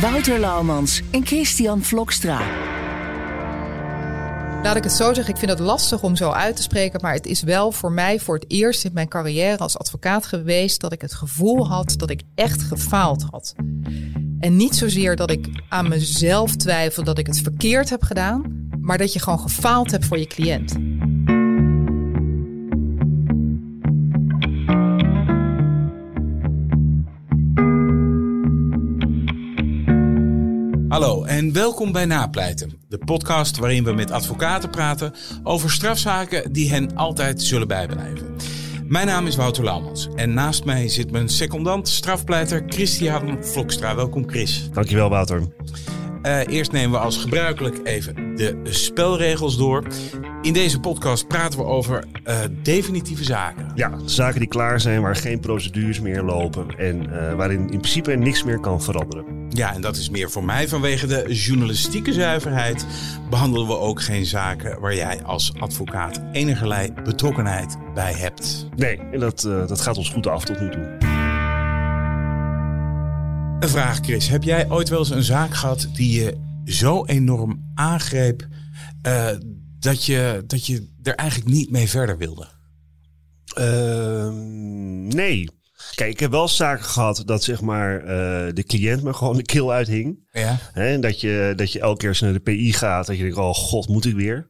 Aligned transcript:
Wouter 0.00 0.38
Laumans 0.38 1.02
en 1.10 1.26
Christian 1.26 1.82
Vlokstra. 1.82 2.40
Laat 4.62 4.76
ik 4.76 4.82
het 4.82 4.92
zo 4.92 5.14
zeggen, 5.14 5.34
ik 5.34 5.38
vind 5.38 5.50
het 5.50 5.60
lastig 5.60 6.02
om 6.02 6.16
zo 6.16 6.30
uit 6.30 6.56
te 6.56 6.62
spreken, 6.62 7.00
maar 7.00 7.12
het 7.12 7.26
is 7.26 7.42
wel 7.42 7.72
voor 7.72 7.92
mij 7.92 8.20
voor 8.20 8.34
het 8.34 8.44
eerst 8.48 8.84
in 8.84 8.90
mijn 8.94 9.08
carrière 9.08 9.58
als 9.58 9.78
advocaat 9.78 10.26
geweest 10.26 10.80
dat 10.80 10.92
ik 10.92 11.00
het 11.00 11.14
gevoel 11.14 11.68
had 11.68 11.94
dat 11.96 12.10
ik 12.10 12.22
echt 12.34 12.62
gefaald 12.62 13.24
had. 13.30 13.54
En 14.38 14.56
niet 14.56 14.76
zozeer 14.76 15.16
dat 15.16 15.30
ik 15.30 15.48
aan 15.68 15.88
mezelf 15.88 16.56
twijfel 16.56 17.04
dat 17.04 17.18
ik 17.18 17.26
het 17.26 17.40
verkeerd 17.40 17.90
heb 17.90 18.02
gedaan, 18.02 18.68
maar 18.80 18.98
dat 18.98 19.12
je 19.12 19.20
gewoon 19.20 19.40
gefaald 19.40 19.90
hebt 19.90 20.04
voor 20.04 20.18
je 20.18 20.26
cliënt. 20.26 20.74
Hallo 30.96 31.24
en 31.24 31.52
welkom 31.52 31.92
bij 31.92 32.04
Napleiten, 32.04 32.72
de 32.88 32.98
podcast 32.98 33.58
waarin 33.58 33.84
we 33.84 33.92
met 33.92 34.10
advocaten 34.10 34.70
praten 34.70 35.14
over 35.42 35.70
strafzaken 35.70 36.52
die 36.52 36.70
hen 36.70 36.96
altijd 36.96 37.42
zullen 37.42 37.68
bijblijven. 37.68 38.36
Mijn 38.84 39.06
naam 39.06 39.26
is 39.26 39.36
Wouter 39.36 39.64
Laumans 39.64 40.08
en 40.14 40.34
naast 40.34 40.64
mij 40.64 40.88
zit 40.88 41.10
mijn 41.10 41.28
secondant, 41.28 41.88
strafpleiter 41.88 42.62
Christian 42.66 43.44
Vlokstra. 43.44 43.94
Welkom 43.94 44.28
Chris. 44.28 44.68
Dankjewel 44.72 45.08
Wouter. 45.08 45.42
Uh, 46.22 46.46
eerst 46.46 46.72
nemen 46.72 46.90
we 46.90 46.98
als 46.98 47.16
gebruikelijk 47.16 47.80
even 47.84 48.36
de 48.36 48.58
spelregels 48.64 49.56
door. 49.56 49.86
In 50.42 50.52
deze 50.52 50.80
podcast 50.80 51.28
praten 51.28 51.58
we 51.58 51.64
over 51.64 52.04
uh, 52.26 52.38
definitieve 52.62 53.24
zaken. 53.24 53.72
Ja, 53.74 53.90
zaken 54.04 54.38
die 54.38 54.48
klaar 54.48 54.80
zijn, 54.80 55.02
waar 55.02 55.16
geen 55.16 55.40
procedures 55.40 56.00
meer 56.00 56.22
lopen 56.22 56.78
en 56.78 57.08
uh, 57.08 57.34
waarin 57.34 57.60
in 57.60 57.66
principe 57.66 58.14
niks 58.14 58.44
meer 58.44 58.60
kan 58.60 58.82
veranderen. 58.82 59.24
Ja, 59.48 59.74
en 59.74 59.80
dat 59.80 59.96
is 59.96 60.10
meer 60.10 60.30
voor 60.30 60.44
mij 60.44 60.68
vanwege 60.68 61.06
de 61.06 61.34
journalistieke 61.34 62.12
zuiverheid. 62.12 62.86
Behandelen 63.30 63.66
we 63.66 63.78
ook 63.78 64.02
geen 64.02 64.26
zaken 64.26 64.80
waar 64.80 64.94
jij 64.94 65.22
als 65.22 65.52
advocaat 65.58 66.20
enigerlei 66.32 66.92
betrokkenheid 67.04 67.76
bij 67.94 68.12
hebt. 68.12 68.68
Nee, 68.76 68.98
en 69.12 69.20
dat, 69.20 69.40
dat 69.40 69.80
gaat 69.80 69.96
ons 69.96 70.10
goed 70.10 70.26
af 70.26 70.44
tot 70.44 70.60
nu 70.60 70.70
toe. 70.70 71.05
Een 73.60 73.68
vraag, 73.68 73.98
Chris. 74.00 74.28
Heb 74.28 74.42
jij 74.42 74.70
ooit 74.70 74.88
wel 74.88 74.98
eens 74.98 75.10
een 75.10 75.22
zaak 75.22 75.54
gehad 75.54 75.88
die 75.92 76.20
je 76.20 76.36
zo 76.64 77.04
enorm 77.04 77.72
aangreep 77.74 78.46
uh, 79.06 79.28
dat, 79.78 80.04
je, 80.04 80.44
dat 80.46 80.66
je 80.66 80.92
er 81.02 81.14
eigenlijk 81.14 81.50
niet 81.50 81.70
mee 81.70 81.88
verder 81.88 82.18
wilde? 82.18 82.48
Uh, 83.58 84.28
nee. 85.14 85.48
Kijk, 85.94 86.10
ik 86.10 86.20
heb 86.20 86.30
wel 86.30 86.48
zaken 86.48 86.84
gehad 86.84 87.22
dat 87.26 87.42
zeg 87.42 87.60
maar 87.60 88.00
uh, 88.00 88.06
de 88.54 88.64
cliënt 88.66 89.02
me 89.02 89.12
gewoon 89.12 89.36
de 89.36 89.42
keel 89.42 89.72
uithing. 89.72 90.28
Ja. 90.32 90.58
En 90.72 91.00
dat 91.00 91.20
je, 91.20 91.52
dat 91.56 91.72
je 91.72 91.80
elke 91.80 91.98
keer 91.98 92.08
als 92.08 92.18
je 92.18 92.24
naar 92.24 92.34
de 92.34 92.40
PI 92.40 92.72
gaat, 92.72 93.06
dat 93.06 93.16
je 93.16 93.22
denkt, 93.22 93.38
oh 93.38 93.54
god, 93.54 93.88
moet 93.88 94.04
ik 94.04 94.14
weer? 94.14 94.46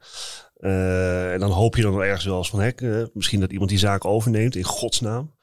Uh, 0.61 1.33
en 1.33 1.41
dan 1.41 1.51
hoop 1.51 1.77
je 1.77 1.83
dan 1.83 1.93
wel 1.93 2.05
ergens 2.05 2.25
wel 2.25 2.39
eens 2.39 2.51
van, 2.51 2.61
hek, 2.61 3.09
misschien 3.13 3.41
dat 3.41 3.53
iemand 3.53 3.71
die 3.71 3.79
zaak 3.79 4.05
overneemt, 4.05 4.57
in 4.57 4.65
godsnaam. 4.65 5.36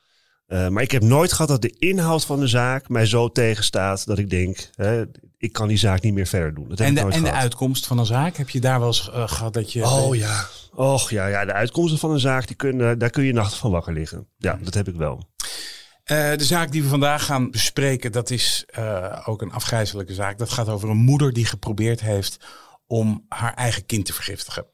Uh, 0.54 0.68
maar 0.68 0.84
ik 0.84 0.92
heb 0.92 1.04
nooit 1.04 1.32
gehad 1.32 1.48
dat 1.48 1.62
de 1.62 1.76
inhoud 1.80 2.26
van 2.26 2.40
de 2.40 2.48
zaak 2.48 2.90
mij 2.90 3.06
zo 3.06 3.30
tegenstaat 3.30 4.06
dat 4.06 4.18
ik 4.18 4.30
denk, 4.30 4.70
hè, 4.76 5.04
ik 5.38 5.52
kan 5.52 5.68
die 5.68 5.78
zaak 5.78 6.02
niet 6.02 6.14
meer 6.14 6.28
verder 6.28 6.54
doen. 6.54 6.70
Dat 6.70 6.80
en 6.80 6.96
de, 6.96 7.02
en 7.02 7.24
de 7.24 7.32
uitkomst 7.32 7.88
van 7.88 7.98
een 7.98 8.06
zaak, 8.06 8.38
heb 8.38 8.50
je 8.50 8.60
daar 8.60 8.80
wel 8.80 8.88
eens 8.88 9.10
uh, 9.14 9.28
gehad 9.28 9.54
dat 9.54 9.74
je... 9.74 9.86
Oh 9.86 10.16
ja, 10.16 10.46
och 10.74 11.10
ja, 11.10 11.28
ja, 11.28 11.46
de 11.46 11.54
uitkomsten 11.54 12.00
van 12.00 12.12
een 12.12 12.20
zaak, 12.20 12.48
die 12.48 12.56
kunnen, 12.56 13.00
daar 13.00 13.10
kun 13.10 13.24
je 13.24 13.34
nachten 13.34 13.58
van 13.58 13.72
wakker 13.72 13.94
liggen. 13.94 14.28
Ja, 14.38 14.60
dat 14.62 14.74
heb 14.74 14.88
ik 14.88 14.96
wel. 14.96 15.30
Uh, 16.12 16.36
de 16.36 16.44
zaak 16.44 16.72
die 16.72 16.84
we 16.84 16.90
vandaag 16.90 17.26
gaan 17.26 17.52
bespreken, 17.52 18.12
dat 18.12 18.30
is 18.30 18.66
ook 19.26 19.42
een 19.42 19.52
afgrijzelijke 19.52 20.14
zaak. 20.14 20.38
Dat 20.38 20.50
gaat 20.50 20.70
over 20.70 20.90
een 20.90 20.98
moeder 20.98 21.34
die 21.34 21.46
geprobeerd 21.46 22.02
heeft 22.02 22.46
om 22.88 23.26
haar 23.30 23.54
eigen 23.54 23.86
kind 23.86 24.06
te 24.06 24.14
vergiftigen. 24.14 24.66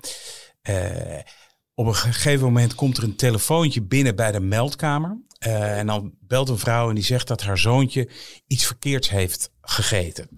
op 1.74 1.86
een 1.86 1.96
gegeven 1.96 2.46
moment 2.46 2.76
komt 2.76 2.98
er 2.98 3.04
een 3.04 3.16
telefoontje 3.16 3.82
binnen 3.82 4.16
bij 4.16 4.32
de 4.32 4.40
meldkamer. 4.40 5.28
Uh, 5.48 5.78
en 5.78 5.88
dan 5.88 6.14
belt 6.20 6.50
een 6.50 6.58
vrouw 6.58 6.90
en 6.90 6.96
die 6.96 7.04
zegt 7.04 7.28
dat 7.28 7.42
haar 7.42 7.58
zoontje 7.58 8.10
iets 8.48 8.66
verkeerds 8.66 9.10
heeft 9.10 9.52
gegeten. 9.62 10.30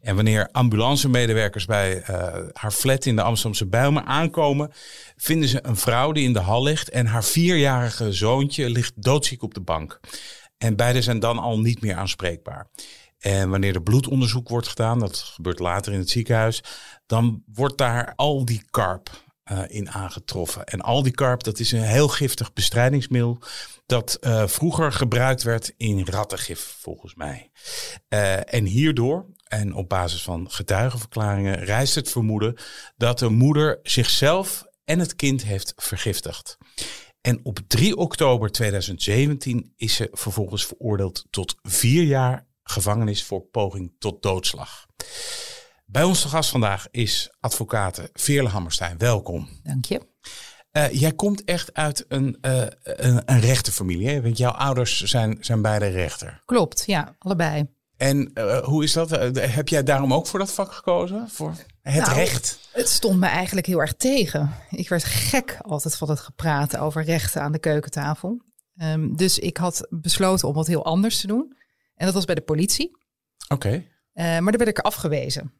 En 0.00 0.14
wanneer 0.14 0.48
ambulancemedewerkers 0.52 1.64
bij 1.64 1.96
uh, 1.96 2.34
haar 2.52 2.70
flat 2.70 3.04
in 3.04 3.16
de 3.16 3.22
Amsterdamse 3.22 3.66
Bijlmer 3.66 4.02
aankomen, 4.02 4.72
vinden 5.16 5.48
ze 5.48 5.66
een 5.66 5.76
vrouw 5.76 6.12
die 6.12 6.24
in 6.24 6.32
de 6.32 6.40
hal 6.40 6.62
ligt 6.62 6.88
en 6.88 7.06
haar 7.06 7.24
vierjarige 7.24 8.12
zoontje 8.12 8.70
ligt 8.70 9.02
doodziek 9.02 9.42
op 9.42 9.54
de 9.54 9.60
bank. 9.60 10.00
En 10.58 10.76
beide 10.76 11.02
zijn 11.02 11.18
dan 11.18 11.38
al 11.38 11.60
niet 11.60 11.80
meer 11.80 11.94
aanspreekbaar. 11.94 12.68
En 13.18 13.50
wanneer 13.50 13.74
er 13.74 13.82
bloedonderzoek 13.82 14.48
wordt 14.48 14.68
gedaan, 14.68 14.98
dat 14.98 15.16
gebeurt 15.16 15.58
later 15.58 15.92
in 15.92 15.98
het 15.98 16.10
ziekenhuis, 16.10 16.62
dan 17.06 17.42
wordt 17.54 17.78
daar 17.78 18.12
al 18.16 18.44
die 18.44 18.62
karp 18.70 19.10
uh, 19.52 19.62
in 19.66 19.90
aangetroffen. 19.90 20.64
En 20.64 20.80
al 20.80 21.02
die 21.02 21.12
karp, 21.12 21.42
dat 21.42 21.58
is 21.58 21.72
een 21.72 21.82
heel 21.82 22.08
giftig 22.08 22.52
bestrijdingsmiddel 22.52 23.38
dat 23.86 24.18
uh, 24.20 24.46
vroeger 24.46 24.92
gebruikt 24.92 25.42
werd 25.42 25.74
in 25.76 26.06
rattengif, 26.06 26.76
volgens 26.80 27.14
mij. 27.14 27.50
Uh, 28.08 28.54
en 28.54 28.64
hierdoor, 28.64 29.26
en 29.48 29.74
op 29.74 29.88
basis 29.88 30.22
van 30.22 30.50
getuigenverklaringen, 30.50 31.64
rijst 31.64 31.94
het 31.94 32.10
vermoeden 32.10 32.54
dat 32.96 33.18
de 33.18 33.28
moeder 33.28 33.80
zichzelf 33.82 34.64
en 34.84 34.98
het 34.98 35.16
kind 35.16 35.44
heeft 35.44 35.72
vergiftigd. 35.76 36.58
En 37.20 37.40
op 37.42 37.58
3 37.66 37.96
oktober 37.96 38.50
2017 38.50 39.72
is 39.76 39.94
ze 39.94 40.08
vervolgens 40.12 40.66
veroordeeld 40.66 41.24
tot 41.30 41.54
vier 41.62 42.02
jaar 42.02 42.46
gevangenis 42.62 43.24
voor 43.24 43.40
poging 43.40 43.92
tot 43.98 44.22
doodslag. 44.22 44.86
Bij 45.88 46.02
ons 46.02 46.22
te 46.22 46.28
gast 46.28 46.50
vandaag 46.50 46.88
is 46.90 47.30
advocate 47.40 48.10
Veerle 48.12 48.48
Hammerstein. 48.48 48.98
Welkom. 48.98 49.48
Dank 49.62 49.84
je. 49.84 50.00
Uh, 50.72 50.92
jij 50.92 51.12
komt 51.12 51.44
echt 51.44 51.74
uit 51.74 52.04
een, 52.08 52.38
uh, 52.42 52.66
een, 52.82 53.22
een 53.24 53.40
rechterfamilie, 53.40 54.08
hè? 54.08 54.22
want 54.22 54.38
jouw 54.38 54.50
ouders 54.50 55.00
zijn, 55.00 55.36
zijn 55.40 55.62
beide 55.62 55.86
rechter. 55.86 56.42
Klopt, 56.44 56.82
ja, 56.86 57.16
allebei. 57.18 57.66
En 57.96 58.30
uh, 58.34 58.58
hoe 58.58 58.84
is 58.84 58.92
dat? 58.92 59.10
heb 59.36 59.68
jij 59.68 59.82
daarom 59.82 60.14
ook 60.14 60.26
voor 60.26 60.38
dat 60.38 60.52
vak 60.52 60.72
gekozen? 60.72 61.28
Voor 61.28 61.54
het 61.82 61.94
nou, 61.94 62.14
recht? 62.14 62.68
Het 62.72 62.88
stond 62.88 63.20
me 63.20 63.26
eigenlijk 63.26 63.66
heel 63.66 63.80
erg 63.80 63.94
tegen. 63.94 64.54
Ik 64.70 64.88
werd 64.88 65.04
gek 65.04 65.58
altijd 65.60 65.96
van 65.96 66.10
het 66.10 66.20
gepraat 66.20 66.76
over 66.76 67.02
rechten 67.02 67.42
aan 67.42 67.52
de 67.52 67.58
keukentafel. 67.58 68.42
Um, 68.82 69.16
dus 69.16 69.38
ik 69.38 69.56
had 69.56 69.86
besloten 69.90 70.48
om 70.48 70.54
wat 70.54 70.66
heel 70.66 70.84
anders 70.84 71.20
te 71.20 71.26
doen. 71.26 71.56
En 71.94 72.04
dat 72.04 72.14
was 72.14 72.24
bij 72.24 72.34
de 72.34 72.40
politie. 72.40 72.90
Oké. 73.48 73.66
Okay. 74.14 74.40
maar 74.40 74.52
daar 74.52 74.64
werd 74.64 74.78
ik 74.78 74.78
afgewezen. 74.78 75.52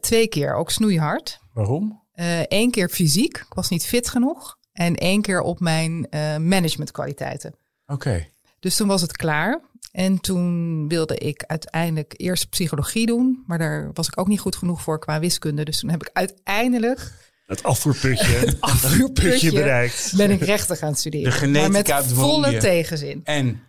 Twee 0.00 0.28
keer, 0.28 0.54
ook 0.54 0.70
snoeihard. 0.70 1.40
Waarom? 1.52 2.02
Eén 2.14 2.66
uh, 2.66 2.70
keer 2.70 2.88
fysiek, 2.88 3.36
ik 3.36 3.54
was 3.54 3.68
niet 3.68 3.86
fit 3.86 4.08
genoeg. 4.08 4.58
En 4.72 4.94
één 4.94 5.22
keer 5.22 5.40
op 5.40 5.60
mijn 5.60 6.06
uh, 6.10 6.36
managementkwaliteiten. 6.36 7.54
Oké. 7.86 7.92
Okay. 7.92 8.30
Dus 8.60 8.76
toen 8.76 8.88
was 8.88 9.00
het 9.00 9.16
klaar. 9.16 9.60
En 9.92 10.20
toen 10.20 10.88
wilde 10.88 11.16
ik 11.18 11.44
uiteindelijk 11.46 12.14
eerst 12.16 12.48
psychologie 12.48 13.06
doen. 13.06 13.42
Maar 13.46 13.58
daar 13.58 13.90
was 13.92 14.06
ik 14.06 14.18
ook 14.18 14.28
niet 14.28 14.40
goed 14.40 14.56
genoeg 14.56 14.82
voor 14.82 14.98
qua 14.98 15.20
wiskunde. 15.20 15.64
Dus 15.64 15.80
toen 15.80 15.90
heb 15.90 16.02
ik 16.02 16.10
uiteindelijk... 16.12 17.00
Het 17.46 17.62
afvoerputje, 17.62 18.32
het 18.46 18.60
afvoerputje 18.60 19.52
bereikt. 19.52 20.12
Ben 20.16 20.30
ik 20.30 20.40
rechten 20.40 20.76
gaan 20.76 20.94
studeren. 20.94 21.30
De 21.30 21.36
genetica 21.36 21.68
maar 21.68 22.02
met 22.02 22.12
volle 22.12 22.56
tegenzin. 22.56 23.20
En? 23.24 23.62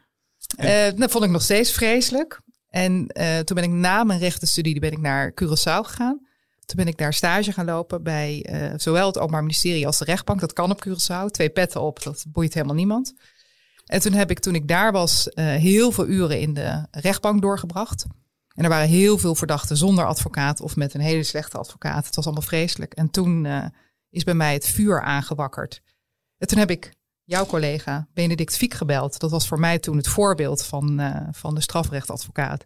en? 0.57 0.93
Uh, 0.93 0.99
dat 0.99 1.11
vond 1.11 1.23
ik 1.23 1.29
nog 1.29 1.41
steeds 1.41 1.71
vreselijk. 1.71 2.41
En 2.75 3.07
toen 3.43 3.55
ben 3.55 3.63
ik 3.63 3.69
na 3.69 4.03
mijn 4.03 4.19
rechtenstudie 4.19 4.79
ben 4.79 4.91
ik 4.91 4.99
naar 4.99 5.31
Curaçao 5.31 5.81
gegaan. 5.81 6.27
Toen 6.65 6.77
ben 6.77 6.87
ik 6.87 6.97
daar 6.97 7.13
stage 7.13 7.51
gaan 7.51 7.65
lopen 7.65 8.03
bij 8.03 8.45
uh, 8.51 8.73
zowel 8.75 9.07
het 9.07 9.17
Openbaar 9.17 9.41
Ministerie 9.41 9.85
als 9.85 9.97
de 9.97 10.05
rechtbank. 10.05 10.39
Dat 10.39 10.53
kan 10.53 10.71
op 10.71 10.85
Curaçao. 10.87 11.25
Twee 11.31 11.49
petten 11.49 11.81
op, 11.81 12.03
dat 12.03 12.25
boeit 12.27 12.53
helemaal 12.53 12.75
niemand. 12.75 13.13
En 13.85 14.01
toen 14.01 14.13
heb 14.13 14.29
ik, 14.31 14.39
toen 14.39 14.55
ik 14.55 14.67
daar 14.67 14.91
was, 14.91 15.27
uh, 15.27 15.45
heel 15.45 15.91
veel 15.91 16.07
uren 16.07 16.39
in 16.39 16.53
de 16.53 16.87
rechtbank 16.91 17.41
doorgebracht. 17.41 18.05
En 18.55 18.63
er 18.63 18.69
waren 18.69 18.87
heel 18.87 19.17
veel 19.17 19.35
verdachten 19.35 19.77
zonder 19.77 20.05
advocaat 20.05 20.61
of 20.61 20.75
met 20.75 20.93
een 20.93 21.01
hele 21.01 21.23
slechte 21.23 21.57
advocaat. 21.57 22.05
Het 22.05 22.15
was 22.15 22.25
allemaal 22.25 22.43
vreselijk. 22.43 22.93
En 22.93 23.09
toen 23.09 23.47
is 24.09 24.23
bij 24.23 24.33
mij 24.33 24.53
het 24.53 24.67
vuur 24.67 25.01
aangewakkerd. 25.01 25.81
En 26.37 26.47
toen 26.47 26.59
heb 26.59 26.69
ik 26.69 26.93
jouw 27.25 27.45
collega 27.45 28.07
Benedict 28.13 28.57
Fiek 28.57 28.73
gebeld. 28.73 29.19
Dat 29.19 29.31
was 29.31 29.47
voor 29.47 29.59
mij 29.59 29.79
toen 29.79 29.97
het 29.97 30.07
voorbeeld 30.07 30.63
van, 30.65 31.01
uh, 31.01 31.15
van 31.31 31.55
de 31.55 31.61
strafrechtadvocaat. 31.61 32.61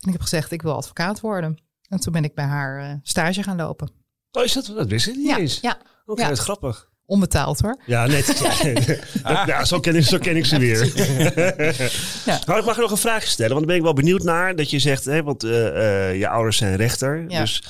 En 0.00 0.06
ik 0.06 0.12
heb 0.12 0.20
gezegd, 0.22 0.50
ik 0.52 0.62
wil 0.62 0.74
advocaat 0.76 1.20
worden. 1.20 1.58
En 1.88 1.98
toen 2.00 2.12
ben 2.12 2.24
ik 2.24 2.34
bij 2.34 2.44
haar 2.44 2.80
eh, 2.82 2.94
stage 3.02 3.42
gaan 3.42 3.56
lopen. 3.56 3.90
Oh, 4.30 4.44
is 4.44 4.52
dat, 4.52 4.66
dat 4.76 4.88
wist 4.88 5.06
ik 5.06 5.16
niet 5.16 5.26
Ja, 5.26 5.38
eens. 5.38 5.58
ja, 5.60 5.78
Oké, 6.06 6.20
Ja. 6.22 6.28
dat 6.28 6.36
is 6.38 6.42
grappig. 6.44 6.90
onbetaald 7.06 7.60
hoor. 7.60 7.80
Ja, 7.86 8.06
net. 8.06 8.38
Ja, 9.22 9.46
ja, 9.46 9.64
zo, 9.64 9.80
ken 9.80 9.96
ik, 9.96 10.04
zo 10.04 10.18
ken 10.18 10.36
ik 10.36 10.44
ze 10.46 10.58
weer. 10.58 10.84
Ja. 12.24 12.40
Nou, 12.46 12.58
ik 12.58 12.64
mag 12.64 12.74
je 12.74 12.80
nog 12.80 12.90
een 12.90 12.96
vraagje 12.96 13.28
stellen, 13.28 13.52
want 13.54 13.66
daar 13.66 13.68
ben 13.68 13.76
ik 13.76 13.82
wel 13.82 14.02
benieuwd 14.02 14.22
naar. 14.22 14.56
Dat 14.56 14.70
je 14.70 14.78
zegt, 14.78 15.04
hè, 15.04 15.22
want 15.22 15.44
eh, 15.44 16.08
eh, 16.08 16.18
je 16.18 16.28
ouders 16.28 16.56
zijn 16.56 16.76
rechter. 16.76 17.24
Ja. 17.28 17.40
Dus 17.40 17.62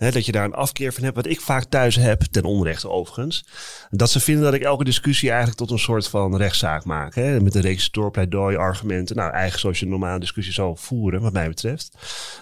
hè, 0.00 0.10
dat 0.10 0.26
je 0.26 0.32
daar 0.32 0.44
een 0.44 0.54
afkeer 0.54 0.92
van 0.92 1.02
hebt. 1.02 1.16
Wat 1.16 1.26
ik 1.26 1.40
vaak 1.40 1.64
thuis 1.64 1.96
heb, 1.96 2.22
ten 2.22 2.44
onrechte 2.44 2.88
overigens. 2.88 3.44
Dat 3.90 4.10
ze 4.10 4.20
vinden 4.20 4.44
dat 4.44 4.54
ik 4.54 4.62
elke 4.62 4.84
discussie 4.84 5.28
eigenlijk 5.28 5.58
tot 5.58 5.70
een 5.70 5.78
soort 5.78 6.08
van 6.08 6.36
rechtszaak 6.36 6.84
maak. 6.84 7.14
Hè, 7.14 7.40
met 7.40 7.54
een 7.54 7.60
registrator, 7.60 8.10
pleidooi, 8.10 8.56
argumenten. 8.56 9.16
Nou, 9.16 9.28
eigenlijk 9.30 9.60
zoals 9.60 9.78
je 9.78 9.84
een 9.84 9.90
normale 9.90 10.20
discussie 10.20 10.54
zou 10.54 10.74
voeren, 10.78 11.20
wat 11.20 11.32
mij 11.32 11.48
betreft. 11.48 11.90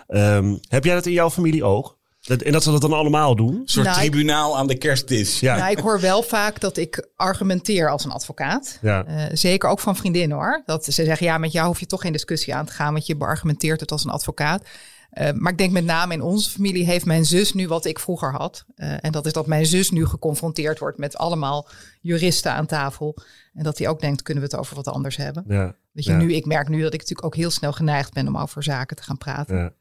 Ehm, 0.06 0.56
heb 0.68 0.84
jij 0.84 0.94
dat 0.94 1.06
in 1.06 1.12
jouw 1.12 1.30
familie 1.30 1.64
ook? 1.64 1.96
Dat, 2.20 2.42
en 2.42 2.52
dat 2.52 2.62
ze 2.62 2.70
dat 2.70 2.80
dan 2.80 2.92
allemaal 2.92 3.36
doen? 3.36 3.54
Een 3.54 3.62
soort 3.64 3.86
Nou, 3.86 3.98
ik- 4.04 4.10
tribunaal 4.10 4.58
aan 4.58 4.66
de 4.66 4.78
kerstdis. 4.78 5.40
Ja. 5.40 5.56
Nou, 5.56 5.70
ik 5.70 5.78
hoor 5.78 6.00
wel 6.00 6.22
vaak 6.22 6.60
dat 6.60 6.76
ik 6.76 7.08
argumenteer 7.16 7.90
als 7.90 8.04
een 8.04 8.10
advocaat. 8.10 8.78
Ja. 8.82 9.04
Eh, 9.04 9.24
zeker 9.32 9.68
ook 9.68 9.80
van 9.80 9.96
vriendinnen 9.96 10.36
hoor. 10.36 10.62
Dat 10.66 10.84
ze 10.84 10.92
zeggen, 10.92 11.26
ja, 11.26 11.38
met 11.38 11.52
jou 11.52 11.66
hoef 11.66 11.80
je 11.80 11.86
toch 11.86 12.00
geen 12.00 12.12
discussie 12.12 12.54
aan 12.54 12.66
te 12.66 12.72
gaan, 12.72 12.92
want 12.92 13.06
je 13.06 13.16
beargumenteert 13.16 13.80
het 13.80 13.90
als 13.92 14.04
een 14.04 14.10
advocaat. 14.10 14.62
Eh, 15.08 15.32
maar 15.32 15.52
ik 15.52 15.58
denk 15.58 15.72
met 15.72 15.84
name 15.84 16.14
in 16.14 16.22
onze 16.22 16.50
familie 16.50 16.84
heeft 16.84 17.04
mijn 17.06 17.24
zus 17.24 17.52
nu 17.52 17.68
wat 17.68 17.84
ik 17.84 17.98
vroeger 17.98 18.32
had. 18.32 18.64
Eh, 18.74 19.04
en 19.04 19.12
dat 19.12 19.26
is 19.26 19.32
dat 19.32 19.46
mijn 19.46 19.66
zus 19.66 19.90
nu 19.90 20.06
geconfronteerd 20.06 20.78
wordt 20.78 20.98
met 20.98 21.16
allemaal 21.16 21.68
juristen 22.00 22.52
aan 22.52 22.66
tafel. 22.66 23.16
En 23.54 23.62
dat 23.64 23.78
hij 23.78 23.88
ook 23.88 24.00
denkt, 24.00 24.22
kunnen 24.22 24.42
we 24.44 24.48
het 24.50 24.58
over 24.60 24.76
wat 24.76 24.88
anders 24.88 25.16
hebben? 25.16 25.44
Ja. 25.46 25.74
Weet 25.92 26.04
je, 26.04 26.10
Ja. 26.10 26.16
nu, 26.18 26.32
ik 26.32 26.46
merk 26.46 26.68
nu 26.68 26.82
dat 26.82 26.92
ik 26.94 27.00
natuurlijk 27.00 27.26
ook 27.26 27.36
heel 27.36 27.50
snel 27.50 27.72
geneigd 27.72 28.12
ben 28.12 28.26
om 28.28 28.38
over 28.38 28.62
zaken 28.62 28.96
te 28.96 29.02
gaan 29.02 29.18
praten. 29.18 29.56
Ja. 29.56 29.72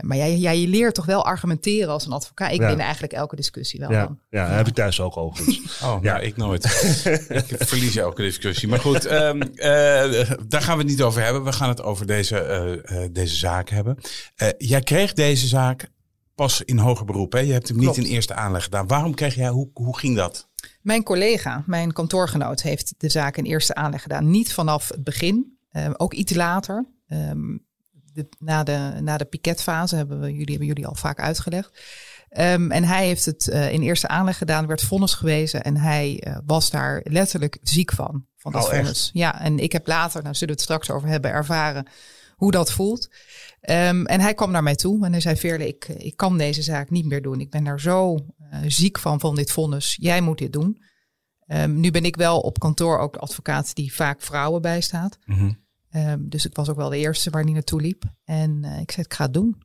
Maar 0.00 0.16
jij, 0.16 0.36
jij, 0.36 0.60
je 0.60 0.68
leert 0.68 0.94
toch 0.94 1.04
wel 1.06 1.24
argumenteren 1.24 1.88
als 1.92 2.06
een 2.06 2.12
advocaat. 2.12 2.52
Ik 2.52 2.60
Ja. 2.60 2.68
win 2.68 2.80
eigenlijk 2.80 3.12
elke 3.12 3.36
discussie 3.36 3.80
wel. 3.80 3.90
Ja, 3.90 4.04
dan. 4.04 4.18
ja, 4.30 4.46
heb 4.48 4.66
ik 4.66 4.74
thuis 4.74 5.00
ook 5.00 5.16
overigens. 5.16 5.82
Oh, 5.84 5.98
Ja. 6.02 6.14
ja, 6.14 6.20
ik 6.20 6.36
nooit. 6.36 6.64
ik 7.48 7.56
verlies 7.58 7.96
elke 7.96 8.22
discussie. 8.22 8.68
Maar 8.68 8.80
goed, 8.80 9.04
ehm, 9.04 9.40
eh, 9.40 10.30
daar 10.48 10.62
gaan 10.62 10.76
we 10.76 10.82
het 10.82 10.90
niet 10.90 11.02
over 11.02 11.22
hebben. 11.22 11.44
We 11.44 11.52
gaan 11.52 11.68
het 11.68 11.82
over 11.82 12.06
deze, 12.06 12.38
eh, 12.38 13.02
eh, 13.04 13.10
deze 13.12 13.34
zaak 13.36 13.68
hebben. 13.68 13.98
Eh, 14.36 14.48
jij 14.58 14.80
kreeg 14.80 15.12
deze 15.12 15.46
zaak 15.46 15.88
pas 16.34 16.62
in 16.62 16.78
hoger 16.78 17.04
beroep. 17.06 17.32
Hè? 17.32 17.38
Je 17.38 17.52
hebt 17.52 17.68
hem 17.68 17.78
Klopt. 17.78 17.96
niet 17.96 18.06
in 18.06 18.12
eerste 18.12 18.34
aanleg 18.34 18.62
gedaan. 18.62 18.86
Waarom 18.86 19.14
kreeg 19.14 19.34
jij, 19.34 19.48
hoe, 19.48 19.70
hoe 19.72 19.98
ging 19.98 20.16
dat? 20.16 20.48
Mijn 20.82 21.02
collega, 21.02 21.62
mijn 21.66 21.92
kantoorgenoot, 21.92 22.62
heeft 22.62 22.94
de 22.98 23.08
zaak 23.08 23.36
in 23.36 23.44
eerste 23.44 23.74
aanleg 23.74 24.02
gedaan. 24.02 24.30
Niet 24.30 24.52
vanaf 24.52 24.88
het 24.88 25.04
begin, 25.04 25.58
ook 25.96 26.12
iets 26.14 26.34
later. 26.34 26.86
Ehm, 27.06 27.56
de, 28.14 28.28
na, 28.38 28.62
de, 28.62 28.92
na 29.00 29.16
de 29.16 29.24
piketfase 29.24 29.96
hebben 29.96 30.20
we 30.20 30.26
jullie, 30.30 30.48
hebben 30.48 30.66
jullie 30.66 30.86
al 30.86 30.94
vaak 30.94 31.20
uitgelegd. 31.20 31.80
Ehm, 32.28 32.70
en 32.70 32.84
hij 32.84 33.06
heeft 33.06 33.24
het 33.24 33.48
eh, 33.48 33.72
in 33.72 33.82
eerste 33.82 34.08
aanleg 34.08 34.38
gedaan, 34.38 34.66
werd 34.66 34.82
vonnis 34.82 35.14
gewezen 35.14 35.62
en 35.64 35.76
hij 35.76 36.20
eh, 36.20 36.38
was 36.46 36.70
daar 36.70 37.00
letterlijk 37.04 37.58
ziek 37.62 37.92
van. 37.92 38.26
Van 38.36 38.52
dat 38.52 38.64
Oh, 38.64 38.68
echt? 38.68 38.78
vonnis. 38.78 39.10
Ja, 39.12 39.40
en 39.40 39.58
ik 39.58 39.72
heb 39.72 39.86
later, 39.86 40.22
nou 40.22 40.34
zullen 40.34 40.54
we 40.54 40.60
het 40.60 40.70
straks 40.70 40.90
over 40.90 41.08
hebben, 41.08 41.30
ervaren 41.30 41.86
hoe 42.34 42.50
dat 42.50 42.72
voelt. 42.72 43.08
Ehm, 43.60 44.04
en 44.04 44.20
hij 44.20 44.34
kwam 44.34 44.50
naar 44.50 44.62
mij 44.62 44.74
toe 44.74 45.04
en 45.04 45.12
hij 45.12 45.20
zei: 45.20 45.36
Veerle, 45.36 45.66
ik, 45.68 45.88
ik 45.88 46.16
kan 46.16 46.38
deze 46.38 46.62
zaak 46.62 46.90
niet 46.90 47.06
meer 47.06 47.22
doen. 47.22 47.40
Ik 47.40 47.50
ben 47.50 47.64
daar 47.64 47.80
zo 47.80 48.14
eh, 48.50 48.58
ziek 48.66 48.98
van, 48.98 49.20
van 49.20 49.34
dit 49.34 49.50
vonnis. 49.50 49.96
Jij 50.00 50.20
moet 50.20 50.38
dit 50.38 50.52
doen. 50.52 50.82
Ehm, 51.46 51.80
nu 51.80 51.90
ben 51.90 52.04
ik 52.04 52.16
wel 52.16 52.40
op 52.40 52.58
kantoor 52.58 52.98
ook 52.98 53.12
de 53.12 53.18
advocaat 53.18 53.74
die 53.74 53.94
vaak 53.94 54.22
vrouwen 54.22 54.62
bijstaat. 54.62 55.18
Ehm, 55.94 56.18
dus 56.28 56.44
ik 56.46 56.54
was 56.56 56.68
ook 56.68 56.76
wel 56.76 56.88
de 56.88 56.96
eerste 56.98 57.30
waar 57.30 57.44
die 57.44 57.54
naartoe 57.54 57.80
liep. 57.80 58.04
En 58.24 58.64
eh, 58.64 58.80
ik 58.80 58.90
zei: 58.90 59.06
Ik 59.06 59.14
ga 59.14 59.24
het 59.24 59.34
doen. 59.34 59.62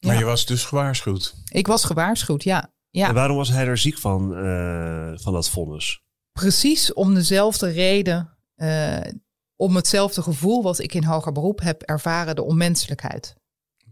Maar 0.00 0.12
Ja. 0.12 0.18
je 0.18 0.24
was 0.24 0.46
dus 0.46 0.64
gewaarschuwd. 0.64 1.34
Ik 1.48 1.66
was 1.66 1.84
gewaarschuwd, 1.84 2.42
ja. 2.42 2.72
ja. 2.90 3.08
En 3.08 3.14
waarom 3.14 3.36
was 3.36 3.48
hij 3.48 3.66
er 3.66 3.78
ziek 3.78 3.98
van, 3.98 4.36
eh, 4.36 5.12
van 5.14 5.32
dat 5.32 5.50
vonnis? 5.50 6.02
Precies 6.32 6.92
om 6.92 7.14
dezelfde 7.14 7.68
reden, 7.68 8.36
eh, 8.54 9.00
om 9.56 9.76
hetzelfde 9.76 10.22
gevoel 10.22 10.62
wat 10.62 10.78
ik 10.78 10.94
in 10.94 11.04
hoger 11.04 11.32
beroep 11.32 11.60
heb 11.60 11.82
ervaren, 11.82 12.34
de 12.36 12.42
onmenselijkheid. 12.44 13.34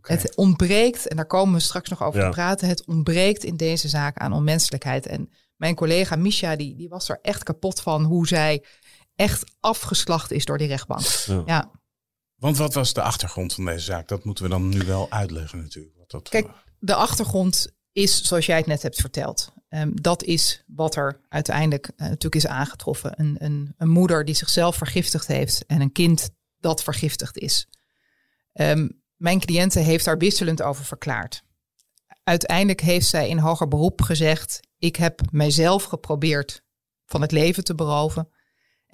Het 0.00 0.36
ontbreekt, 0.36 1.08
en 1.08 1.16
daar 1.16 1.26
komen 1.26 1.54
we 1.54 1.60
straks 1.60 1.88
nog 1.90 2.02
over 2.02 2.20
Ja. 2.20 2.26
te 2.28 2.32
praten, 2.34 2.68
het 2.68 2.86
ontbreekt 2.86 3.44
in 3.44 3.56
deze 3.56 3.88
zaak 3.88 4.16
aan 4.16 4.32
onmenselijkheid. 4.32 5.06
En 5.06 5.30
mijn 5.56 5.74
collega 5.74 6.16
Misha, 6.16 6.56
die, 6.56 6.76
die 6.76 6.88
was 6.88 7.08
er 7.08 7.18
echt 7.22 7.42
kapot 7.42 7.80
van 7.80 8.04
hoe 8.04 8.26
zij 8.26 8.64
echt 9.16 9.44
afgeslacht 9.60 10.30
is 10.30 10.44
door 10.44 10.58
die 10.58 10.68
rechtbank. 10.68 11.06
Ja. 11.26 11.42
Ja, 11.46 11.70
Want 12.36 12.56
wat 12.56 12.74
was 12.74 12.92
de 12.92 13.02
achtergrond 13.02 13.54
van 13.54 13.64
deze 13.64 13.84
zaak? 13.84 14.08
Dat 14.08 14.24
moeten 14.24 14.44
we 14.44 14.50
dan 14.50 14.68
nu 14.68 14.78
wel 14.78 15.10
uitleggen 15.10 15.58
natuurlijk. 15.58 15.96
Wat 15.96 16.10
dat, 16.10 16.28
Kijk, 16.28 16.48
de 16.78 16.94
achtergrond 16.94 17.72
is 17.92 18.22
zoals 18.22 18.46
jij 18.46 18.56
het 18.56 18.66
net 18.66 18.82
hebt 18.82 19.00
verteld. 19.00 19.52
Ehm, 19.68 19.90
dat 19.94 20.22
is 20.22 20.64
wat 20.66 20.96
er 20.96 21.20
uiteindelijk 21.28 21.86
eh, 21.86 21.98
natuurlijk 21.98 22.34
is 22.34 22.46
aangetroffen. 22.46 23.20
Een, 23.20 23.36
een, 23.38 23.74
een 23.76 23.88
moeder 23.88 24.24
die 24.24 24.34
zichzelf 24.34 24.76
vergiftigd 24.76 25.26
heeft 25.26 25.66
en 25.66 25.80
een 25.80 25.92
kind 25.92 26.30
dat 26.60 26.82
vergiftigd 26.82 27.38
is. 27.38 27.68
Ehm, 28.52 28.88
mijn 29.16 29.40
cliënte 29.40 29.78
heeft 29.78 30.04
daar 30.04 30.18
wisselend 30.18 30.62
over 30.62 30.84
verklaard. 30.84 31.42
Uiteindelijk 32.24 32.80
heeft 32.80 33.06
zij 33.06 33.28
in 33.28 33.38
hoger 33.38 33.68
beroep 33.68 34.02
gezegd: 34.02 34.60
Ik 34.78 34.96
heb 34.96 35.20
mijzelf 35.30 35.84
geprobeerd 35.84 36.62
van 37.06 37.20
het 37.20 37.32
leven 37.32 37.64
te 37.64 37.74
beroven. 37.74 38.28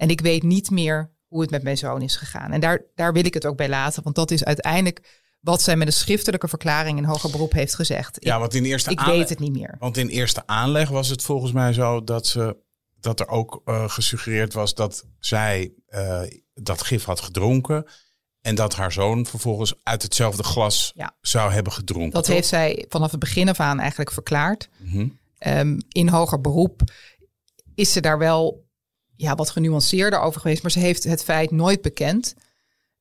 En 0.01 0.09
ik 0.09 0.21
weet 0.21 0.43
niet 0.43 0.69
meer 0.69 1.11
hoe 1.27 1.41
het 1.41 1.49
met 1.51 1.63
mijn 1.63 1.77
zoon 1.77 2.01
is 2.01 2.15
gegaan. 2.15 2.51
En 2.51 2.59
daar, 2.59 2.81
daar 2.95 3.13
wil 3.13 3.25
ik 3.25 3.33
het 3.33 3.45
ook 3.45 3.57
bij 3.57 3.69
laten, 3.69 4.03
want 4.03 4.15
dat 4.15 4.31
is 4.31 4.43
uiteindelijk 4.43 5.19
wat 5.39 5.61
zij 5.61 5.75
met 5.75 5.87
een 5.87 5.93
schriftelijke 5.93 6.47
verklaring 6.47 6.97
in 6.97 7.03
hoger 7.03 7.29
beroep 7.31 7.51
heeft 7.51 7.75
gezegd. 7.75 8.17
ja, 8.19 8.33
ik 8.33 8.39
want 8.39 8.53
in 8.53 8.65
eerste 8.65 8.89
ik 8.91 8.99
aanleg- 8.99 9.15
weet 9.17 9.29
het 9.29 9.39
niet 9.39 9.51
meer. 9.51 9.75
Want 9.79 9.97
in 9.97 10.07
eerste 10.07 10.47
aanleg 10.47 10.89
was 10.89 11.07
het 11.09 11.21
volgens 11.21 11.51
mij 11.51 11.73
zo 11.73 12.03
dat, 12.03 12.27
ze, 12.27 12.57
dat 12.99 13.19
er 13.19 13.27
ook 13.27 13.61
eh, 13.65 13.89
gesuggereerd 13.89 14.53
was 14.53 14.73
dat 14.75 15.05
zij 15.19 15.71
eh, 15.87 16.21
dat 16.53 16.81
gif 16.83 17.03
had 17.03 17.19
gedronken. 17.21 17.85
En 18.41 18.55
dat 18.55 18.75
haar 18.75 18.91
zoon 18.91 19.25
vervolgens 19.25 19.73
uit 19.83 20.01
hetzelfde 20.01 20.43
glas 20.43 20.91
Ja. 20.95 21.15
zou 21.21 21.51
hebben 21.51 21.73
gedronken. 21.73 22.11
Dat 22.11 22.23
toch? 22.23 22.33
heeft 22.35 22.47
zij 22.47 22.85
vanaf 22.89 23.11
het 23.11 23.19
begin 23.19 23.49
af 23.49 23.59
aan 23.59 23.79
eigenlijk 23.79 24.11
verklaard. 24.11 24.69
Mhm. 24.77 25.07
Ehm, 25.37 25.79
in 25.87 26.07
hoger 26.09 26.41
beroep 26.41 26.81
is 27.75 27.91
ze 27.91 28.01
daar 28.01 28.17
wel 28.17 28.69
ja, 29.21 29.35
wat 29.35 29.49
genuanceerder 29.49 30.19
over 30.19 30.41
geweest, 30.41 30.61
maar 30.61 30.71
ze 30.71 30.79
heeft 30.79 31.03
het 31.03 31.23
feit 31.23 31.51
nooit 31.51 31.81
bekend. 31.81 32.33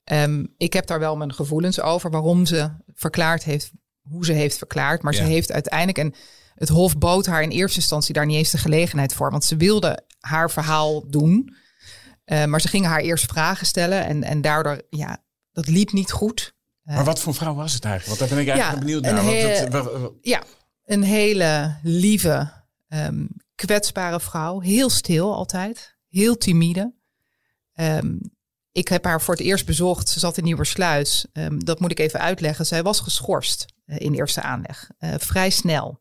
Ehm, 0.04 0.44
ik 0.56 0.72
heb 0.72 0.86
daar 0.86 0.98
wel 0.98 1.16
mijn 1.16 1.34
gevoelens 1.34 1.80
over 1.80 2.10
waarom 2.10 2.46
ze 2.46 2.70
verklaard 2.94 3.44
heeft, 3.44 3.70
hoe 4.02 4.24
ze 4.24 4.32
heeft 4.32 4.58
verklaard. 4.58 5.02
Maar 5.02 5.12
Ja. 5.12 5.18
ze 5.18 5.24
heeft 5.24 5.52
uiteindelijk, 5.52 5.98
en 5.98 6.14
het 6.54 6.68
Hof 6.68 6.98
bood 6.98 7.26
haar 7.26 7.42
in 7.42 7.50
eerste 7.50 7.78
instantie 7.78 8.14
daar 8.14 8.26
niet 8.26 8.36
eens 8.36 8.50
de 8.50 8.58
gelegenheid 8.58 9.14
voor, 9.14 9.30
want 9.30 9.44
ze 9.44 9.56
wilde 9.56 10.04
haar 10.20 10.50
verhaal 10.50 11.08
doen. 11.10 11.54
Eh, 12.24 12.44
maar 12.44 12.60
ze 12.60 12.68
gingen 12.68 12.90
haar 12.90 13.00
eerst 13.00 13.24
vragen 13.24 13.66
stellen 13.66 14.04
en, 14.06 14.22
en 14.22 14.40
daardoor, 14.40 14.82
ja, 14.90 15.18
dat 15.52 15.66
liep 15.68 15.92
niet 15.92 16.10
goed. 16.12 16.54
Maar 16.82 17.04
wat 17.04 17.20
voor 17.20 17.34
vrouw 17.34 17.54
was 17.54 17.72
het 17.72 17.84
eigenlijk? 17.84 18.18
Want 18.18 18.30
daar 18.30 18.38
ben 18.38 18.48
ik 18.48 18.52
eigenlijk 18.52 18.78
Ja, 18.78 18.84
benieuwd 18.86 19.02
naar. 19.02 19.24
Want 19.74 20.02
het- 20.02 20.12
Ja, 20.22 20.42
een 20.84 21.02
hele 21.02 21.76
lieve, 21.82 22.52
ehm, 22.88 23.26
kwetsbare 23.54 24.20
vrouw. 24.20 24.60
Heel 24.60 24.90
stil 24.90 25.34
altijd. 25.34 25.96
Heel 26.10 26.36
timide. 26.36 26.94
Ehm, 27.72 28.16
ik 28.72 28.88
heb 28.88 29.04
haar 29.04 29.20
voor 29.22 29.34
het 29.34 29.42
eerst 29.42 29.66
bezocht. 29.66 30.08
Ze 30.08 30.18
zat 30.18 30.36
in 30.36 30.44
Nieuwersluis. 30.44 31.26
Ehm 31.32 31.58
dat 31.58 31.80
moet 31.80 31.90
ik 31.90 31.98
even 31.98 32.20
uitleggen. 32.20 32.66
Zij 32.66 32.82
was 32.82 33.00
geschorst 33.00 33.66
eh, 33.84 33.98
in 33.98 34.14
eerste 34.14 34.42
aanleg. 34.42 34.90
Eh, 34.98 35.14
vrij 35.18 35.50
snel. 35.50 36.00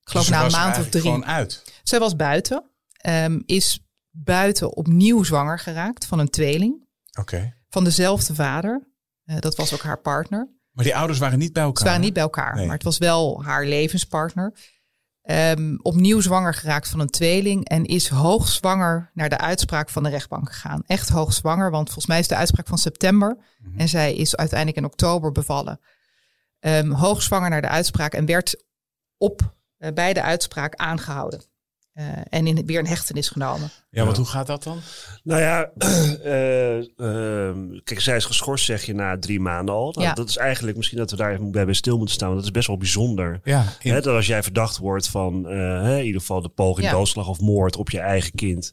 Ik 0.00 0.08
geloof 0.14 0.26
dus 0.26 0.34
na 0.34 0.44
een 0.44 0.50
maand 0.50 0.78
of 0.78 0.88
drie. 0.88 1.02
gewoon 1.02 1.24
uit. 1.26 1.64
Zij 1.82 1.98
was 1.98 2.16
buiten. 2.16 2.70
ehm, 2.98 3.40
is 3.46 3.80
buiten 4.10 4.76
opnieuw 4.76 5.22
zwanger 5.22 5.58
geraakt 5.58 6.06
van 6.06 6.18
een 6.18 6.28
tweeling. 6.30 6.86
Oké. 7.18 7.54
Van 7.68 7.84
dezelfde 7.84 8.34
vader. 8.34 8.88
Eh, 9.24 9.38
dat 9.38 9.56
was 9.56 9.74
ook 9.74 9.82
haar 9.82 10.00
partner. 10.00 10.48
Maar 10.70 10.84
die 10.84 10.96
ouders 10.96 11.18
waren 11.18 11.38
niet 11.38 11.52
bij 11.52 11.62
elkaar. 11.62 11.82
Ze 11.82 11.88
waren 11.88 12.00
niet 12.04 12.12
bij 12.12 12.22
elkaar, 12.22 12.54
Nee. 12.54 12.64
maar 12.66 12.74
het 12.74 12.84
was 12.84 12.98
wel 12.98 13.44
haar 13.44 13.64
levenspartner. 13.66 14.54
Ehm, 15.28 15.76
opnieuw 15.82 16.20
zwanger 16.20 16.54
geraakt 16.54 16.88
van 16.88 17.00
een 17.00 17.10
tweeling 17.10 17.68
en 17.68 17.84
is 17.84 18.08
hoogzwanger 18.08 19.10
naar 19.14 19.28
de 19.28 19.38
uitspraak 19.38 19.88
van 19.88 20.02
de 20.02 20.08
rechtbank 20.08 20.52
gegaan. 20.52 20.82
Echt 20.86 21.08
hoogzwanger, 21.08 21.70
want 21.70 21.86
volgens 21.86 22.06
mij 22.06 22.18
is 22.18 22.28
de 22.28 22.36
uitspraak 22.36 22.66
van 22.66 22.78
september 22.78 23.36
Mhm. 23.58 23.80
en 23.80 23.88
zij 23.88 24.14
is 24.14 24.36
uiteindelijk 24.36 24.78
in 24.78 24.84
oktober 24.84 25.32
bevallen. 25.32 25.80
Ehm, 26.60 26.90
hoogzwanger 26.90 27.50
naar 27.50 27.60
de 27.62 27.68
uitspraak 27.68 28.12
en 28.14 28.26
werd 28.26 28.64
op 29.16 29.56
eh, 29.78 29.92
bij 29.92 30.12
de 30.12 30.22
uitspraak 30.22 30.74
aangehouden. 30.74 31.42
Eh, 31.98 32.04
en 32.28 32.46
in, 32.46 32.66
weer 32.66 32.78
in 32.78 32.86
hechtenis 32.86 33.28
genomen. 33.28 33.70
Ja, 33.90 34.04
want 34.04 34.16
hoe 34.16 34.26
gaat 34.26 34.46
dat 34.46 34.62
dan? 34.62 34.78
Nou 35.22 35.40
ja, 35.40 35.70
eh, 36.24 36.76
ehm, 37.00 37.78
kijk, 37.84 38.00
zij 38.00 38.16
is 38.16 38.24
geschorst, 38.24 38.64
zeg 38.64 38.84
je, 38.84 38.94
na 38.94 39.18
drie 39.18 39.40
maanden 39.40 39.74
al. 39.74 39.92
Nou, 39.92 40.06
Ja. 40.06 40.14
Dat 40.14 40.28
is 40.28 40.36
eigenlijk 40.36 40.76
misschien 40.76 40.98
dat 40.98 41.10
we 41.10 41.16
daar 41.16 41.32
even 41.32 41.50
bij 41.50 41.72
stil 41.72 41.96
moeten 41.96 42.14
staan. 42.14 42.28
Want 42.28 42.40
dat 42.40 42.48
is 42.48 42.54
best 42.56 42.66
wel 42.66 42.76
bijzonder. 42.76 43.40
Ja, 43.44 43.64
in- 43.80 43.92
Hè, 43.92 44.00
dat 44.00 44.14
als 44.14 44.26
jij 44.26 44.42
verdacht 44.42 44.78
wordt 44.78 45.08
van 45.08 45.48
eh, 45.48 45.56
hè, 45.82 45.98
in 45.98 46.04
ieder 46.04 46.20
geval 46.20 46.40
de 46.42 46.48
poging 46.48 46.86
Ja. 46.86 46.92
doodslag 46.92 47.28
of 47.28 47.40
moord 47.40 47.76
op 47.76 47.90
je 47.90 48.00
eigen 48.00 48.32
kind. 48.34 48.72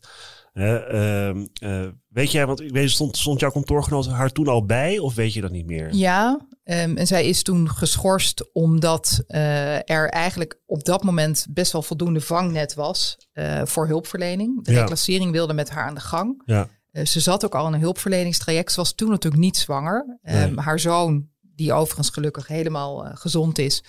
Hè, 0.53 0.77
ehm, 0.77 1.45
eh, 1.53 1.87
weet 2.09 2.31
jij, 2.31 2.45
want 2.47 2.61
ik 2.61 2.71
weet, 2.71 2.89
stond, 2.91 3.17
stond 3.17 3.39
jouw 3.39 3.51
kantoorgenoot 3.51 4.07
haar 4.07 4.31
toen 4.31 4.47
al 4.47 4.65
bij 4.65 4.99
of 4.99 5.15
weet 5.15 5.33
je 5.33 5.41
dat 5.41 5.51
niet 5.51 5.65
meer? 5.65 5.93
Ja, 5.93 6.47
Ehm, 6.65 6.97
en 6.97 7.07
zij 7.07 7.25
is 7.27 7.43
toen 7.43 7.69
geschorst 7.69 8.51
omdat 8.53 9.23
eh, 9.27 9.89
er 9.89 10.09
eigenlijk 10.09 10.59
op 10.65 10.83
dat 10.83 11.03
moment 11.03 11.45
best 11.49 11.71
wel 11.71 11.81
voldoende 11.81 12.21
vangnet 12.21 12.73
was 12.73 13.17
eh, 13.33 13.61
voor 13.65 13.87
hulpverlening. 13.87 14.63
De 14.63 14.71
Ja. 14.71 14.79
reclassering 14.79 15.31
wilde 15.31 15.53
met 15.53 15.69
haar 15.69 15.87
aan 15.87 15.93
de 15.95 15.99
gang. 16.01 16.41
Ja. 16.45 16.67
Eh, 16.91 17.05
ze 17.05 17.19
zat 17.19 17.45
ook 17.45 17.55
al 17.55 17.67
in 17.67 17.73
een 17.73 17.79
hulpverleningstraject. 17.79 18.71
Ze 18.71 18.79
was 18.79 18.93
toen 18.93 19.09
natuurlijk 19.09 19.43
niet 19.43 19.57
zwanger. 19.57 20.17
Ehm, 20.23 20.37
Nee. 20.53 20.59
Haar 20.59 20.79
zoon, 20.79 21.27
die 21.41 21.73
overigens 21.73 22.09
gelukkig 22.09 22.47
helemaal 22.47 23.05
gezond 23.13 23.57
is, 23.57 23.83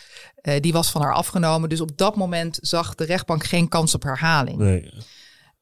die 0.61 0.73
was 0.73 0.91
van 0.91 1.03
haar 1.03 1.15
afgenomen. 1.15 1.69
Dus 1.69 1.81
op 1.81 1.97
dat 1.97 2.17
moment 2.17 2.59
zag 2.61 2.95
de 2.95 3.05
rechtbank 3.05 3.45
geen 3.45 3.69
kans 3.69 3.95
op 3.95 4.03
herhaling. 4.03 4.59
Nee. 4.59 4.93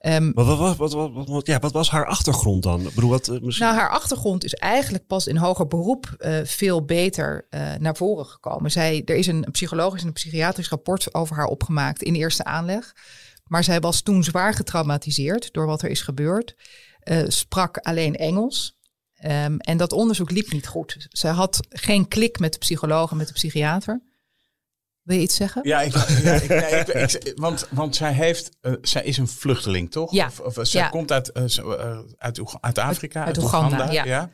Ehm, 0.05 0.31
Maar 0.35 0.45
wat, 0.45 0.77
wat, 0.77 1.27
wat, 1.27 1.47
ja, 1.47 1.59
wat 1.59 1.73
was 1.73 1.91
haar 1.91 2.07
achtergrond 2.07 2.63
dan? 2.63 2.81
Ik 2.81 2.95
bedoel, 2.95 3.11
wat, 3.11 3.29
eh, 3.29 3.41
misschien... 3.41 3.67
Nou, 3.67 3.79
haar 3.79 3.91
achtergrond 3.91 4.45
is 4.45 4.55
eigenlijk 4.55 5.07
pas 5.07 5.27
in 5.27 5.37
hoger 5.37 5.67
beroep 5.67 6.15
eh, 6.19 6.41
veel 6.45 6.85
beter 6.85 7.47
eh, 7.51 7.75
naar 7.79 7.97
voren 7.97 8.27
gekomen. 8.27 8.71
Zij, 8.71 9.03
er 9.05 9.17
is 9.17 9.27
een 9.27 9.47
psychologisch 9.51 10.01
en 10.01 10.07
een 10.07 10.13
psychiatrisch 10.13 10.69
rapport 10.69 11.15
over 11.15 11.37
haar 11.37 11.47
opgemaakt 11.47 12.03
in 12.03 12.15
eerste 12.15 12.45
aanleg. 12.45 12.93
Maar 13.45 13.65
zij 13.65 13.81
was 13.81 14.03
toen 14.03 14.25
zwaar 14.25 14.55
getraumatiseerd 14.55 15.53
door 15.53 15.67
wat 15.67 15.83
er 15.83 15.91
is 15.91 16.03
gebeurd. 16.03 16.57
Sprak 17.27 17.79
alleen 17.79 18.17
Engels. 18.17 18.79
Ehm, 19.15 19.57
en 19.57 19.77
dat 19.77 19.93
onderzoek 19.93 20.31
liep 20.31 20.53
niet 20.53 20.67
goed. 20.67 21.07
Zij 21.11 21.31
had 21.31 21.61
geen 21.69 22.09
klik 22.09 22.39
met 22.39 22.53
de 22.53 22.59
psycholoog 22.59 23.11
en 23.11 23.17
met 23.17 23.27
de 23.27 23.33
psychiater. 23.33 24.03
Wil 25.05 25.17
je 25.17 25.23
iets 25.23 25.37
zeggen? 25.37 25.69
Ja, 25.69 25.81
ik, 25.83 25.93
ja, 26.23 26.33
ik, 26.35 26.49
nee, 26.49 26.81
ik, 26.81 27.13
ik- 27.13 27.33
want, 27.37 27.67
want 27.71 27.97
zij, 27.97 28.13
heeft, 28.13 28.51
eh, 28.61 28.73
zij 28.83 29.05
is 29.05 29.17
een 29.17 29.29
vluchteling, 29.29 29.91
toch? 29.91 30.13
Ja. 30.13 30.27
Of, 30.27 30.41
of, 30.41 30.67
zij 30.67 30.81
Ja. 30.81 30.89
komt 30.89 31.13
uit, 31.13 31.33
eh, 31.33 31.59
eh, 31.59 31.99
uit, 32.19 32.41
uit 32.61 32.79
Afrika, 32.79 33.25
uit 33.25 33.39
Oeganda, 33.39 33.91
ja. 33.91 34.31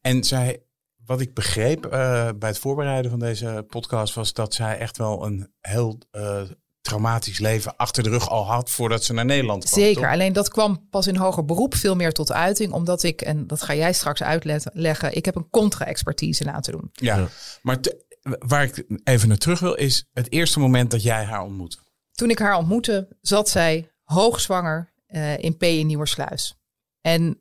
En 0.00 0.24
zij, 0.24 0.62
wat 1.04 1.20
ik 1.20 1.34
begreep 1.34 1.86
eh, 1.86 2.28
bij 2.38 2.48
het 2.48 2.58
voorbereiden 2.58 3.10
van 3.10 3.20
deze 3.20 3.64
podcast... 3.68 4.14
was 4.14 4.32
dat 4.32 4.54
zij 4.54 4.78
echt 4.78 4.96
wel 4.98 5.26
een 5.26 5.52
heel 5.60 5.98
eh, 6.10 6.40
traumatisch 6.80 7.38
leven 7.38 7.76
achter 7.76 8.02
de 8.02 8.08
rug 8.08 8.28
al 8.30 8.46
had... 8.46 8.70
voordat 8.70 9.04
ze 9.04 9.12
naar 9.12 9.24
Nederland 9.24 9.64
kwam. 9.64 9.82
Zeker, 9.82 10.02
toch? 10.02 10.10
alleen 10.10 10.32
dat 10.32 10.48
kwam 10.48 10.86
pas 10.90 11.06
in 11.06 11.16
hoger 11.16 11.44
beroep 11.44 11.74
veel 11.74 11.94
meer 11.94 12.12
tot 12.12 12.32
uiting, 12.32 12.72
omdat 12.72 13.02
ik, 13.02 13.20
en 13.20 13.46
dat 13.46 13.62
ga 13.62 13.74
jij 13.74 13.92
straks 13.92 14.22
uitleggen, 14.22 15.16
ik 15.16 15.24
heb 15.24 15.34
een 15.36 15.50
contra-expertise 15.50 16.44
laten 16.44 16.72
doen. 16.72 16.88
Ja, 16.92 17.16
Ja. 17.16 17.28
maar 17.62 17.80
te- 17.80 18.10
waar 18.22 18.62
ik 18.62 18.84
even 19.04 19.28
naar 19.28 19.36
terug 19.36 19.60
wil... 19.60 19.74
is 19.74 20.08
het 20.12 20.32
eerste 20.32 20.60
moment 20.60 20.90
dat 20.90 21.02
jij 21.02 21.24
haar 21.24 21.42
ontmoette. 21.42 21.78
Toen 22.12 22.30
ik 22.30 22.38
haar 22.38 22.56
ontmoette, 22.56 23.16
zat 23.20 23.48
zij 23.48 23.90
hoogzwanger 24.02 24.92
eh, 25.06 25.38
in 25.38 25.56
P 25.56 25.62
Nieuwersluis. 25.62 26.56
En 27.00 27.40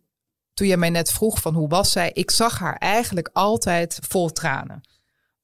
toen 0.53 0.67
jij 0.67 0.77
mij 0.77 0.89
net 0.89 1.11
vroeg 1.11 1.41
van 1.41 1.53
hoe 1.53 1.67
was 1.67 1.91
zij, 1.91 2.11
ik 2.13 2.31
zag 2.31 2.59
haar 2.59 2.75
eigenlijk 2.75 3.29
altijd 3.33 3.99
vol 4.07 4.31
tranen. 4.31 4.81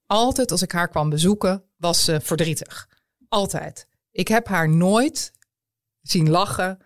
Altijd 0.06 0.52
als 0.52 0.62
ik 0.62 0.72
haar 0.72 0.88
kwam 0.88 1.10
bezoeken, 1.10 1.64
was 1.78 2.04
ze 2.04 2.22
verdrietig. 2.22 2.90
Altijd. 3.30 3.88
Ik 4.12 4.28
heb 4.28 4.48
haar 4.48 4.70
nooit 4.70 5.32
zien 6.02 6.30
lachen 6.30 6.80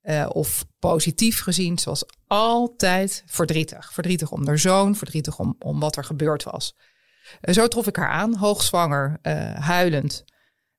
eh, 0.00 0.26
of 0.32 0.66
positief 0.78 1.40
gezien. 1.40 1.78
Ze 1.78 1.88
was 1.88 2.04
altijd 2.26 3.22
verdrietig. 3.26 3.92
Verdrietig 3.92 4.30
om 4.30 4.46
haar 4.46 4.58
zoon, 4.58 4.96
verdrietig 4.96 5.38
om, 5.38 5.56
om 5.58 5.80
wat 5.80 5.96
er 5.96 6.04
gebeurd 6.04 6.42
was. 6.42 6.74
En 7.40 7.54
zo 7.54 7.68
trof 7.68 7.86
ik 7.86 7.96
haar 7.96 8.08
aan, 8.08 8.36
hoogzwanger, 8.36 9.18
eh, 9.22 9.54
huilend 9.54 10.24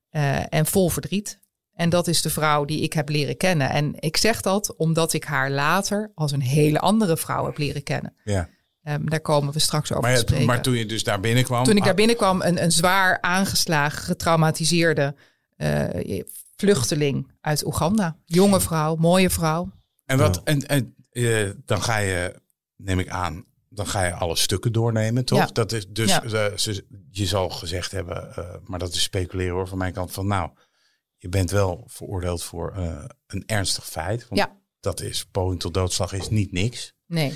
eh, 0.09 0.53
en 0.53 0.65
vol 0.65 0.89
verdriet. 0.89 1.39
En 1.73 1.89
dat 1.89 2.07
is 2.07 2.21
de 2.21 2.29
vrouw 2.29 2.65
die 2.65 2.81
ik 2.81 2.93
heb 2.93 3.09
leren 3.09 3.37
kennen. 3.37 3.69
En 3.69 3.93
ik 3.99 4.17
zeg 4.17 4.41
dat 4.41 4.75
omdat 4.75 5.13
ik 5.13 5.23
haar 5.23 5.51
later 5.51 6.11
als 6.15 6.31
een 6.31 6.41
hele 6.41 6.79
andere 6.79 7.17
vrouw 7.17 7.45
heb 7.45 7.57
leren 7.57 7.83
kennen. 7.83 8.13
Ja. 8.23 8.49
Ehm, 8.83 9.05
daar 9.05 9.21
komen 9.21 9.53
we 9.53 9.59
straks 9.59 9.91
over 9.91 10.03
Maar, 10.03 10.13
te 10.13 10.19
spreken. 10.19 10.45
maar 10.45 10.61
toen 10.61 10.75
je 10.75 10.85
dus 10.85 11.03
daar 11.03 11.19
binnenkwam... 11.19 11.63
Toen 11.63 11.75
ik 11.75 11.81
daar 11.81 11.89
ah, 11.89 11.95
binnenkwam, 11.95 12.41
een, 12.41 12.63
een 12.63 12.71
zwaar 12.71 13.21
aangeslagen, 13.21 14.03
getraumatiseerde 14.03 15.15
eh, 15.55 16.21
vluchteling 16.55 17.31
uit 17.41 17.65
Oeganda. 17.65 18.17
Jonge 18.25 18.59
vrouw, 18.61 18.95
mooie 18.95 19.29
vrouw. 19.29 19.71
En, 20.05 20.17
wat, 20.17 20.41
en, 20.43 20.67
en 20.67 20.95
eh, 21.11 21.49
dan 21.65 21.81
ga 21.81 21.97
je, 21.97 22.41
neem 22.75 22.99
ik 22.99 23.09
aan, 23.09 23.45
dan 23.79 23.87
ga 23.87 24.05
je 24.05 24.13
alle 24.13 24.35
stukken 24.35 24.71
doornemen, 24.73 25.25
toch? 25.25 25.37
Ja. 25.39 25.45
Dat 25.45 25.71
is 25.71 25.87
dus, 25.87 26.09
Ja. 26.09 26.23
eh, 26.23 26.57
ze, 26.57 26.85
je 27.11 27.25
zal 27.25 27.49
gezegd 27.49 27.91
hebben, 27.91 28.35
eh, 28.35 28.55
maar 28.63 28.79
dat 28.79 28.93
is 28.93 29.01
speculeren 29.01 29.53
hoor 29.53 29.67
van 29.67 29.77
mijn 29.77 29.93
kant, 29.93 30.11
van 30.11 30.27
nou, 30.27 30.49
je 31.17 31.29
bent 31.29 31.51
wel 31.51 31.83
veroordeeld 31.87 32.43
voor 32.43 32.73
eh, 32.75 33.03
een 33.27 33.43
ernstig 33.45 33.85
feit. 33.87 34.27
Want 34.27 34.41
Ja. 34.41 34.57
Dat 34.79 35.01
is, 35.01 35.25
poging 35.25 35.59
tot 35.59 35.73
doodslag 35.73 36.13
is 36.13 36.29
niet 36.29 36.51
niks. 36.51 36.93
Nee. 37.05 37.33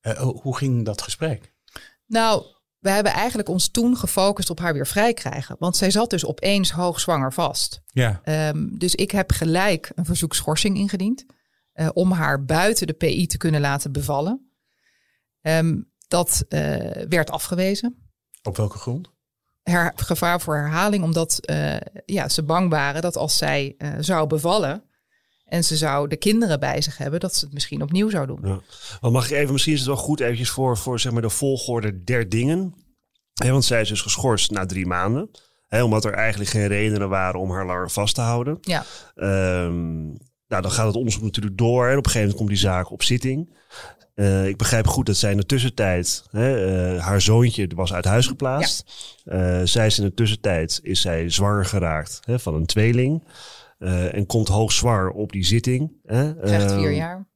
Ho- 0.00 0.40
hoe 0.42 0.56
ging 0.56 0.84
dat 0.84 1.02
gesprek? 1.02 1.54
Nou, 2.06 2.44
we 2.78 2.90
hebben 2.90 3.12
eigenlijk 3.12 3.48
ons 3.48 3.68
toen 3.68 3.96
gefocust 3.96 4.50
op 4.50 4.58
haar 4.58 4.72
weer 4.72 4.86
vrij 4.86 5.14
krijgen. 5.14 5.56
Want 5.58 5.76
zij 5.76 5.90
zat 5.90 6.10
dus 6.10 6.24
opeens 6.24 6.70
hoogzwanger 6.70 7.32
vast. 7.32 7.80
Ja. 7.86 8.20
Ehm, 8.24 8.66
dus 8.78 8.94
ik 8.94 9.10
heb 9.10 9.32
gelijk 9.32 9.92
een 9.94 10.04
verzoek 10.04 10.34
schorsing 10.34 10.76
ingediend. 10.76 11.24
om 11.92 12.12
haar 12.12 12.44
buiten 12.44 12.86
de 12.86 12.92
PI 12.92 13.26
te 13.26 13.36
kunnen 13.36 13.60
laten 13.60 13.92
bevallen. 13.92 14.45
Ehm, 15.46 15.80
dat 16.08 16.44
eh, 16.48 17.06
werd 17.08 17.30
afgewezen. 17.30 18.10
Op 18.42 18.56
welke 18.56 18.78
grond? 18.78 19.10
Her, 19.62 19.92
gevaar 19.96 20.40
voor 20.40 20.56
herhaling, 20.56 21.04
omdat 21.04 21.38
eh, 21.38 21.76
ja, 22.06 22.28
ze 22.28 22.42
bang 22.42 22.70
waren 22.70 23.02
dat 23.02 23.16
als 23.16 23.36
zij 23.36 23.74
eh, 23.78 23.92
zou 24.00 24.26
bevallen. 24.26 24.84
en 25.44 25.64
ze 25.64 25.76
zou 25.76 26.08
de 26.08 26.16
kinderen 26.16 26.60
bij 26.60 26.80
zich 26.80 26.98
hebben, 26.98 27.20
dat 27.20 27.34
ze 27.34 27.44
het 27.44 27.54
misschien 27.54 27.82
opnieuw 27.82 28.10
zou 28.10 28.26
doen. 28.26 28.40
Ja. 28.42 29.10
Mag 29.10 29.30
ik 29.30 29.36
even, 29.36 29.52
misschien 29.52 29.72
is 29.72 29.78
het 29.78 29.88
wel 29.88 29.96
goed 29.96 30.20
eventjes 30.20 30.50
voor, 30.50 30.76
voor 30.76 31.00
zeg 31.00 31.12
maar 31.12 31.22
de 31.22 31.30
volgorde 31.30 32.02
der 32.02 32.28
dingen. 32.28 32.74
Hè, 33.34 33.50
want 33.50 33.64
zij 33.64 33.80
is 33.80 33.88
dus 33.88 34.00
geschorst 34.00 34.50
na 34.50 34.66
drie 34.66 34.86
maanden. 34.86 35.30
Hè, 35.66 35.82
omdat 35.82 36.04
er 36.04 36.12
eigenlijk 36.12 36.50
geen 36.50 36.66
redenen 36.66 37.08
waren 37.08 37.40
om 37.40 37.50
haar 37.50 37.66
langer 37.66 37.90
vast 37.90 38.14
te 38.14 38.20
houden. 38.20 38.58
Ja, 38.60 38.84
Ehm, 39.14 40.14
nou, 40.48 40.62
dan 40.62 40.70
gaat 40.70 40.86
het 40.86 40.96
onderzoek 40.96 41.22
natuurlijk 41.22 41.58
door. 41.58 41.84
En 41.88 41.96
op 41.98 42.04
een 42.04 42.10
gegeven 42.10 42.20
moment 42.20 42.36
komt 42.36 42.48
die 42.48 42.58
zaak 42.58 42.90
op 42.90 43.02
zitting. 43.02 43.54
Eh, 44.14 44.46
ik 44.46 44.56
begrijp 44.56 44.86
goed 44.86 45.06
dat 45.06 45.16
zij 45.16 45.30
in 45.30 45.36
de 45.36 45.46
tussentijd, 45.46 46.24
hè, 46.30 46.66
eh, 46.94 47.04
haar 47.04 47.20
zoontje 47.20 47.68
was 47.74 47.92
uit 47.92 48.04
huis 48.04 48.26
geplaatst. 48.26 48.84
Eh, 49.24 49.60
zij 49.64 49.86
is 49.86 49.98
in 49.98 50.04
de 50.04 50.14
tussentijd 50.14 50.80
is 50.82 51.00
zij 51.00 51.30
zwanger 51.30 51.64
geraakt 51.64 52.20
hè, 52.24 52.38
van 52.38 52.54
een 52.54 52.66
tweeling. 52.66 53.24
En 53.78 54.26
komt 54.26 54.48
hoogzwanger 54.48 55.10
op 55.10 55.32
die 55.32 55.44
zitting. 55.44 55.92
Hè. 56.06 56.34
krijgt 56.34 56.72
vier 56.72 56.86
Ehm, 56.86 56.94
jaar. 56.94 57.28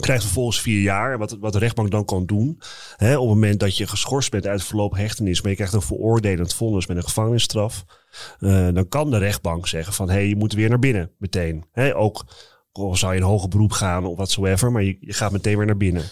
krijgt 0.00 0.22
vervolgens 0.22 0.60
vier 0.60 0.80
jaar. 0.80 1.18
Wat, 1.18 1.36
wat 1.40 1.52
de 1.52 1.58
rechtbank 1.58 1.90
dan 1.90 2.04
kan 2.04 2.26
doen. 2.26 2.60
Hè, 2.96 3.16
op 3.16 3.26
het 3.26 3.34
moment 3.34 3.60
dat 3.60 3.76
je 3.76 3.86
geschorst 3.86 4.30
bent 4.30 4.46
uit 4.46 4.62
voorlopige 4.62 5.02
hechtenis. 5.02 5.40
maar 5.40 5.50
je 5.50 5.56
krijgt 5.56 5.74
een 5.74 5.82
veroordelend 5.82 6.54
vonnis 6.54 6.86
met 6.86 6.96
een 6.96 7.02
gevangenisstraf. 7.02 7.84
dan 8.72 8.88
kan 8.88 9.10
de 9.10 9.18
rechtbank 9.18 9.66
zeggen 9.66 9.92
van 9.92 10.08
hé, 10.08 10.14
hey, 10.14 10.28
je 10.28 10.36
moet 10.36 10.52
weer 10.52 10.68
naar 10.68 10.78
binnen 10.78 11.10
meteen. 11.18 11.64
Hè, 11.72 11.96
ook 11.96 12.24
al 12.78 12.96
zou 12.96 13.12
je 13.12 13.18
in 13.18 13.24
hoger 13.24 13.48
beroep 13.48 13.72
gaan 13.72 14.04
of 14.04 14.16
watsoever. 14.16 14.72
maar 14.72 14.82
je, 14.82 14.96
je 15.00 15.12
gaat 15.12 15.32
meteen 15.32 15.56
weer 15.56 15.66
naar 15.66 15.76
binnen. 15.76 16.02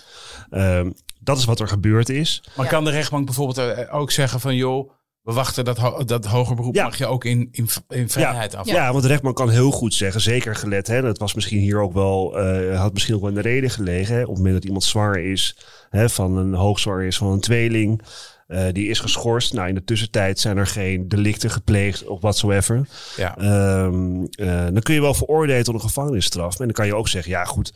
Ehm, 0.51 0.91
dat 1.21 1.39
is 1.39 1.45
wat 1.45 1.61
er 1.61 1.69
gebeurd 1.69 2.09
is. 2.09 2.43
Maar 2.57 2.65
Ja. 2.65 2.71
kan 2.71 2.85
de 2.85 2.91
rechtbank 2.91 3.25
bijvoorbeeld 3.25 3.59
eh, 3.59 3.95
ook 3.95 4.11
zeggen 4.11 4.41
van 4.41 4.57
joh, 4.57 4.91
we 5.23 5.33
wachten 5.33 5.65
dat, 5.65 5.79
ho- 5.79 6.05
dat 6.05 6.25
hoger 6.27 6.57
beroep 6.57 6.75
Ja. 6.75 6.85
mag 6.85 6.99
je 6.99 7.07
ook 7.07 7.25
in, 7.25 7.49
in, 7.53 7.69
in 7.89 8.09
vrijheid 8.11 8.55
af. 8.55 8.67
Ja. 8.67 8.91
want 8.91 9.03
de 9.03 9.09
rechtbank 9.09 9.37
kan 9.37 9.51
heel 9.51 9.71
goed 9.71 9.95
zeggen, 9.95 10.21
zeker 10.21 10.55
gelet. 10.55 10.87
Hè, 10.87 11.03
dat 11.03 11.19
was 11.19 11.35
misschien 11.35 11.61
hier 11.61 11.81
ook 11.81 11.93
wel, 11.93 12.39
eh, 12.39 12.81
had 12.81 12.93
misschien 12.93 13.15
ook 13.15 13.21
wel 13.21 13.29
in 13.31 13.35
de 13.37 13.41
reden 13.43 13.71
gelegen. 13.71 14.15
Hè, 14.15 14.21
op 14.23 14.29
het 14.29 14.37
moment 14.37 14.55
dat 14.55 14.65
iemand 14.65 14.85
zwanger 14.85 15.19
is, 15.31 15.57
hè, 15.91 16.09
van 16.09 16.37
een 16.37 16.55
hoogzwanger 16.55 17.05
is 17.05 17.17
van 17.17 17.33
een 17.33 17.41
tweeling. 17.41 18.03
Eh, 18.47 18.65
die 18.73 18.89
is 18.89 18.99
geschorst. 18.99 19.53
Nou, 19.53 19.69
in 19.69 19.75
de 19.75 19.85
tussentijd 19.85 20.39
zijn 20.39 20.57
er 20.57 20.67
geen 20.67 21.09
delicten 21.09 21.51
gepleegd 21.51 22.07
of 22.07 22.21
whatsoever. 22.21 22.89
Ja. 23.17 23.37
Ehm, 23.37 24.25
eh, 24.25 24.65
dan 24.65 24.81
kun 24.81 24.95
je 24.95 25.01
wel 25.01 25.15
veroordelen 25.15 25.65
tot 25.65 25.75
een 25.75 25.81
gevangenisstraf. 25.81 26.59
En 26.59 26.65
dan 26.65 26.75
kan 26.75 26.87
je 26.87 26.95
ook 26.95 27.09
zeggen, 27.09 27.33
ja 27.33 27.45
goed, 27.45 27.73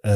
eh, 0.00 0.12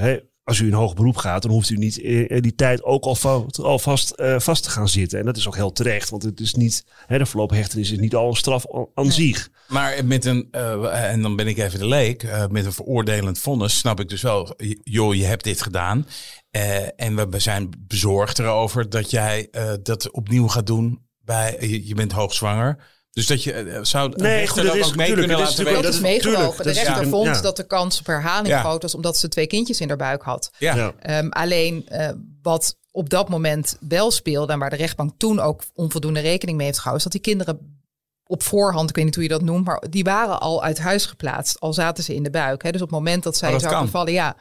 hè, 0.00 0.18
als 0.44 0.58
u 0.58 0.66
in 0.66 0.72
hoog 0.72 0.94
beroep 0.94 1.16
gaat, 1.16 1.42
dan 1.42 1.50
hoeft 1.50 1.70
u 1.70 1.76
niet 1.76 2.00
eh, 2.00 2.40
die 2.40 2.54
tijd 2.54 2.82
ook 2.82 3.04
alvast, 3.04 3.58
alvast 3.58 4.10
eh, 4.10 4.38
vast 4.38 4.62
te 4.62 4.70
gaan 4.70 4.88
zitten. 4.88 5.18
En 5.18 5.24
dat 5.24 5.36
is 5.36 5.46
ook 5.46 5.56
heel 5.56 5.72
terecht, 5.72 6.10
want 6.10 6.22
het 6.22 6.40
is 6.40 6.54
niet, 6.54 6.84
hè, 7.06 7.18
de 7.18 7.26
voorlopige 7.26 7.60
hechtenis 7.60 7.90
is 7.90 7.98
niet 7.98 8.14
al 8.14 8.28
een 8.28 8.36
straf 8.36 8.64
aan, 8.94 9.12
zich. 9.12 9.50
Maar 9.68 10.04
met 10.04 10.24
een, 10.24 10.48
eh, 10.50 11.10
en 11.10 11.22
dan 11.22 11.36
ben 11.36 11.46
ik 11.46 11.58
even 11.58 11.78
de 11.78 11.86
leek, 11.86 12.22
eh, 12.22 12.46
met 12.46 12.64
een 12.64 12.72
veroordelend 12.72 13.38
vonnis 13.38 13.78
snap 13.78 14.00
ik 14.00 14.08
dus 14.08 14.22
wel, 14.22 14.54
joh, 14.82 15.14
je 15.14 15.24
hebt 15.24 15.44
dit 15.44 15.62
gedaan. 15.62 16.06
Eh, 16.52 17.00
en 17.00 17.30
we 17.30 17.38
zijn 17.38 17.70
bezorgd 17.78 18.38
erover 18.38 18.90
dat 18.90 19.10
jij 19.10 19.48
eh, 19.50 19.72
dat 19.82 20.10
opnieuw 20.10 20.48
gaat 20.48 20.66
doen 20.66 21.06
bij, 21.24 21.56
je, 21.60 21.86
je 21.86 21.94
bent 21.94 22.12
hoogzwanger. 22.12 22.78
Dus 23.12 23.26
dat 23.26 23.42
je 23.42 23.52
eh, 23.52 23.78
zou 23.82 24.12
een 24.12 24.22
Nee, 24.22 24.48
goed, 24.48 24.62
dat 24.62 24.64
is 24.64 24.70
ook 24.70 24.96
mee 24.96 25.08
natuurlijk- 25.08 25.18
kunnen 25.18 25.36
dat 25.36 25.48
is 25.48 25.56
laten 25.56 25.64
Dat 25.64 25.74
weten. 25.74 25.88
is 25.88 25.94
dat- 25.94 26.02
meegewogen. 26.04 26.40
tuurlijk, 26.40 26.62
de 26.62 26.70
is 26.70 26.76
rechter 26.86 27.04
ja, 27.04 27.10
vond 27.10 27.26
ja. 27.36 27.40
dat 27.40 27.56
de 27.56 27.66
kans 27.66 27.98
op 27.98 28.06
herhaling 28.06 28.46
Ja. 28.48 28.60
groot 28.60 28.82
was, 28.82 28.94
omdat 28.94 29.16
ze 29.16 29.28
twee 29.28 29.46
kindjes 29.46 29.80
in 29.80 29.88
haar 29.88 29.96
buik 29.96 30.22
had. 30.22 30.50
Ja. 30.58 30.74
Ja. 30.76 30.92
Ehm, 31.00 31.28
alleen 31.28 31.88
eh, 31.88 32.08
wat 32.42 32.76
op 32.90 33.10
dat 33.10 33.28
moment 33.28 33.76
wel 33.88 34.10
speelde 34.10 34.52
en 34.52 34.58
waar 34.58 34.70
de 34.70 34.76
rechtbank 34.76 35.12
toen 35.16 35.40
ook 35.40 35.62
onvoldoende 35.74 36.20
rekening 36.20 36.56
mee 36.56 36.66
heeft 36.66 36.78
gehouden, 36.78 37.06
is 37.06 37.12
dat 37.12 37.22
die 37.22 37.32
kinderen 37.34 37.80
op 38.26 38.42
voorhand, 38.42 38.88
ik 38.90 38.96
weet 38.96 39.04
niet 39.04 39.14
hoe 39.14 39.22
je 39.24 39.28
dat 39.30 39.42
noemt, 39.42 39.64
maar 39.64 39.82
die 39.90 40.04
waren 40.04 40.40
al 40.40 40.62
uit 40.62 40.78
huis 40.78 41.06
geplaatst, 41.06 41.60
al 41.60 41.72
zaten 41.72 42.04
ze 42.04 42.14
in 42.14 42.22
de 42.22 42.30
buik. 42.30 42.62
Hè. 42.62 42.70
Dus 42.70 42.80
op 42.82 42.88
het 42.88 42.96
moment 42.98 43.22
dat 43.22 43.36
zij 43.36 43.48
Oh, 43.48 43.54
dat 43.54 43.62
zou 43.62 43.74
kan. 43.74 43.84
bevallen, 43.84 44.12
ja, 44.12 44.36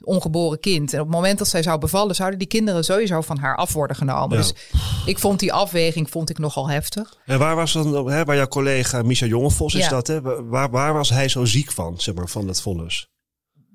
ongeboren 0.00 0.60
kind. 0.60 0.92
En 0.92 1.00
op 1.00 1.06
het 1.06 1.14
moment 1.14 1.38
dat 1.38 1.48
zij 1.48 1.62
zou 1.62 1.78
bevallen, 1.78 2.14
zouden 2.14 2.38
die 2.38 2.48
kinderen 2.48 2.84
sowieso 2.84 3.20
van 3.20 3.38
haar 3.38 3.56
af 3.56 3.72
worden 3.72 3.96
genomen. 3.96 4.36
Ja. 4.36 4.42
Dus 4.42 4.54
ik 5.06 5.18
vond 5.18 5.40
die 5.40 5.52
afweging 5.52 6.10
vond 6.10 6.30
ik 6.30 6.38
nogal 6.38 6.68
heftig. 6.68 7.16
En 7.26 7.38
waar 7.38 7.56
was 7.56 7.72
dan, 7.72 8.10
hè, 8.10 8.24
waar 8.24 8.36
jouw 8.36 8.48
collega 8.48 9.02
Micha 9.02 9.26
Jongevos 9.26 9.74
is 9.74 9.84
Ja. 9.84 9.88
dat, 9.88 10.06
hè? 10.06 10.20
Waar, 10.48 10.70
waar 10.70 10.92
was 10.92 11.10
hij 11.10 11.28
zo 11.28 11.44
ziek 11.44 11.72
van, 11.72 12.00
zeg 12.00 12.14
maar, 12.14 12.28
van 12.28 12.46
dat 12.46 12.60
vonnis? 12.60 13.08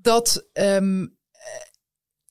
dat, 0.01 0.47
eh, 0.53 0.77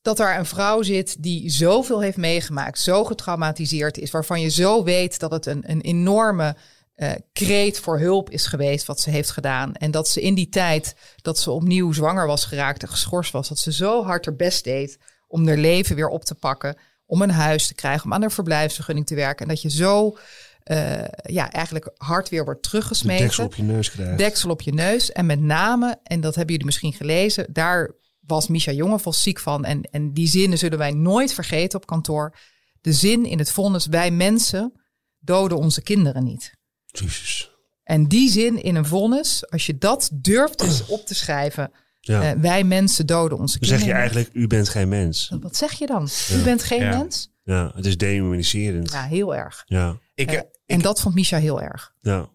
dat 0.02 0.18
er 0.18 0.38
een 0.38 0.46
vrouw 0.46 0.82
zit 0.82 1.22
die 1.22 1.50
zoveel 1.50 2.00
heeft 2.00 2.16
meegemaakt, 2.16 2.78
zo 2.80 3.04
getraumatiseerd 3.04 3.98
is, 3.98 4.10
waarvan 4.10 4.40
je 4.40 4.48
zo 4.48 4.84
weet 4.84 5.18
dat 5.18 5.30
het 5.30 5.46
een, 5.46 5.70
een 5.70 5.80
enorme 5.80 6.56
eh, 7.00 7.12
kreet 7.32 7.80
voor 7.80 7.98
hulp 7.98 8.30
is 8.30 8.46
geweest 8.46 8.86
wat 8.86 9.00
ze 9.00 9.10
heeft 9.10 9.30
gedaan. 9.30 9.74
En 9.74 9.90
dat 9.90 10.08
ze 10.08 10.20
in 10.20 10.34
die 10.34 10.48
tijd 10.48 10.94
dat 11.22 11.38
ze 11.38 11.50
opnieuw 11.50 11.92
zwanger 11.92 12.26
was 12.26 12.44
geraakt 12.44 12.82
en 12.82 12.88
geschorst 12.88 13.32
was, 13.32 13.48
dat 13.48 13.58
ze 13.58 13.72
zo 13.72 14.04
hard 14.04 14.24
haar 14.24 14.36
best 14.36 14.64
deed 14.64 14.98
om 15.26 15.46
haar 15.46 15.56
leven 15.56 15.96
weer 15.96 16.08
op 16.08 16.24
te 16.24 16.34
pakken, 16.34 16.76
om 17.06 17.22
een 17.22 17.30
huis 17.30 17.66
te 17.66 17.74
krijgen, 17.74 18.04
om 18.04 18.12
aan 18.12 18.20
haar 18.20 18.32
verblijfsvergunning 18.32 19.06
te 19.06 19.14
werken. 19.14 19.46
En 19.46 19.54
dat 19.54 19.62
je 19.62 19.70
zo 19.70 20.16
eh, 20.62 21.04
ja, 21.22 21.50
eigenlijk 21.52 21.90
hard 21.96 22.28
weer 22.28 22.44
wordt 22.44 22.62
De 22.62 22.68
teruggesmeten 22.68 23.24
deksel 23.24 23.44
op 23.44 23.54
je 23.54 23.62
neus 23.62 23.90
krijgt. 23.90 24.18
deksel 24.18 24.50
op 24.50 24.62
je 24.62 24.72
neus. 24.72 25.12
En 25.12 25.26
met 25.26 25.40
name, 25.40 25.98
en 26.02 26.20
dat 26.20 26.34
hebben 26.34 26.52
jullie 26.52 26.66
misschien 26.66 26.92
gelezen, 26.92 27.46
daar 27.52 27.94
was 28.20 28.48
Misha 28.48 28.72
Jongevos 28.72 29.22
ziek 29.22 29.38
van. 29.38 29.64
En, 29.64 29.82
en 29.82 30.12
die 30.12 30.28
zinnen 30.28 30.58
zullen 30.58 30.78
wij 30.78 30.92
nooit 30.92 31.32
vergeten 31.32 31.78
op 31.78 31.86
kantoor. 31.86 32.36
De 32.80 32.92
zin 32.92 33.24
in 33.24 33.38
het 33.38 33.50
vonnis, 33.50 33.86
wij 33.86 34.10
mensen 34.10 34.72
doden 35.18 35.58
onze 35.58 35.82
kinderen 35.82 36.24
niet. 36.24 36.58
Jezus. 36.92 37.50
En 37.82 38.04
die 38.08 38.30
zin 38.30 38.62
in 38.62 38.74
een 38.74 38.84
vonnis, 38.86 39.50
als 39.50 39.66
je 39.66 39.78
dat 39.78 40.10
durft 40.12 40.62
eens 40.62 40.86
op 40.86 41.06
te 41.06 41.14
schrijven, 41.14 41.72
Ja. 42.00 42.22
eh, 42.22 42.40
wij 42.40 42.64
mensen 42.64 43.06
doden 43.06 43.38
onze 43.38 43.58
Dan 43.58 43.68
zeg 43.68 43.78
kinderen. 43.78 44.02
je 44.02 44.08
eigenlijk, 44.10 44.34
u 44.44 44.46
bent 44.46 44.68
geen 44.68 44.88
mens. 44.88 45.32
Wat 45.40 45.56
zeg 45.56 45.72
je 45.72 45.86
dan? 45.86 46.08
U 46.32 46.42
bent 46.42 46.62
geen 46.62 46.80
Ja. 46.82 46.98
mens? 46.98 47.30
Ja, 47.42 47.72
het 47.74 47.86
is 47.86 47.96
demoniserend. 47.96 48.92
Ja, 48.92 49.02
heel 49.04 49.34
erg. 49.34 49.62
Ja, 49.66 49.98
Ik, 50.14 50.30
Eh, 50.30 50.38
ik, 50.38 50.44
en 50.66 50.80
dat 50.80 51.00
vond 51.00 51.14
Misha 51.14 51.38
heel 51.38 51.60
erg. 51.62 51.94
ja. 52.00 52.28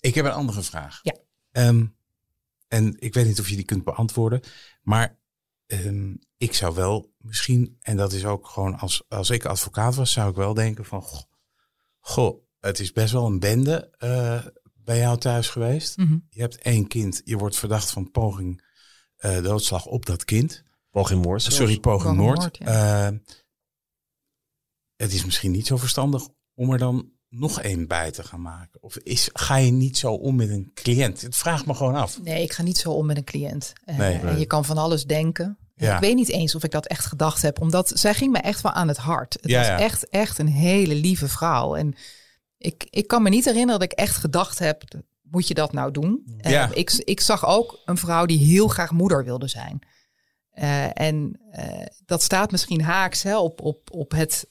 ik 0.00 0.14
heb 0.14 0.24
een 0.24 0.30
andere 0.32 0.62
vraag. 0.62 0.98
Ja. 1.02 1.14
Ehm, 1.52 1.84
en 2.68 2.96
ik 2.98 3.14
weet 3.14 3.26
niet 3.26 3.40
of 3.40 3.48
je 3.48 3.56
die 3.56 3.64
kunt 3.64 3.84
beantwoorden. 3.84 4.40
Maar 4.82 5.18
ehm, 5.66 6.14
ik 6.36 6.54
zou 6.54 6.74
wel 6.74 7.12
misschien, 7.18 7.76
en 7.80 7.96
dat 7.96 8.12
is 8.12 8.24
ook 8.24 8.46
gewoon 8.48 8.78
als, 8.78 9.02
als 9.08 9.30
ik 9.30 9.44
advocaat 9.44 9.94
was, 9.94 10.12
zou 10.12 10.30
ik 10.30 10.36
wel 10.36 10.54
denken 10.54 10.84
van, 10.84 11.02
goh, 11.02 11.22
goh 12.00 12.42
het 12.60 12.80
is 12.80 12.92
best 12.92 13.12
wel 13.12 13.26
een 13.26 13.38
bende 13.38 13.90
eh, 13.98 14.46
bij 14.74 14.98
jou 14.98 15.18
thuis 15.18 15.48
geweest. 15.48 15.96
Mhm. 15.96 16.18
Je 16.28 16.40
hebt 16.40 16.58
één 16.58 16.86
kind, 16.86 17.20
je 17.24 17.36
wordt 17.36 17.56
verdacht 17.56 17.90
van 17.90 18.10
poging 18.10 18.68
eh, 19.16 19.42
doodslag 19.42 19.86
op 19.86 20.06
dat 20.06 20.24
kind. 20.24 20.62
Poging 20.90 21.24
moord. 21.24 21.42
Sorry, 21.42 21.78
poging 21.80 21.80
Poging 22.02 22.16
moord. 22.16 22.38
moord, 22.38 22.56
ja. 22.58 23.06
Eh, 23.08 23.16
het 24.96 25.12
is 25.12 25.24
misschien 25.24 25.50
niet 25.50 25.66
zo 25.66 25.76
verstandig 25.76 26.28
om 26.54 26.72
er 26.72 26.78
dan 26.78 27.10
nog 27.28 27.60
één 27.60 27.86
bij 27.88 28.10
te 28.10 28.22
gaan 28.24 28.42
maken. 28.42 28.82
Of 28.82 28.96
is, 28.96 29.30
ga 29.32 29.56
je 29.56 29.70
niet 29.70 29.98
zo 29.98 30.12
om 30.12 30.36
met 30.36 30.48
een 30.48 30.70
cliënt? 30.74 31.20
Het 31.20 31.36
vraagt 31.36 31.66
me 31.66 31.74
gewoon 31.74 31.94
af. 31.94 32.22
Nee, 32.22 32.42
ik 32.42 32.52
ga 32.52 32.62
niet 32.62 32.78
zo 32.78 32.90
om 32.92 33.06
met 33.06 33.16
een 33.16 33.24
cliënt. 33.24 33.72
Nee. 33.84 34.18
En 34.18 34.38
je 34.38 34.46
kan 34.46 34.64
van 34.64 34.78
alles 34.78 35.04
denken. 35.04 35.58
Ja. 35.74 35.94
Ik 35.94 36.00
weet 36.00 36.14
niet 36.14 36.28
eens 36.28 36.54
of 36.54 36.64
ik 36.64 36.70
dat 36.70 36.86
echt 36.86 37.04
gedacht 37.06 37.42
heb, 37.42 37.60
omdat 37.60 37.92
zij 37.94 38.14
ging 38.14 38.32
me 38.32 38.38
echt 38.38 38.60
wel 38.60 38.72
aan 38.72 38.88
het 38.88 38.96
hart. 38.96 39.32
Het 39.32 39.50
Ja, 39.50 39.58
was 39.58 39.66
ja. 39.66 39.78
echt, 39.78 40.08
echt 40.08 40.38
een 40.38 40.48
hele 40.48 40.94
lieve 40.94 41.28
vrouw. 41.28 41.74
En 41.74 41.94
ik, 42.60 42.86
ik 42.90 43.06
kan 43.06 43.22
me 43.22 43.28
niet 43.28 43.44
herinneren 43.44 43.80
dat 43.80 43.92
ik 43.92 43.98
echt 43.98 44.16
gedacht 44.16 44.58
heb, 44.58 44.82
moet 45.22 45.48
je 45.48 45.54
dat 45.54 45.72
nou 45.72 45.90
doen? 45.90 46.22
Eh, 46.38 46.50
Ja. 46.50 46.70
ik, 46.74 46.92
ik 47.04 47.20
zag 47.20 47.46
ook 47.46 47.80
een 47.84 47.96
vrouw 47.96 48.26
die 48.26 48.38
heel 48.38 48.68
graag 48.68 48.90
moeder 48.90 49.24
wilde 49.24 49.48
zijn. 49.48 49.78
Eh, 50.50 51.00
en 51.00 51.40
eh, 51.50 51.86
dat 52.06 52.22
staat 52.22 52.50
misschien 52.50 52.82
haaks 52.82 53.22
hè, 53.22 53.38
op, 53.38 53.60
op, 53.60 53.88
op 53.92 54.10
het 54.10 54.46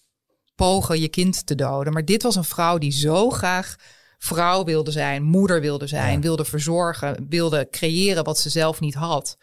pogen 0.56 1.00
je 1.02 1.08
kind 1.08 1.46
te 1.46 1.56
doden. 1.56 1.94
Maar 1.94 2.06
dit 2.06 2.24
was 2.24 2.36
een 2.36 2.44
vrouw 2.44 2.78
die 2.78 2.92
zo 2.92 3.30
graag 3.30 3.76
vrouw 4.18 4.64
wilde 4.64 4.92
zijn, 4.92 5.24
moeder 5.24 5.62
wilde 5.62 5.88
zijn, 5.88 6.14
Ja. 6.14 6.20
wilde 6.20 6.46
verzorgen, 6.46 7.26
wilde 7.30 7.68
creëren 7.72 8.24
wat 8.24 8.40
ze 8.40 8.50
zelf 8.50 8.80
niet 8.80 8.94
had. 8.94 9.38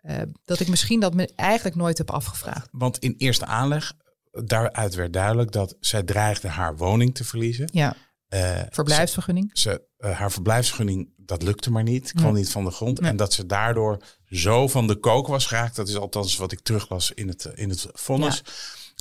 Eh, 0.00 0.16
dat 0.44 0.60
ik 0.60 0.68
misschien 0.68 1.00
dat 1.00 1.14
me 1.14 1.30
eigenlijk 1.36 1.76
nooit 1.76 1.98
heb 1.98 2.10
afgevraagd. 2.10 2.68
Want 2.72 2.98
in 2.98 3.14
eerste 3.18 3.46
aanleg, 3.46 3.92
daaruit 4.30 4.94
werd 4.94 5.12
duidelijk 5.12 5.52
dat 5.52 5.76
zij 5.80 6.02
dreigde 6.02 6.48
haar 6.48 6.76
woning 6.76 7.14
te 7.14 7.24
verliezen. 7.24 7.68
Ja, 7.72 7.94
Eh, 8.28 8.60
verblijfsvergunning. 8.70 9.50
ze, 9.52 9.82
eh, 9.96 10.18
haar 10.18 10.32
verblijfsvergunning, 10.32 11.12
dat 11.16 11.42
lukte 11.42 11.70
maar 11.70 11.82
niet. 11.82 12.12
Kwam 12.12 12.34
niet 12.34 12.50
van 12.50 12.64
de 12.64 12.70
grond. 12.70 13.00
En 13.00 13.16
dat 13.16 13.32
ze 13.32 13.46
daardoor 13.46 14.02
zo 14.24 14.68
van 14.68 14.86
de 14.86 14.94
kook 14.96 15.26
was 15.26 15.46
geraakt. 15.46 15.76
Dat 15.76 15.88
is 15.88 15.96
althans 15.96 16.36
wat 16.36 16.52
ik 16.52 16.60
teruglas 16.60 17.12
in 17.14 17.28
het, 17.28 17.44
in 17.54 17.68
het 17.68 17.86
vonnis. 17.92 18.42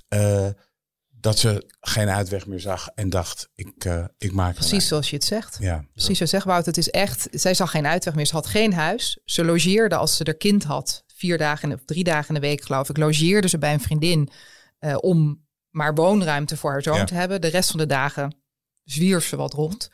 eh, 0.08 0.48
dat 1.22 1.40
ze 1.40 1.70
geen 1.80 2.10
uitweg 2.10 2.46
meer 2.48 2.60
zag 2.60 2.88
en 2.96 3.10
dacht, 3.10 3.50
ik, 3.56 3.86
ik 4.18 4.32
maak 4.32 4.50
er 4.50 4.56
Precies 4.56 4.88
zoals 4.88 5.10
je 5.10 5.16
het 5.16 5.26
zegt. 5.26 5.58
Ja. 5.60 5.86
Precies 5.94 6.18
zo 6.18 6.26
zegt 6.26 6.46
Wout. 6.46 6.66
Het 6.66 6.78
is 6.78 6.90
echt, 6.90 7.28
zij 7.32 7.54
zag 7.54 7.72
geen 7.72 7.88
uitweg 7.88 8.16
meer. 8.16 8.26
Ze 8.26 8.34
had 8.34 8.48
geen 8.48 8.74
huis. 8.74 9.20
Ze 9.26 9.46
logeerde 9.46 9.96
als 9.96 10.16
ze 10.16 10.24
haar 10.24 10.34
kind 10.36 10.64
had. 10.64 11.04
Vier 11.08 11.38
dagen 11.38 11.74
of 11.74 11.80
drie 11.86 12.04
dagen 12.04 12.28
in 12.36 12.42
de 12.42 12.48
week 12.48 12.64
geloof 12.64 12.90
ik. 12.90 12.98
Logeerde 12.98 13.48
ze 13.50 13.58
bij 13.58 13.74
een 13.74 13.82
vriendin 13.82 14.30
eh, 14.80 14.96
om 15.00 15.48
maar 15.70 15.94
woonruimte 15.96 16.58
voor 16.58 16.72
haar 16.72 16.82
zoon 16.82 16.98
Ja. 16.98 17.04
te 17.04 17.14
hebben. 17.14 17.42
De 17.42 17.48
rest 17.48 17.70
van 17.70 17.80
de 17.80 17.86
dagen 17.86 18.36
zwierf 18.84 19.26
ze 19.26 19.36
wat 19.36 19.54
rond. 19.54 19.90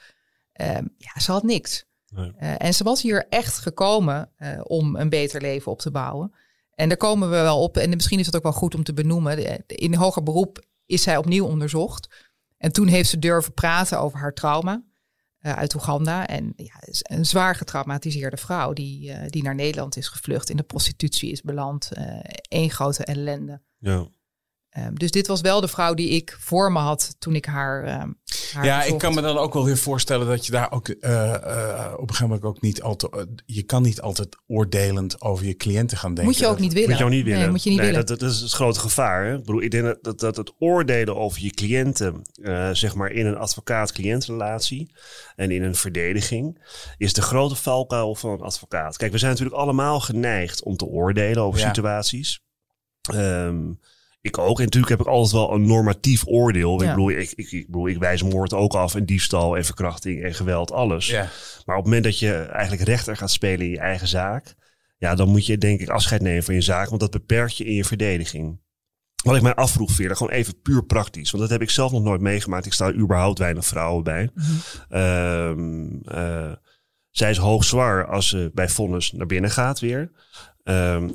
Ehm, 0.51 0.85
ja, 0.97 1.19
ze 1.19 1.31
had 1.31 1.43
niks. 1.43 1.85
Nee. 2.07 2.31
Eh, 2.37 2.55
en 2.57 2.73
ze 2.73 2.83
was 2.83 3.01
hier 3.01 3.25
echt 3.29 3.57
gekomen 3.57 4.31
eh, 4.35 4.59
om 4.63 4.95
een 4.95 5.09
beter 5.09 5.41
leven 5.41 5.71
op 5.71 5.79
te 5.79 5.91
bouwen. 5.91 6.33
En 6.71 6.87
daar 6.87 6.97
komen 6.97 7.29
we 7.29 7.35
wel 7.35 7.61
op. 7.61 7.77
En 7.77 7.89
misschien 7.89 8.19
is 8.19 8.25
het 8.25 8.35
ook 8.35 8.43
wel 8.43 8.51
goed 8.53 8.75
om 8.75 8.83
te 8.83 8.93
benoemen. 8.93 9.65
In 9.67 9.93
hoger 9.93 10.23
beroep 10.23 10.65
is 10.85 11.01
zij 11.01 11.17
opnieuw 11.17 11.45
onderzocht. 11.45 12.07
En 12.57 12.71
toen 12.71 12.87
heeft 12.87 13.09
ze 13.09 13.19
durven 13.19 13.53
praten 13.53 13.99
over 13.99 14.19
haar 14.19 14.33
trauma 14.33 14.83
uit 15.39 15.73
Oeganda. 15.75 16.27
En 16.27 16.53
ja, 16.55 16.73
een 17.01 17.25
zwaar 17.25 17.55
getraumatiseerde 17.55 18.37
vrouw 18.37 18.73
die, 18.73 19.29
die 19.29 19.43
naar 19.43 19.55
Nederland 19.55 19.97
is 19.97 20.07
gevlucht. 20.07 20.49
In 20.49 20.57
de 20.57 20.63
prostitutie 20.63 21.31
is 21.31 21.41
beland. 21.41 21.91
Eén 22.49 22.69
grote 22.71 23.03
ellende. 23.05 23.61
Ja. 23.77 24.07
Ehm, 24.75 24.93
dus 24.93 25.11
dit 25.11 25.27
was 25.27 25.41
wel 25.41 25.61
de 25.61 25.67
vrouw 25.67 25.93
die 25.93 26.09
ik 26.09 26.37
voor 26.39 26.71
me 26.71 26.79
had 26.79 27.15
toen 27.19 27.35
ik 27.35 27.45
haar. 27.45 27.83
ehm, 27.83 28.09
haar 28.53 28.65
Ja, 28.65 28.83
ik 28.83 28.97
kan 28.97 29.13
me 29.13 29.21
dan 29.21 29.37
ook 29.37 29.53
wel 29.53 29.65
weer 29.65 29.77
voorstellen 29.77 30.27
dat 30.27 30.45
je 30.45 30.51
daar 30.51 30.71
ook 30.71 30.87
eh, 30.89 31.33
eh, 31.33 31.93
op 31.93 32.01
een 32.01 32.07
gegeven 32.07 32.27
moment 32.27 32.43
ook 32.43 32.61
niet 32.61 32.81
altijd. 32.81 33.13
eh, 33.13 33.21
je 33.45 33.63
kan 33.63 33.81
niet 33.81 34.01
altijd 34.01 34.35
oordelend 34.47 35.21
over 35.21 35.45
je 35.45 35.55
cliënten 35.55 35.97
gaan 35.97 36.09
denken. 36.13 36.25
Moet 36.33 36.37
je 36.41 36.47
ook 36.47 36.59
niet 36.59 36.73
willen. 36.73 36.89
Moet 36.89 36.97
je 36.97 37.03
ook 37.03 37.09
niet 37.09 37.23
willen. 37.23 37.39
Nee, 37.39 37.49
moet 37.49 37.63
je 37.63 37.69
niet 37.69 37.79
Nee, 37.79 37.87
willen. 37.89 38.05
Dat, 38.05 38.19
dat 38.19 38.31
is 38.31 38.39
het 38.39 38.51
grote 38.51 38.79
gevaar. 38.79 39.25
Hè? 39.25 39.33
Ik, 39.33 39.39
bedoel, 39.45 39.61
ik 39.61 39.71
denk 39.71 39.83
dat, 39.85 40.03
dat, 40.03 40.19
dat 40.19 40.37
het 40.37 40.53
oordelen 40.59 41.15
over 41.15 41.41
je 41.41 41.49
cliënten, 41.51 42.21
eh, 42.41 42.69
zeg 42.73 42.95
maar 42.95 43.11
in 43.11 43.25
een 43.25 43.37
advocaat-cliëntrelatie 43.37 44.91
en 45.35 45.51
in 45.51 45.63
een 45.63 45.75
verdediging, 45.75 46.61
is 46.97 47.13
de 47.13 47.21
grote 47.21 47.55
valkuil 47.55 48.15
van 48.15 48.29
een 48.31 48.41
advocaat. 48.41 48.97
Kijk, 48.97 49.11
we 49.11 49.17
zijn 49.17 49.31
natuurlijk 49.31 49.57
allemaal 49.59 49.99
geneigd 49.99 50.63
om 50.63 50.77
te 50.77 50.85
oordelen 50.85 51.43
over 51.43 51.59
Ja. 51.59 51.67
situaties. 51.67 52.43
Ehm, 53.13 53.71
ik 54.25 54.37
ook. 54.37 54.57
En 54.57 54.63
natuurlijk 54.63 54.91
heb 54.91 55.01
ik 55.01 55.07
altijd 55.07 55.31
wel 55.31 55.53
een 55.53 55.67
normatief 55.67 56.27
oordeel. 56.27 56.81
Ik, 56.81 56.89
bedoel, 56.89 57.09
ik, 57.09 57.31
ik, 57.35 57.51
ik, 57.51 57.65
bedoel, 57.65 57.87
ik 57.87 57.97
wijs 57.97 58.23
moord 58.23 58.53
ook 58.53 58.73
af 58.73 58.95
en 58.95 59.05
diefstal 59.05 59.57
en 59.57 59.65
verkrachting 59.65 60.23
en 60.23 60.33
geweld, 60.33 60.71
alles. 60.71 61.07
Ja. 61.07 61.29
Maar 61.65 61.77
op 61.77 61.83
het 61.83 61.93
moment 61.93 62.03
dat 62.03 62.19
je 62.19 62.33
eigenlijk 62.33 62.87
rechter 62.87 63.17
gaat 63.17 63.31
spelen 63.31 63.65
in 63.65 63.71
je 63.71 63.79
eigen 63.79 64.07
zaak, 64.07 64.55
ja, 64.97 65.15
dan 65.15 65.29
moet 65.29 65.45
je 65.45 65.57
denk 65.57 65.79
ik 65.79 65.89
afscheid 65.89 66.21
nemen 66.21 66.43
van 66.43 66.53
je 66.53 66.61
zaak, 66.61 66.89
want 66.89 67.01
dat 67.01 67.11
beperkt 67.11 67.57
je 67.57 67.65
in 67.65 67.73
je 67.73 67.85
verdediging. 67.85 68.63
Wat 69.23 69.35
ik 69.35 69.41
mij 69.41 69.55
afvroeg, 69.55 69.91
Veerle, 69.91 70.15
gewoon 70.15 70.33
even 70.33 70.61
puur 70.61 70.83
praktisch, 70.83 71.31
want 71.31 71.43
dat 71.43 71.51
heb 71.51 71.61
ik 71.61 71.69
zelf 71.69 71.91
nog 71.91 72.03
nooit 72.03 72.21
meegemaakt. 72.21 72.65
Ik 72.65 72.73
sta 72.73 72.93
überhaupt 72.93 73.39
weinig 73.39 73.65
vrouwen 73.65 74.03
bij. 74.03 74.29
Ehm, 74.89 76.01
eh, 76.05 76.51
zij 77.09 77.29
is 77.29 77.37
hoogzwaar 77.37 78.07
als 78.07 78.27
ze 78.27 78.51
bij 78.53 78.69
vonnis 78.69 79.11
naar 79.11 79.25
binnen 79.25 79.51
gaat 79.51 79.79
weer. 79.79 80.11
Ehm, 80.63 81.09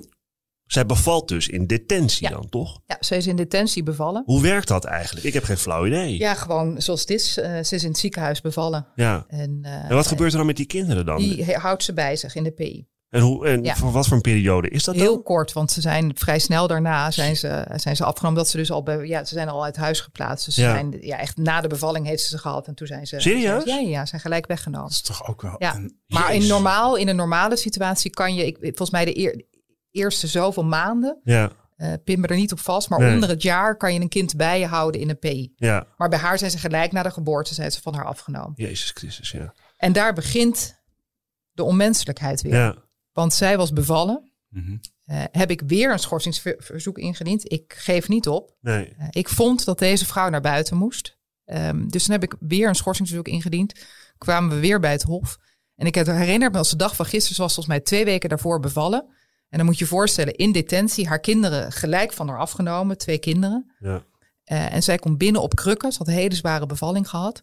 zij 0.72 0.86
bevalt 0.86 1.28
dus 1.28 1.48
in 1.48 1.66
detentie 1.66 2.28
Ja. 2.28 2.34
dan, 2.34 2.48
toch? 2.48 2.80
Ja, 2.86 2.96
ze 3.00 3.16
is 3.16 3.26
in 3.26 3.36
detentie 3.36 3.82
bevallen. 3.82 4.22
Hoe 4.26 4.42
werkt 4.42 4.68
dat 4.68 4.84
eigenlijk? 4.84 5.26
Ik 5.26 5.32
heb 5.32 5.44
geen 5.44 5.56
flauw 5.58 5.86
idee. 5.86 6.18
Ja, 6.18 6.34
gewoon 6.34 6.82
zoals 6.82 7.00
het 7.00 7.10
is. 7.10 7.36
Eh, 7.38 7.62
ze 7.62 7.74
is 7.74 7.82
in 7.82 7.88
het 7.88 7.98
ziekenhuis 7.98 8.40
bevallen. 8.40 8.86
Ja. 8.94 9.24
En, 9.28 9.58
eh, 9.62 9.72
En 9.90 9.94
wat 9.94 10.06
gebeurt 10.06 10.30
er 10.32 10.36
dan 10.38 10.46
met 10.46 10.56
die 10.56 10.66
kinderen 10.66 11.06
dan? 11.06 11.16
Die 11.18 11.54
houdt 11.56 11.84
ze 11.84 11.92
bij 11.92 12.16
zich 12.16 12.34
in 12.34 12.42
de 12.42 12.50
PI. 12.52 12.88
En, 13.08 13.20
hoe, 13.20 13.46
en 13.46 13.62
Ja. 13.64 13.74
voor 13.76 13.92
wat 13.92 14.06
voor 14.06 14.16
een 14.16 14.22
periode 14.22 14.68
is 14.68 14.84
dat 14.84 14.94
Heel 14.94 15.14
dan? 15.14 15.22
kort, 15.22 15.52
want 15.52 15.70
ze 15.70 15.80
zijn 15.80 16.12
vrij 16.14 16.38
snel 16.38 16.66
daarna 16.66 17.10
zijn 17.10 17.36
ze, 17.36 17.64
zijn 17.74 17.96
ze 17.96 18.04
afgenomen. 18.04 18.38
Dat 18.38 18.48
ze 18.48 18.56
dus 18.56 18.70
al 18.70 18.82
bij, 18.82 19.06
ja, 19.06 19.24
ze 19.24 19.34
zijn 19.34 19.48
al 19.48 19.64
uit 19.64 19.76
huis 19.76 20.00
geplaatst. 20.00 20.44
Dus 20.44 20.54
ze 20.54 20.60
Ja. 20.60 20.72
zijn, 20.72 20.96
ja, 21.00 21.18
echt 21.18 21.36
na 21.36 21.60
de 21.60 21.68
bevalling 21.68 22.06
heeft 22.06 22.22
ze 22.22 22.28
ze 22.28 22.38
gehad. 22.38 22.66
En 22.66 22.74
toen 22.74 22.86
zijn 22.86 23.06
ze. 23.06 23.20
Serieus? 23.20 23.64
Ja, 23.64 23.78
ja, 23.78 24.06
zijn 24.06 24.20
gelijk 24.20 24.46
weggenomen. 24.46 24.86
Dat 24.88 24.96
is 24.96 25.02
toch 25.02 25.28
ook 25.28 25.42
wel. 25.42 25.54
Ja. 25.58 25.74
een- 25.74 25.98
Maar 26.06 26.34
in, 26.34 26.46
normaal, 26.46 26.96
in 26.96 27.08
een 27.08 27.16
normale 27.16 27.56
situatie 27.56 28.10
kan 28.10 28.34
je, 28.34 28.46
ik, 28.46 28.56
volgens 28.60 28.90
mij 28.90 29.04
de 29.04 29.18
eer- 29.18 29.44
eerste 29.90 30.26
zoveel 30.26 30.64
maanden, 30.64 31.20
Ja, 31.24 31.50
eh 31.76 31.92
pin 32.04 32.20
me 32.20 32.26
er 32.26 32.36
niet 32.36 32.52
op 32.52 32.60
vast, 32.60 32.88
maar 32.88 32.98
Nee. 32.98 33.14
onder 33.14 33.28
het 33.28 33.42
jaar 33.42 33.76
kan 33.76 33.94
je 33.94 34.00
een 34.00 34.08
kind 34.08 34.36
bij 34.36 34.58
je 34.58 34.66
houden 34.66 35.00
in 35.00 35.08
een 35.10 35.18
PI. 35.18 35.52
ja. 35.56 35.86
Maar 35.96 36.08
bij 36.08 36.18
haar 36.18 36.38
zijn 36.38 36.50
ze 36.50 36.58
gelijk 36.58 36.92
na 36.92 37.02
de 37.02 37.10
geboorte 37.10 37.54
zijn 37.54 37.72
ze 37.72 37.80
van 37.82 37.94
haar 37.94 38.04
afgenomen. 38.04 38.52
Jezus 38.54 38.90
Christus, 38.90 39.30
ja. 39.30 39.54
En 39.76 39.92
daar 39.92 40.12
begint 40.12 40.78
de 41.52 41.62
onmenselijkheid 41.64 42.40
weer. 42.42 42.54
Ja, 42.54 42.74
Want 43.12 43.32
zij 43.34 43.56
was 43.56 43.72
bevallen. 43.72 44.30
Mhm. 44.48 44.76
Eh, 45.04 45.22
heb 45.32 45.50
ik 45.50 45.62
weer 45.66 45.92
een 45.92 45.98
schorsingsverzoek 45.98 46.98
ingediend. 46.98 47.52
Ik 47.52 47.74
geef 47.76 48.08
niet 48.08 48.28
op. 48.28 48.54
Nee. 48.60 48.94
Eh, 48.98 49.06
ik 49.10 49.28
vond 49.28 49.64
dat 49.64 49.78
deze 49.78 50.06
vrouw 50.06 50.28
naar 50.28 50.40
buiten 50.40 50.76
moest. 50.76 51.18
Ehm, 51.44 51.88
dus 51.88 52.02
toen 52.04 52.12
heb 52.12 52.22
ik 52.22 52.34
weer 52.40 52.68
een 52.68 52.74
schorsingsverzoek 52.74 53.28
ingediend. 53.28 53.72
Kwamen 54.18 54.50
we 54.50 54.60
weer 54.60 54.80
bij 54.80 54.92
het 54.92 55.02
Hof. 55.02 55.38
En 55.76 55.86
ik 55.86 55.94
herinner 55.94 56.50
me 56.50 56.58
als 56.58 56.70
de 56.70 56.76
dag 56.76 56.96
van 56.96 57.06
gisteren, 57.06 57.36
zoals 57.36 57.54
volgens 57.54 57.74
mij 57.76 57.84
twee 57.84 58.04
weken 58.04 58.28
daarvoor 58.28 58.60
bevallen. 58.60 59.06
En 59.50 59.56
dan 59.58 59.66
moet 59.66 59.78
je 59.78 59.84
je 59.84 59.90
voorstellen, 59.90 60.34
in 60.34 60.52
detentie, 60.52 61.08
haar 61.08 61.20
kinderen 61.20 61.72
gelijk 61.72 62.12
van 62.12 62.28
haar 62.28 62.38
afgenomen, 62.38 62.98
twee 62.98 63.18
kinderen. 63.18 63.72
Ja. 63.78 64.04
Eh, 64.44 64.74
en 64.74 64.82
zij 64.82 64.98
komt 64.98 65.18
binnen 65.18 65.42
op 65.42 65.54
krukken. 65.54 65.92
Ze 65.92 65.98
had 65.98 66.08
een 66.08 66.14
hele 66.14 66.34
zware 66.34 66.66
bevalling 66.66 67.08
gehad. 67.08 67.42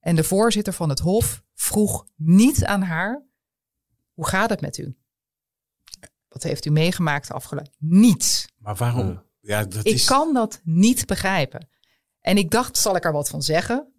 En 0.00 0.16
de 0.16 0.24
voorzitter 0.24 0.72
van 0.72 0.88
het 0.88 0.98
Hof 0.98 1.42
vroeg 1.54 2.06
niet 2.16 2.64
aan 2.64 2.82
haar: 2.82 3.22
hoe 4.12 4.26
gaat 4.28 4.50
het 4.50 4.60
met 4.60 4.78
u? 4.78 4.96
Wat 6.28 6.42
heeft 6.42 6.64
u 6.64 6.70
meegemaakt 6.70 7.26
de 7.26 7.32
afgelopen? 7.34 7.72
Niets. 7.78 8.48
Maar 8.58 8.76
waarom? 8.76 9.08
Ja. 9.08 9.26
Ja, 9.40 9.64
dat 9.64 9.86
Ik 9.86 9.94
is... 9.94 10.04
kan 10.04 10.34
dat 10.34 10.60
niet 10.64 11.06
begrijpen. 11.06 11.68
En 12.20 12.36
ik 12.36 12.50
dacht, 12.50 12.76
zal 12.76 12.96
ik 12.96 13.04
er 13.04 13.12
wat 13.12 13.28
van 13.28 13.42
zeggen? 13.42 13.92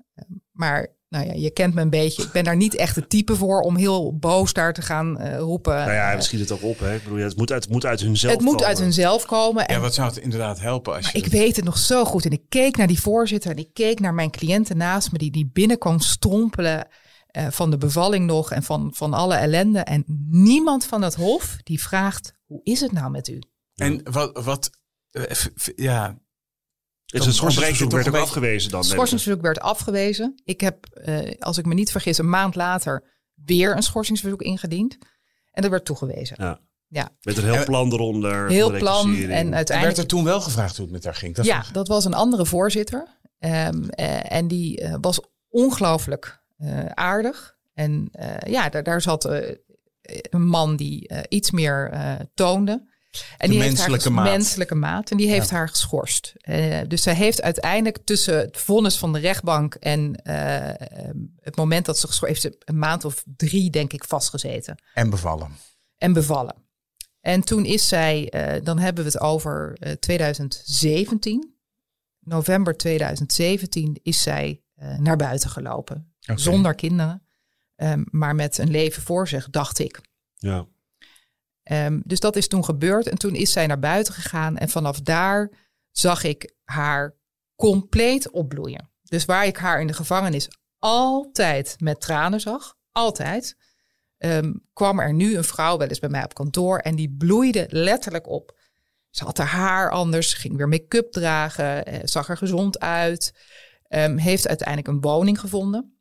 Maar 0.52 0.88
nou 1.10 1.26
ja, 1.26 1.34
je 1.34 1.52
kent 1.52 1.74
me 1.74 1.82
een 1.82 1.89
beetje. 1.89 2.24
Ik 2.24 2.32
ben 2.32 2.43
daar 2.43 2.56
niet 2.56 2.76
echt 2.76 2.95
het 2.95 3.10
type 3.10 3.36
voor 3.36 3.62
om 3.62 3.76
heel 3.76 4.17
boos 4.17 4.54
daar 4.54 4.74
te 4.74 4.82
gaan 4.82 5.19
eh, 5.19 5.38
roepen. 5.38 5.76
Nou 5.76 5.91
ja, 5.91 6.15
we 6.15 6.22
schiet 6.22 6.39
het 6.39 6.52
ook 6.52 6.63
op. 6.63 6.80
Hè. 6.80 6.95
Ik 6.95 7.04
bedoel, 7.04 7.17
ja, 7.17 7.26
het, 7.26 7.38
moet 7.38 7.52
uit, 7.52 7.63
het 7.63 7.72
moet 7.72 7.86
uit 7.86 8.00
hunzelf 8.00 8.34
het 8.34 8.41
moet 8.41 8.52
komen. 8.52 8.67
uit 8.67 8.80
hunzelf 8.80 9.26
komen. 9.26 9.67
En 9.67 9.76
Ja, 9.76 9.82
wat 9.82 9.93
zou 9.93 10.08
het 10.08 10.17
inderdaad 10.17 10.60
helpen 10.60 10.95
als 10.95 11.12
je... 11.12 11.17
ik 11.17 11.26
weet 11.26 11.56
het 11.56 11.65
nog 11.65 11.78
zo 11.78 12.06
goed. 12.06 12.26
En 12.26 12.32
ik 12.32 12.41
keek 12.50 12.78
naar 12.78 12.88
die 12.88 13.02
voorzitter 13.02 13.52
en 13.52 13.58
ik 13.58 13.74
keek 13.74 14.00
naar 14.00 14.13
mijn 14.13 14.32
cliënten 14.32 14.78
naast 14.78 15.12
me 15.12 15.17
die, 15.17 15.32
die 15.32 15.50
binnenkwam 15.54 16.00
strompelen 16.00 16.88
eh, 17.28 17.48
van 17.50 17.69
de 17.69 17.78
bevalling 17.78 18.26
nog 18.26 18.52
en 18.52 18.63
van, 18.63 18.91
van 18.95 19.13
alle 19.13 19.36
ellende. 19.36 19.80
En 19.80 20.04
niemand 20.30 20.86
van 20.86 21.02
het 21.02 21.15
hof 21.15 21.58
die 21.63 21.82
vraagt, 21.82 22.34
hoe 22.45 22.62
is 22.63 22.80
het 22.80 22.91
nou 22.91 23.12
met 23.12 23.28
u? 23.28 23.41
En 23.76 24.02
wat... 24.12 24.43
wat 24.43 24.69
eh, 25.12 25.36
ja, 25.76 26.17
Het 27.10 27.24
schorsingsverzoek 27.34 27.91
werd 27.91 28.08
ook 28.08 28.15
afgewezen 28.15 28.72
dan? 28.72 28.80
Het 28.80 28.89
schorsingsverzoek 28.89 29.41
werd 29.41 29.60
afgewezen. 29.60 30.41
Ik 30.43 30.62
heb, 30.62 30.86
eh, 30.86 31.32
als 31.39 31.58
ik 31.58 31.65
me 31.65 31.74
niet 31.74 31.91
vergis, 31.91 32.17
een 32.17 32.30
maand 32.30 32.56
later 32.56 33.04
weer 33.45 33.76
een 33.76 33.84
schorsingsverzoek 33.84 34.41
ingediend. 34.41 34.98
En 35.52 35.62
dat 35.62 35.72
werd 35.72 35.86
toegewezen. 35.86 36.36
Ja. 36.39 36.60
Ja. 36.88 37.10
Met 37.22 37.38
een 37.38 37.43
heel 37.54 37.63
plan 37.63 37.91
eronder. 37.93 38.48
Heel 38.50 38.72
de 38.72 38.78
plan. 38.78 39.15
En 39.15 39.22
en 39.22 39.28
werd 39.43 39.54
uiteindelijk 39.54 39.98
er 39.98 40.06
toen 40.06 40.24
wel 40.24 40.41
gevraagd 40.41 40.76
hoe 40.76 40.86
het 40.86 40.93
met 40.93 41.04
haar 41.04 41.15
ging? 41.15 41.36
Dat 41.36 41.45
ja, 41.45 41.60
vroeg- 41.62 41.74
dat 41.74 41.88
was 41.88 42.06
een 42.06 42.13
andere 42.13 42.45
voorzitter. 42.45 43.08
Ehm, 43.39 43.84
eh, 43.89 44.32
en 44.32 44.48
die 44.48 44.80
eh, 44.82 44.95
was 45.02 45.19
ongelooflijk 45.50 46.41
eh, 46.58 46.86
aardig. 46.86 47.58
En 47.74 48.08
eh, 48.12 48.52
ja, 48.52 48.69
daar, 48.69 48.84
daar 48.84 49.02
zat 49.02 49.26
eh, 49.26 49.56
een 50.30 50.45
man 50.48 50.76
die 50.76 51.12
iets 51.28 51.52
meer 51.52 51.89
eh, 51.91 52.13
toonde. 52.34 52.88
En 53.38 53.48
De 53.50 53.54
die 53.54 53.62
heeft 53.63 53.74
menselijke 53.76 54.04
haar, 54.04 54.13
maat. 54.13 54.32
menselijke 54.32 54.76
maat. 54.76 55.12
En 55.12 55.17
die 55.17 55.30
heeft 55.30 55.50
Ja. 55.50 55.56
haar 55.56 55.69
geschorst. 55.69 56.34
Eh, 56.38 56.80
dus 56.88 57.02
zij 57.02 57.13
heeft 57.15 57.41
uiteindelijk 57.41 57.98
tussen 58.04 58.38
het 58.38 58.58
vonnis 58.58 58.98
van 58.98 59.13
de 59.13 59.19
rechtbank 59.19 59.76
en 59.76 60.15
eh, 60.15 60.88
het 61.39 61.56
moment 61.56 61.86
dat 61.86 62.00
ze 62.00 62.08
geschorst 62.08 62.41
heeft, 62.43 62.56
ze 62.56 62.62
een 62.65 62.78
maand 62.80 63.06
of 63.06 63.24
drie, 63.36 63.69
denk 63.69 63.93
ik, 63.93 64.04
vastgezeten 64.04 64.78
En 64.93 65.10
bevallen. 65.10 65.52
en 65.98 66.13
bevallen. 66.13 66.56
En 67.22 67.41
toen 67.41 67.65
is 67.65 67.88
zij, 67.88 68.30
eh, 68.30 68.63
dan 68.63 68.80
hebben 68.80 69.04
we 69.04 69.10
het 69.10 69.19
over 69.19 69.76
eh, 69.80 69.91
2017. 69.91 71.54
November 72.19 72.78
2017 72.78 74.00
is 74.04 74.22
zij 74.22 74.62
eh, 74.76 74.98
naar 74.98 75.17
buiten 75.17 75.50
gelopen. 75.50 76.13
Zonder 76.36 76.76
kinderen, 76.76 77.24
ehm, 77.76 78.04
maar 78.06 78.36
met 78.36 78.58
een 78.58 78.69
leven 78.72 79.02
voor 79.04 79.28
zich, 79.28 79.50
dacht 79.50 79.80
ik. 79.80 80.02
Ja. 80.36 80.65
Ehm, 81.69 81.99
dus 82.03 82.19
dat 82.19 82.36
is 82.36 82.47
toen 82.47 82.65
gebeurd. 82.65 83.08
En 83.08 83.17
toen 83.17 83.36
is 83.36 83.51
zij 83.51 83.67
naar 83.67 83.79
buiten 83.79 84.13
gegaan. 84.13 84.58
En 84.58 84.69
vanaf 84.69 85.01
daar 85.01 85.51
zag 85.91 86.23
ik 86.23 86.53
haar 86.63 87.15
compleet 87.55 88.29
opbloeien. 88.29 88.89
Dus 89.03 89.25
waar 89.25 89.45
ik 89.45 89.58
haar 89.58 89.82
in 89.82 89.88
de 89.88 89.93
gevangenis 89.93 90.47
altijd 90.79 91.75
met 91.79 92.01
tranen 92.01 92.39
zag, 92.39 92.75
altijd, 92.91 93.58
ehm, 94.17 94.53
kwam 94.73 94.99
er 94.99 95.13
nu 95.13 95.38
een 95.38 95.43
vrouw 95.43 95.77
wel 95.77 95.88
eens 95.88 95.99
bij 95.99 96.10
mij 96.10 96.23
op 96.23 96.34
kantoor 96.34 96.77
en 96.77 96.95
die 96.95 97.15
bloeide 97.17 97.65
letterlijk 97.69 98.27
op. 98.27 98.60
Ze 99.10 99.23
had 99.23 99.38
haar 99.38 99.47
haar 99.47 99.91
anders, 99.91 100.34
ging 100.34 100.58
weer 100.58 100.67
make-up 100.67 101.12
dragen, 101.12 101.86
eh, 101.86 101.99
zag 102.03 102.29
er 102.29 102.38
gezond 102.38 102.79
uit. 102.79 103.34
ehm, 103.88 104.17
heeft 104.17 104.47
uiteindelijk 104.47 104.88
een 104.88 105.01
woning 105.01 105.39
gevonden. 105.39 105.99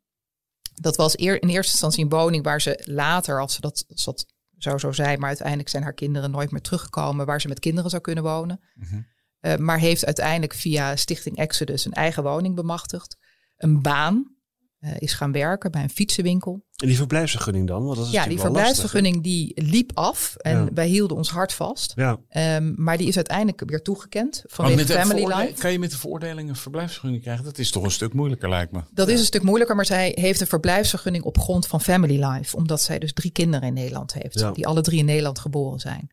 Dat 0.73 0.95
was 0.95 1.15
in 1.15 1.33
eerste 1.33 1.71
instantie 1.71 2.03
een 2.03 2.09
woning 2.09 2.43
waar 2.43 2.61
ze 2.61 2.81
later, 2.85 3.41
als 3.41 3.53
ze 3.53 3.61
dat, 3.61 3.85
als 3.87 4.03
dat 4.03 4.25
zou 4.63 4.79
zo 4.79 4.91
zijn, 4.91 5.19
maar 5.19 5.27
uiteindelijk 5.27 5.69
zijn 5.69 5.83
haar 5.83 5.93
kinderen 5.93 6.31
nooit 6.31 6.51
meer 6.51 6.61
teruggekomen, 6.61 7.25
waar 7.25 7.41
ze 7.41 7.47
met 7.47 7.59
kinderen 7.59 7.89
zou 7.89 8.01
kunnen 8.01 8.23
wonen. 8.23 8.61
Mhm. 8.75 9.01
Eh, 9.39 9.55
maar 9.55 9.79
heeft 9.79 10.05
uiteindelijk 10.05 10.53
via 10.53 10.95
Stichting 10.95 11.37
Exodus 11.37 11.85
een 11.85 11.93
eigen 11.93 12.23
woning 12.23 12.55
bemachtigd. 12.55 13.17
Een 13.57 13.81
baan, 13.81 14.35
eh, 14.79 14.91
is 14.99 15.13
gaan 15.13 15.31
werken 15.31 15.71
bij 15.71 15.83
een 15.83 15.89
fietsenwinkel. 15.89 16.63
En 16.75 16.87
die 16.87 16.95
verblijfsvergunning 16.97 17.67
dan? 17.67 17.83
Want 17.83 17.97
dat 17.97 18.05
is 18.05 18.11
Ja, 18.11 18.25
die 18.27 18.39
verblijfsvergunning 18.39 19.23
die 19.23 19.51
liep 19.63 19.91
af 19.93 20.35
en 20.35 20.57
Ja. 20.57 20.67
wij 20.73 20.87
hielden 20.87 21.17
ons 21.17 21.29
hart 21.29 21.53
vast. 21.53 21.93
hè? 21.95 22.13
Ehm, 22.29 22.73
maar 22.75 22.97
die 22.97 23.07
is 23.07 23.15
uiteindelijk 23.15 23.63
weer 23.65 23.81
toegekend 23.81 24.43
vanwege 24.47 24.85
Family 24.85 25.25
Life. 25.25 25.53
Kan 25.53 25.71
je 25.71 25.79
met 25.79 25.91
de 25.91 25.97
veroordeling 25.97 26.49
een 26.49 26.55
verblijfsvergunning 26.55 27.21
krijgen? 27.23 27.43
Dat 27.45 27.57
is 27.57 27.71
toch 27.71 27.83
een 27.83 27.91
stuk 27.91 28.13
moeilijker, 28.13 28.49
lijkt 28.49 28.71
me. 28.71 28.81
Dat 28.93 29.07
is 29.07 29.19
een 29.19 29.25
stuk 29.25 29.43
moeilijker, 29.43 29.75
maar 29.75 29.85
zij 29.85 30.11
heeft 30.15 30.41
een 30.41 30.47
verblijfsvergunning 30.47 31.23
op 31.23 31.37
grond 31.39 31.67
van 31.67 31.81
Family 31.81 32.23
Life. 32.25 32.55
Omdat 32.55 32.81
zij 32.81 32.99
dus 32.99 33.13
drie 33.13 33.31
kinderen 33.31 33.67
in 33.67 33.73
Nederland 33.73 34.13
heeft, 34.13 34.39
Ja. 34.39 34.51
die 34.51 34.67
alle 34.67 34.81
drie 34.81 34.99
in 34.99 35.05
Nederland 35.05 35.39
geboren 35.39 35.79
zijn. 35.79 36.09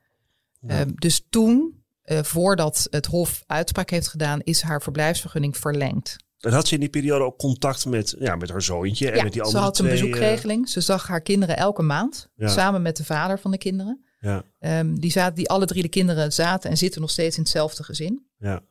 Ja. 0.61 0.68
Ehm, 0.68 0.90
dus 0.94 1.26
toen, 1.31 1.85
eh, 2.02 2.22
voordat 2.22 2.87
het 2.90 3.07
Hof 3.07 3.42
uitspraak 3.46 3.90
heeft 3.90 4.09
gedaan, 4.09 4.40
is 4.42 4.62
haar 4.62 4.83
verblijfsvergunning 4.83 5.57
verlengd. 5.57 6.16
En 6.40 6.53
had 6.53 6.68
ze 6.68 6.75
in 6.75 6.81
die 6.81 6.88
periode 6.88 7.25
ook 7.25 7.38
contact 7.38 7.87
met, 7.87 8.14
ja, 8.18 8.37
met 8.37 8.51
haar 8.51 8.62
zoontje 8.62 9.11
en 9.11 9.16
ja, 9.16 9.22
met 9.22 9.33
die 9.33 9.40
ze 9.40 9.46
andere 9.46 9.64
had 9.64 9.79
een 9.79 9.85
twee, 9.87 9.96
eh, 9.99 10.05
bezoekregeling. 10.05 10.68
Ze 10.68 10.81
zag 10.81 11.07
haar 11.07 11.20
kinderen 11.20 11.57
elke 11.57 11.83
maand, 11.83 12.29
Ja. 12.35 12.49
samen 12.49 12.83
met 12.83 12.96
de 12.96 13.05
vader 13.05 13.38
van 13.38 13.51
de 13.51 13.59
kinderen. 13.59 14.05
Ja, 14.20 14.42
Ehm, 14.59 14.94
die, 14.94 15.11
zaten, 15.11 15.35
die 15.35 15.49
alle 15.49 15.66
drie 15.66 15.83
de 15.83 15.88
kinderen 15.88 16.33
zaten 16.33 16.70
en 16.70 16.77
zitten 16.77 17.01
nog 17.01 17.11
steeds 17.11 17.37
in 17.37 17.42
hetzelfde 17.42 17.83
gezin. 17.85 18.27
ja. 18.38 18.62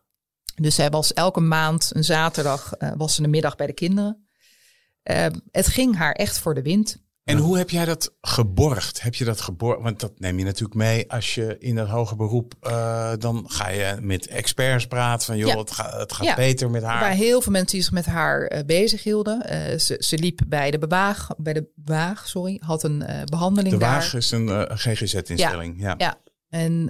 Dus 0.61 0.75
zij 0.75 0.89
was 0.89 1.13
elke 1.13 1.39
maand, 1.39 1.91
een 1.93 2.03
zaterdag, 2.03 2.73
eh, 2.73 2.91
was 2.97 3.15
ze 3.15 3.23
een 3.23 3.29
middag 3.29 3.55
bij 3.55 3.67
de 3.67 3.73
kinderen. 3.73 4.27
Ehm, 5.03 5.33
het 5.51 5.67
ging 5.67 5.95
haar 5.97 6.11
echt 6.11 6.37
voor 6.39 6.53
de 6.53 6.61
wind. 6.61 7.03
En 7.25 7.37
hoe 7.37 7.57
heb 7.57 7.69
jij 7.69 7.85
dat 7.85 8.13
geborgd? 8.21 9.01
Heb 9.01 9.15
je 9.15 9.25
dat 9.25 9.41
geborgd? 9.41 9.81
Want 9.81 9.99
dat 9.99 10.19
neem 10.19 10.37
je 10.39 10.43
natuurlijk 10.45 10.75
mee 10.79 11.11
als 11.11 11.35
je 11.35 11.55
in 11.59 11.77
het 11.77 11.87
hoger 11.87 12.17
beroep... 12.17 12.53
eh, 12.61 13.11
dan 13.19 13.45
ga 13.47 13.69
je 13.69 13.97
met 14.01 14.27
experts 14.27 14.87
praten 14.87 15.25
van... 15.25 15.37
joh, 15.37 15.49
Ja. 15.49 15.57
het, 15.57 15.71
gaat 15.71 15.99
het 15.99 16.13
gaat 16.13 16.25
Ja. 16.25 16.35
beter 16.35 16.69
met 16.69 16.83
haar. 16.83 16.99
waren 16.99 17.17
heel 17.17 17.41
veel 17.41 17.51
mensen 17.51 17.71
die 17.71 17.81
zich 17.81 17.91
met 17.93 18.05
haar 18.05 18.45
eh, 18.45 18.65
bezig 18.65 19.03
hielden. 19.03 19.41
Eh, 19.47 19.79
ze, 19.79 19.95
ze 19.99 20.17
liep 20.17 20.39
bij 20.47 20.71
de 20.71 20.77
bewaag, 20.77 21.27
bij 21.37 21.53
de 21.53 21.67
waag, 21.85 22.27
sorry, 22.27 22.61
had 22.65 22.83
een 22.83 23.01
eh, 23.01 23.23
behandeling 23.23 23.73
De. 23.73 23.79
Waag 23.79 24.13
is 24.13 24.31
een 24.31 24.77
GGZ-instelling. 24.77 25.81
Ja. 25.81 25.95
Ja. 25.97 26.17
En 26.49 26.89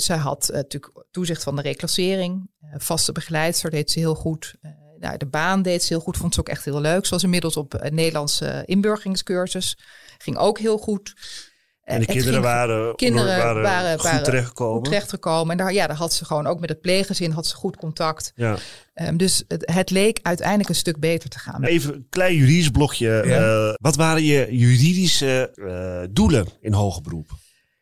zij 0.00 0.16
had 0.16 0.50
natuurlijk 0.52 1.04
toezicht 1.10 1.42
van 1.42 1.56
de 1.56 1.62
reclassering. 1.62 2.50
Vaste 2.76 3.12
begeleidster 3.12 3.70
deed 3.70 3.90
ze 3.90 3.98
heel 3.98 4.14
goed. 4.14 4.54
Eh, 5.02 5.08
nou, 5.08 5.16
de 5.18 5.26
baan 5.26 5.62
deed 5.62 5.82
ze 5.82 5.92
heel 5.92 6.02
goed. 6.02 6.16
Vond 6.16 6.34
ze 6.34 6.40
ook 6.40 6.48
echt 6.48 6.64
heel 6.64 6.80
leuk. 6.80 7.04
Ze 7.04 7.10
was 7.10 7.22
inmiddels 7.22 7.56
op 7.56 7.74
een 7.78 7.94
Nederlandse 7.94 8.62
inburgeringscursus. 8.66 9.78
Ging 10.18 10.36
ook 10.36 10.58
heel 10.58 10.78
goed. 10.78 11.14
En 11.82 11.98
de 11.98 12.04
het 12.04 12.10
kinderen 12.14 12.32
ging 12.32 12.44
waren, 12.44 12.96
kinderen 12.96 13.36
waren, 13.38 13.62
waren- 13.62 13.92
goed 13.98 14.02
waren 14.02 14.22
terechtgekomen. 14.22 14.74
goed 14.76 14.84
terechtgekomen. 14.84 15.50
En 15.50 15.56
daar, 15.56 15.72
ja, 15.72 15.86
daar 15.86 15.96
had 15.96 16.12
ze 16.12 16.24
gewoon 16.24 16.46
ook 16.46 16.60
met 16.60 16.68
het 16.68 16.80
pleeggezin 16.80 17.30
had 17.30 17.46
ze 17.46 17.54
goed 17.54 17.76
contact. 17.76 18.32
Ja. 18.34 18.56
Ehm, 18.94 19.16
dus 19.16 19.44
het, 19.48 19.70
het 19.72 19.90
leek 19.90 20.18
uiteindelijk 20.22 20.68
een 20.68 20.74
stuk 20.74 21.00
beter 21.00 21.28
te 21.28 21.38
gaan. 21.38 21.64
Even 21.64 21.94
een 21.94 22.06
klein 22.10 22.34
juridisch 22.36 22.70
blokje. 22.70 23.22
Ja. 23.26 23.68
Eh, 23.68 23.74
wat 23.80 23.96
waren 23.96 24.22
je 24.22 24.46
juridische 24.50 25.50
eh, 25.54 26.08
doelen 26.14 26.46
in 26.60 26.72
hoger 26.72 27.02
beroep? 27.02 27.30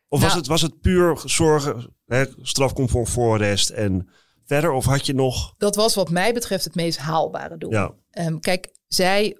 Of 0.07 0.19
was, 0.19 0.27
Nou- 0.27 0.37
het, 0.37 0.47
was 0.47 0.61
het 0.61 0.81
puur 0.81 1.21
zorgen, 1.25 1.95
hè, 2.05 2.23
strafconform 2.41 3.07
voorarrest 3.07 3.69
en 3.69 4.09
verder? 4.53 4.71
Of 4.71 4.85
had 4.85 5.05
je 5.05 5.13
nog... 5.13 5.53
Dat 5.57 5.75
was 5.75 5.95
wat 5.95 6.09
mij 6.09 6.33
betreft 6.33 6.63
het 6.63 6.75
meest 6.75 6.97
haalbare 6.97 7.57
doel. 7.57 7.71
Ja, 7.71 7.93
Ehm, 8.11 8.39
kijk, 8.39 8.69
zij 8.87 9.37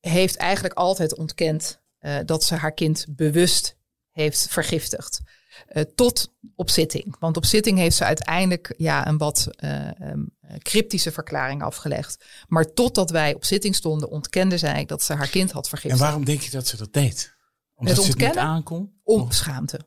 heeft 0.00 0.36
eigenlijk 0.36 0.74
altijd 0.74 1.16
ontkend 1.16 1.80
eh, 1.98 2.16
dat 2.24 2.44
ze 2.44 2.54
haar 2.54 2.72
kind 2.72 3.06
bewust 3.08 3.76
heeft 4.10 4.46
vergiftigd. 4.50 5.20
Eh, 5.66 5.82
tot 5.94 6.34
op 6.56 6.70
zitting. 6.70 7.16
Want 7.18 7.36
op 7.36 7.44
zitting 7.44 7.78
heeft 7.78 7.96
ze 7.96 8.04
uiteindelijk 8.04 8.74
ja, 8.76 9.06
een 9.06 9.18
wat 9.18 9.48
eh, 9.50 10.00
ehm, 10.00 10.24
cryptische 10.58 11.12
verklaring 11.12 11.62
afgelegd. 11.62 12.24
Maar 12.48 12.72
totdat 12.72 13.10
wij 13.10 13.34
op 13.34 13.44
zitting 13.44 13.74
stonden, 13.74 14.10
ontkende 14.10 14.58
zij 14.58 14.84
dat 14.84 15.02
ze 15.02 15.14
haar 15.14 15.28
kind 15.28 15.50
had 15.50 15.64
En 15.64 15.68
vergiftigd. 15.68 16.02
waarom 16.02 16.24
denk 16.24 16.40
je 16.40 16.50
dat 16.50 16.66
ze 16.66 16.76
dat 16.76 16.92
deed? 16.92 17.36
Omdat 17.74 17.96
Het 17.96 18.04
ze 18.04 18.10
het 18.10 18.18
niet 18.18 18.26
ontkennen? 18.26 18.54
aankon? 18.54 18.92
Om 19.02 19.30
schaamte. 19.30 19.80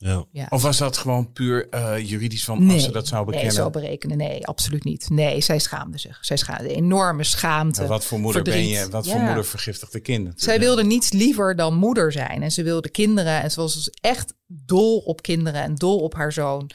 Ja. 0.00 0.24
Ja. 0.32 0.46
Of 0.48 0.62
was 0.62 0.78
dat 0.78 0.96
gewoon 0.96 1.32
puur 1.32 1.68
eh, 1.68 2.08
juridisch 2.08 2.44
van 2.44 2.70
als 2.70 2.82
ze 2.82 2.92
dat 2.92 3.06
zou 3.06 3.24
nee, 3.24 3.30
bekennen? 3.30 3.54
zo 3.54 3.70
berekenen. 3.70 4.16
Nee, 4.16 4.46
absoluut 4.46 4.84
niet. 4.84 5.10
Nee, 5.10 5.40
zij 5.40 5.58
schaamde 5.58 5.98
zich. 5.98 6.18
Zij 6.20 6.36
schaamde. 6.36 6.68
Enorme 6.74 7.24
schaamte. 7.24 7.82
Ja, 7.82 7.88
wat 7.88 8.04
voor 8.04 8.20
moeder 8.20 8.42
ben 8.42 8.66
je? 8.68 8.88
Wat 8.88 9.08
voor 9.08 9.16
Ja. 9.16 9.24
moeder 9.24 9.44
vergiftigt 9.44 9.92
de 9.92 10.00
kind? 10.00 10.40
Zij 10.40 10.58
wilde 10.58 10.84
niets 10.84 11.12
liever 11.12 11.56
dan 11.56 11.74
moeder 11.74 12.12
zijn. 12.12 12.42
En 12.42 12.52
ze 12.52 12.62
wilde 12.62 12.88
kinderen. 12.88 13.42
En 13.42 13.50
ze 13.50 13.60
was 13.60 13.74
dus 13.74 13.90
echt 14.00 14.34
dol 14.46 14.98
op 14.98 15.22
kinderen 15.22 15.62
en 15.62 15.74
dol 15.74 15.98
op 15.98 16.14
haar 16.14 16.32
zoon. 16.32 16.70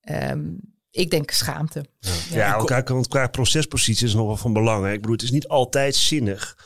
Ehm, 0.00 0.44
ik 0.90 1.10
denk 1.10 1.30
schaamte. 1.30 1.84
Ja, 2.30 2.56
want 2.56 2.68
kijk, 2.68 2.88
want 2.88 3.08
qua 3.08 3.26
procespositie 3.28 4.06
is 4.06 4.14
nog 4.14 4.26
wel 4.26 4.36
van 4.36 4.52
belang. 4.52 4.84
Hè. 4.84 4.92
Ik 4.92 5.00
bedoel, 5.00 5.12
het 5.16 5.22
is 5.22 5.30
niet 5.30 5.48
altijd 5.48 5.94
zinnig, 5.94 6.58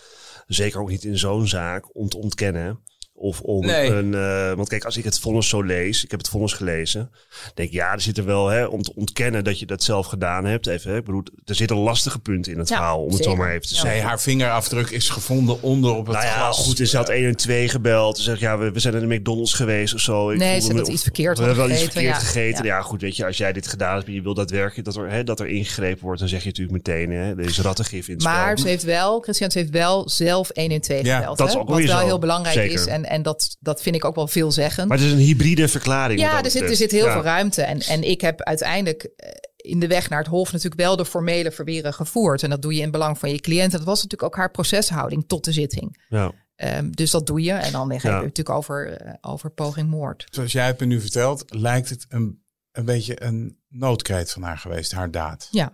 zeker 0.47 0.81
ook 0.81 0.89
niet 0.89 1.05
in 1.05 1.19
zo'n 1.19 1.49
zaak, 1.49 1.97
om 1.97 2.09
te 2.09 2.19
ontkennen. 2.19 2.81
Of 3.23 3.41
om 3.41 3.67
Nee. 3.67 3.89
een. 3.91 4.15
eh, 4.15 4.53
want 4.53 4.69
kijk, 4.69 4.85
als 4.85 4.97
ik 4.97 5.05
het 5.05 5.19
vonnis 5.19 5.49
zo 5.49 5.63
lees, 5.63 6.05
ik 6.05 6.11
heb 6.11 6.21
het 6.21 6.29
vonnis 6.29 6.53
gelezen. 6.53 7.11
Denk 7.55 7.69
ik, 7.69 7.75
ja, 7.75 7.93
er 7.93 8.01
zit 8.01 8.19
er 8.19 8.25
wel 8.25 8.49
hè, 8.49 8.65
om 8.65 8.83
te 8.83 8.93
ontkennen 8.95 9.45
dat 9.45 9.59
je 9.59 9.67
dat 9.67 9.83
zelf 9.83 10.07
gedaan 10.07 10.45
hebt. 10.45 10.67
Even, 10.67 10.91
hè, 10.91 10.97
ik 10.97 11.05
bedoel, 11.05 11.23
er 11.45 11.55
zitten 11.55 11.77
lastige 11.77 12.19
punten 12.19 12.53
in 12.53 12.59
het 12.59 12.69
Ja, 12.69 12.77
verhaal, 12.77 13.03
om 13.05 13.13
het 13.13 13.25
zo 13.25 13.37
maar 13.37 13.49
even 13.51 13.61
te 13.69 13.75
Ja. 13.75 13.81
zeggen. 13.81 13.99
Nee, 13.99 14.09
haar 14.09 14.21
vingerafdruk 14.21 14.91
is 14.91 15.09
gevonden 15.09 15.63
onder 15.63 15.91
op 15.95 16.07
het 16.07 16.17
Nou 16.17 16.27
ja, 16.29 16.33
glas. 16.37 16.59
goed, 16.59 16.81
en 16.81 16.87
ze 16.87 16.97
had 16.97 17.09
1 17.09 17.25
en 17.27 17.37
2 17.37 17.69
gebeld. 17.69 18.17
Ze 18.17 18.23
zegt, 18.23 18.41
ja, 18.41 18.59
we, 18.59 18.71
we 18.73 18.81
zijn 18.81 18.95
in 18.95 19.09
de 19.09 19.15
McDonald's 19.15 19.53
geweest 19.55 19.95
of 19.95 20.01
zo. 20.01 20.31
Ik 20.31 20.39
Nee, 20.39 20.61
voelde 20.61 20.75
ze 20.75 20.81
had 20.81 20.89
iets 20.89 21.03
verkeerd 21.03 21.39
We 21.39 21.45
hebben 21.45 21.67
wel 21.67 21.73
iets 21.75 21.83
verkeerd 21.83 22.15
gegeten, 22.15 22.27
gegeten. 22.27 22.65
ja. 22.65 22.77
Ja. 22.77 22.83
goed, 22.83 23.01
weet 23.01 23.17
je, 23.17 23.27
als 23.27 23.37
jij 23.37 23.53
dit 23.53 23.67
gedaan 23.67 23.95
hebt 23.97 24.07
en 24.07 24.13
je 24.13 24.23
wil 24.23 24.35
daadwerkelijk 24.35 24.85
dat 24.85 24.97
er, 24.97 25.11
hè, 25.11 25.25
dat 25.25 25.41
er 25.41 25.47
ingegrepen 25.47 26.05
wordt, 26.05 26.21
dan 26.21 26.29
zeg 26.29 26.41
je 26.43 26.47
natuurlijk 26.49 26.77
meteen, 26.87 27.11
hè, 27.11 27.31
er 27.31 27.41
is 27.45 27.61
rattengif 27.61 28.09
in 28.09 28.15
het 28.15 28.23
Maar 28.25 28.51
spel. 28.51 28.63
ze 28.65 28.69
heeft 28.69 28.83
wel, 28.85 29.21
Christian, 29.21 29.51
ze 29.51 29.59
heeft 29.59 29.71
wel 29.71 30.09
zelf 30.09 30.51
1 30.51 30.71
en 30.71 30.81
2 30.81 31.05
Ja, 31.05 31.19
gebeld. 31.19 31.39
dat 31.39 31.47
is 31.49 31.55
hè? 31.55 31.61
ook 31.61 31.69
Wat 31.69 31.79
wel 31.79 31.99
zo. 31.99 32.05
heel 32.07 32.19
belangrijk 32.19 32.55
Zeker. 32.55 32.75
is. 32.81 32.87
En, 32.87 33.05
en 33.11 33.23
dat, 33.23 33.57
dat 33.61 33.83
vind 33.83 33.95
ik 33.97 34.05
ook 34.05 34.15
wel 34.15 34.27
veelzeggend. 34.29 34.89
Maar 34.89 34.97
het 34.99 35.07
is 35.07 35.13
een 35.13 35.19
hybride 35.19 35.69
verklaring. 35.69 36.21
Ja, 36.21 36.43
er 36.45 36.51
zit, 36.51 36.63
er 36.63 36.77
zit 36.77 36.91
heel 36.91 37.05
Ja. 37.07 37.13
veel 37.13 37.23
ruimte. 37.23 37.63
En, 37.63 37.81
en 37.81 38.03
ik 38.03 38.21
heb 38.21 38.43
uiteindelijk 38.43 39.03
eh, 39.17 39.31
in 39.57 39.81
de 39.81 39.87
weg 39.87 40.09
naar 40.09 40.19
het 40.19 40.29
Hof 40.29 40.53
natuurlijk 40.53 40.81
wel 40.81 40.97
de 40.97 41.05
formele 41.05 41.51
verweren 41.51 41.95
gevoerd. 41.95 42.43
En 42.43 42.51
dat 42.51 42.63
doe 42.63 42.75
je 42.75 42.81
in 42.81 42.91
belang 42.91 43.19
van 43.19 43.31
je 43.31 43.41
cliënt. 43.41 43.73
En 43.73 43.79
dat 43.79 43.87
was 43.87 44.03
natuurlijk 44.03 44.33
ook 44.33 44.37
haar 44.39 44.51
proceshouding 44.51 45.25
tot 45.27 45.45
de 45.45 45.53
zitting. 45.53 46.05
Ja. 46.09 46.33
Ehm, 46.57 46.91
dus 46.91 47.11
dat 47.11 47.27
doe 47.27 47.43
je. 47.43 47.53
En 47.53 47.73
dan 47.73 47.91
heb 47.93 48.01
je 48.01 48.09
Ja. 48.09 48.15
het 48.15 48.23
natuurlijk 48.25 48.57
over, 48.57 48.93
eh, 48.93 49.13
over 49.21 49.51
poging 49.51 49.89
moord. 49.89 50.27
Zoals 50.31 50.53
jij 50.53 50.67
het 50.67 50.81
me 50.81 50.87
nu 50.87 51.01
vertelt, 51.01 51.45
lijkt 51.47 51.89
het 51.89 52.07
een, 52.09 52.43
een 52.73 52.85
beetje 52.85 53.23
een 53.23 53.59
noodkreet 53.69 54.31
van 54.33 54.43
haar 54.43 54.59
geweest, 54.59 54.93
haar 54.93 55.11
daad. 55.11 55.49
Ja, 55.51 55.73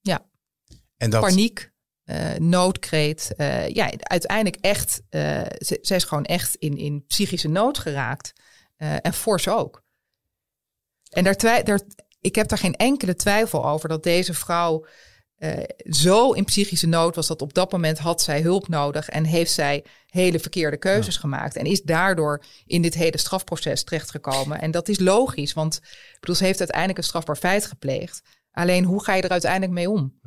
ja. 0.00 0.26
En 0.96 1.10
dat, 1.10 1.20
Paniek, 1.20 1.69
noodkreet. 2.38 3.34
eh, 3.36 3.68
ja, 3.68 3.90
uiteindelijk 3.98 4.56
echt. 4.60 5.02
eh 5.08 5.40
ze, 5.58 5.78
zij 5.80 5.96
is 5.96 6.04
gewoon 6.04 6.24
echt 6.24 6.54
in, 6.54 6.76
in 6.76 7.04
psychische 7.06 7.48
nood 7.48 7.78
geraakt. 7.78 8.32
Eh, 8.76 8.94
en 9.02 9.12
fors 9.12 9.48
ook. 9.48 9.82
En 11.10 11.24
daar 11.24 11.36
twij, 11.36 11.62
daar, 11.62 11.80
ik 12.20 12.34
heb 12.34 12.48
daar 12.48 12.58
geen 12.58 12.76
enkele 12.76 13.14
twijfel 13.14 13.66
over 13.66 13.88
dat 13.88 14.02
deze 14.02 14.34
vrouw 14.34 14.86
eh, 15.36 15.58
zo 15.82 16.32
in 16.32 16.44
psychische 16.44 16.86
nood 16.86 17.14
was 17.14 17.26
dat 17.26 17.42
op 17.42 17.54
dat 17.54 17.72
moment 17.72 17.98
had 17.98 18.22
zij 18.22 18.40
hulp 18.40 18.68
nodig 18.68 19.08
en 19.08 19.24
heeft 19.24 19.52
zij 19.52 19.84
hele 20.06 20.40
verkeerde 20.40 20.76
keuzes 20.76 21.16
gemaakt 21.16 21.56
en 21.56 21.64
is 21.64 21.82
daardoor 21.82 22.42
in 22.66 22.82
dit 22.82 22.94
hele 22.94 23.18
strafproces 23.18 23.84
terechtgekomen. 23.84 24.60
En 24.60 24.70
dat 24.70 24.88
is 24.88 24.98
logisch, 24.98 25.52
want 25.52 25.80
ik 26.12 26.16
bedoel, 26.20 26.36
ze 26.36 26.44
heeft 26.44 26.58
uiteindelijk 26.58 26.98
een 26.98 27.04
strafbaar 27.04 27.36
feit 27.36 27.66
gepleegd. 27.66 28.22
Alleen 28.52 28.84
hoe 28.84 29.04
ga 29.04 29.14
je 29.14 29.22
er 29.22 29.30
uiteindelijk 29.30 29.72
mee 29.72 29.90
om? 29.90 30.18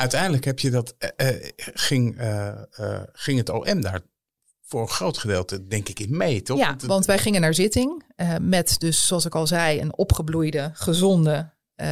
Uiteindelijk 0.00 0.44
heb 0.44 0.58
je 0.58 0.70
dat, 0.70 0.94
eh, 0.98 1.28
eh, 1.28 1.50
ging, 1.56 2.18
eh, 2.18 2.48
eh, 2.48 3.02
ging 3.12 3.38
het 3.38 3.48
OM 3.48 3.80
daar 3.80 4.00
voor 4.62 4.80
een 4.80 4.88
groot 4.88 5.18
gedeelte, 5.18 5.66
denk 5.66 5.88
ik, 5.88 6.00
in 6.00 6.16
mee, 6.16 6.42
toch? 6.42 6.58
Ja, 6.58 6.76
want 6.86 7.06
wij 7.06 7.18
gingen 7.18 7.40
naar 7.40 7.54
zitting 7.54 8.04
eh, 8.16 8.34
met 8.40 8.78
dus, 8.78 9.06
zoals 9.06 9.24
ik 9.24 9.34
al 9.34 9.46
zei, 9.46 9.80
een 9.80 9.96
opgebloeide, 9.96 10.70
gezonde, 10.72 11.52
eh, 11.74 11.88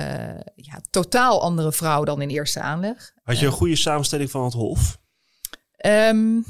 ja, 0.55 0.81
totaal 0.91 1.43
andere 1.43 1.73
vrouw 1.73 2.05
dan 2.05 2.23
in 2.23 2.29
eerste 2.29 2.61
aanleg. 2.61 3.13
Had 3.23 3.39
je 3.39 3.47
een 3.47 3.53
goede 3.53 3.77
samenstelling 3.77 4.31
van 4.31 4.45
het 4.45 4.53
Hof? 4.53 4.99
Ehm, 5.77 6.41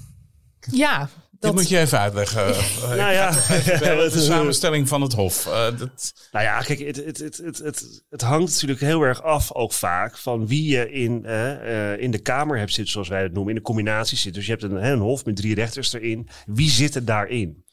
ja, 0.70 1.08
Dit 1.40 1.50
dat, 1.50 1.60
moet 1.60 1.68
je 1.68 1.78
even 1.78 1.98
uitleggen. 1.98 2.46
Eh, 2.46 2.88
Nou 2.88 3.12
ja. 3.12 3.30
de 3.80 4.10
is- 4.14 4.24
samenstelling 4.26 4.88
van 4.88 5.00
het 5.02 5.12
Hof. 5.12 5.46
Eh, 5.46 5.78
dat, 5.78 6.12
Nou 6.32 6.44
ja, 6.44 6.60
kijk, 6.60 6.78
het, 6.78 6.96
het, 6.96 7.18
het, 7.18 7.36
het, 7.36 7.58
het, 7.58 8.04
het 8.10 8.20
hangt 8.20 8.50
natuurlijk 8.50 8.80
heel 8.80 9.02
erg 9.02 9.22
af 9.22 9.52
ook 9.54 9.72
vaak 9.72 10.18
van 10.18 10.46
wie 10.46 10.68
je 10.68 10.90
in, 10.92 11.24
eh, 11.24 11.92
eh, 11.92 12.00
in 12.00 12.10
de 12.10 12.18
Kamer 12.18 12.58
hebt 12.58 12.72
zitten, 12.72 12.92
zoals 12.92 13.08
wij 13.08 13.22
het 13.22 13.32
noemen, 13.32 13.50
in 13.52 13.58
de 13.58 13.64
combinatie 13.66 14.18
zit. 14.18 14.34
Dus 14.34 14.44
je 14.44 14.50
hebt 14.50 14.62
een, 14.62 14.72
hè, 14.74 14.92
een 14.92 14.98
hof 14.98 15.24
met 15.24 15.36
drie 15.36 15.54
rechters 15.54 15.92
erin. 15.92 16.28
Wie 16.46 16.70
zit 16.70 16.94
er 16.94 17.04
daarin? 17.04 17.64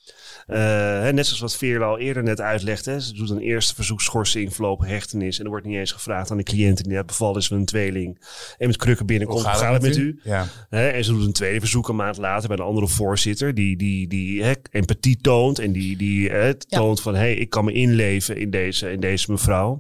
Eh, 0.46 0.58
hè, 1.02 1.14
net 1.14 1.26
zoals 1.26 1.42
wat 1.42 1.58
Veerle 1.58 1.86
al 1.86 2.00
eerder 2.00 2.24
net 2.24 2.42
uitlegde. 2.42 2.92
Hè, 2.92 3.00
ze 3.00 3.14
doet 3.14 3.30
een 3.30 3.40
eerste 3.40 3.76
verzoek 3.76 4.02
schorsing, 4.02 4.56
voorlopige 4.56 4.92
hechtenis. 4.92 5.38
En 5.40 5.44
er 5.44 5.50
wordt 5.50 5.66
niet 5.66 5.76
eens 5.76 5.92
gevraagd 5.92 6.32
aan 6.32 6.38
de 6.38 6.44
cliënt 6.44 6.84
die 6.84 6.94
net 6.94 7.06
bevallen 7.06 7.38
is 7.38 7.48
van 7.48 7.58
een 7.58 7.66
tweeling. 7.66 8.20
En 8.58 8.68
met 8.68 8.78
krukken 8.78 9.06
binnenkomt. 9.06 9.42
Hoe 9.42 9.52
gaat 9.52 9.74
het 9.74 9.82
met 9.82 9.98
u? 9.98 10.20
Ja. 10.24 10.48
Hè, 10.70 10.88
en 10.88 11.04
ze 11.04 11.12
doet 11.12 11.26
een 11.26 11.34
tweede 11.34 11.60
verzoek 11.60 11.90
een 11.90 11.96
maand 11.96 12.18
later 12.18 12.48
bij 12.48 12.58
een 12.58 12.64
andere 12.64 12.88
voorzitter. 12.88 13.54
Die, 13.54 13.78
die, 13.78 14.08
die 14.08 14.44
hè, 14.44 14.54
empathie 14.72 15.18
toont. 15.22 15.60
En 15.60 15.72
die, 15.72 15.98
die 15.98 16.30
hè, 16.30 16.54
toont 16.54 17.02
van, 17.02 17.14
hé, 17.14 17.20
hey, 17.20 17.36
ik 17.36 17.50
kan 17.50 17.66
me 17.66 17.72
inleven 17.72 18.38
in 18.38 18.50
deze, 18.50 18.92
in 18.92 19.00
deze 19.00 19.32
mevrouw. 19.32 19.80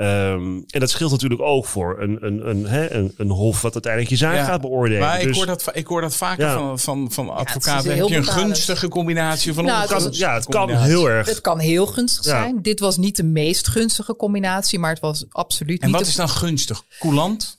Ehm, 0.00 0.60
en 0.66 0.80
dat 0.80 0.90
scheelt 0.90 1.10
natuurlijk 1.10 1.40
ook 1.42 1.66
voor 1.66 2.00
een, 2.00 2.18
een, 2.26 2.48
een, 2.48 2.66
hè, 2.66 2.92
een, 2.92 3.14
een 3.16 3.30
hof 3.30 3.62
wat 3.62 3.72
uiteindelijk 3.72 4.12
je 4.12 4.18
zaak 4.18 4.34
Ja, 4.34 4.44
gaat 4.44 4.60
beoordelen. 4.60 5.00
Maar 5.00 5.20
ik, 5.20 5.26
Dus- 5.26 5.36
hoor 5.36 5.46
dat, 5.46 5.70
ik 5.72 5.86
hoor 5.86 6.00
dat 6.00 6.16
vaker 6.16 6.44
Ja. 6.46 6.54
van, 6.54 6.78
van, 6.78 7.12
van 7.12 7.30
advocaten. 7.30 7.96
Heb 7.96 8.08
je 8.08 8.16
een 8.16 8.24
gunstige 8.24 8.88
combinatie 8.88 9.52
van 9.52 9.64
Nou, 9.64 9.80
het 9.80 9.90
kan- 9.90 10.08
ja, 10.12 10.34
het 10.34 10.46
kan 10.46 10.70
heel 10.70 11.10
erg. 11.10 11.26
het 11.26 11.40
kan 11.40 11.58
heel 11.58 11.86
gunstig 11.86 12.24
Ja. 12.24 12.30
zijn. 12.42 12.62
Dit 12.62 12.80
was 12.80 12.96
niet 12.96 13.16
de 13.16 13.22
meest 13.22 13.68
gunstige 13.68 14.16
combinatie, 14.16 14.78
maar 14.78 14.90
het 14.90 15.00
was 15.00 15.24
absoluut 15.28 15.80
En 15.80 15.86
niet 15.86 15.96
wat 15.96 16.04
de 16.04 16.10
is 16.10 16.16
dan 16.16 16.28
gunstig? 16.28 16.84
Coulant? 16.98 17.58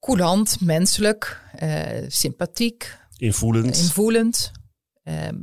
coulant, 0.00 0.56
menselijk, 0.60 1.40
eh, 1.56 2.04
sympathiek, 2.08 2.96
Invoelend. 3.16 3.76
invoelend. 3.78 4.50
Ehm, 5.04 5.34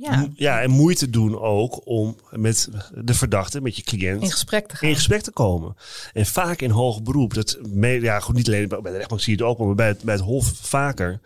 ja, 0.00 0.28
ja, 0.34 0.60
en 0.62 0.70
moeite 0.70 1.10
doen 1.10 1.38
ook 1.38 1.86
om 1.86 2.16
met 2.30 2.68
de 2.94 3.14
verdachte, 3.14 3.60
met 3.60 3.76
je 3.76 3.82
cliënt, 3.82 4.22
in 4.22 4.30
gesprek 4.30 4.68
te 4.68 4.76
gaan. 4.76 4.88
in 4.88 4.94
gesprek 4.94 5.20
te 5.20 5.30
komen. 5.30 5.76
En 6.12 6.26
vaak 6.26 6.60
in 6.60 6.70
hoog 6.70 7.02
beroep, 7.02 7.34
dat 7.34 7.58
ja, 7.80 8.20
goed, 8.20 8.34
niet 8.34 8.46
alleen 8.46 8.68
bij 8.68 8.80
de 8.82 8.96
rechtbank 8.96 9.20
zie 9.20 9.36
je 9.36 9.42
het 9.42 9.50
ook, 9.50 9.58
maar 9.58 9.74
bij 9.74 9.86
het, 9.86 10.02
bij 10.02 10.14
het 10.14 10.24
hof 10.24 10.52
vaker, 10.54 11.20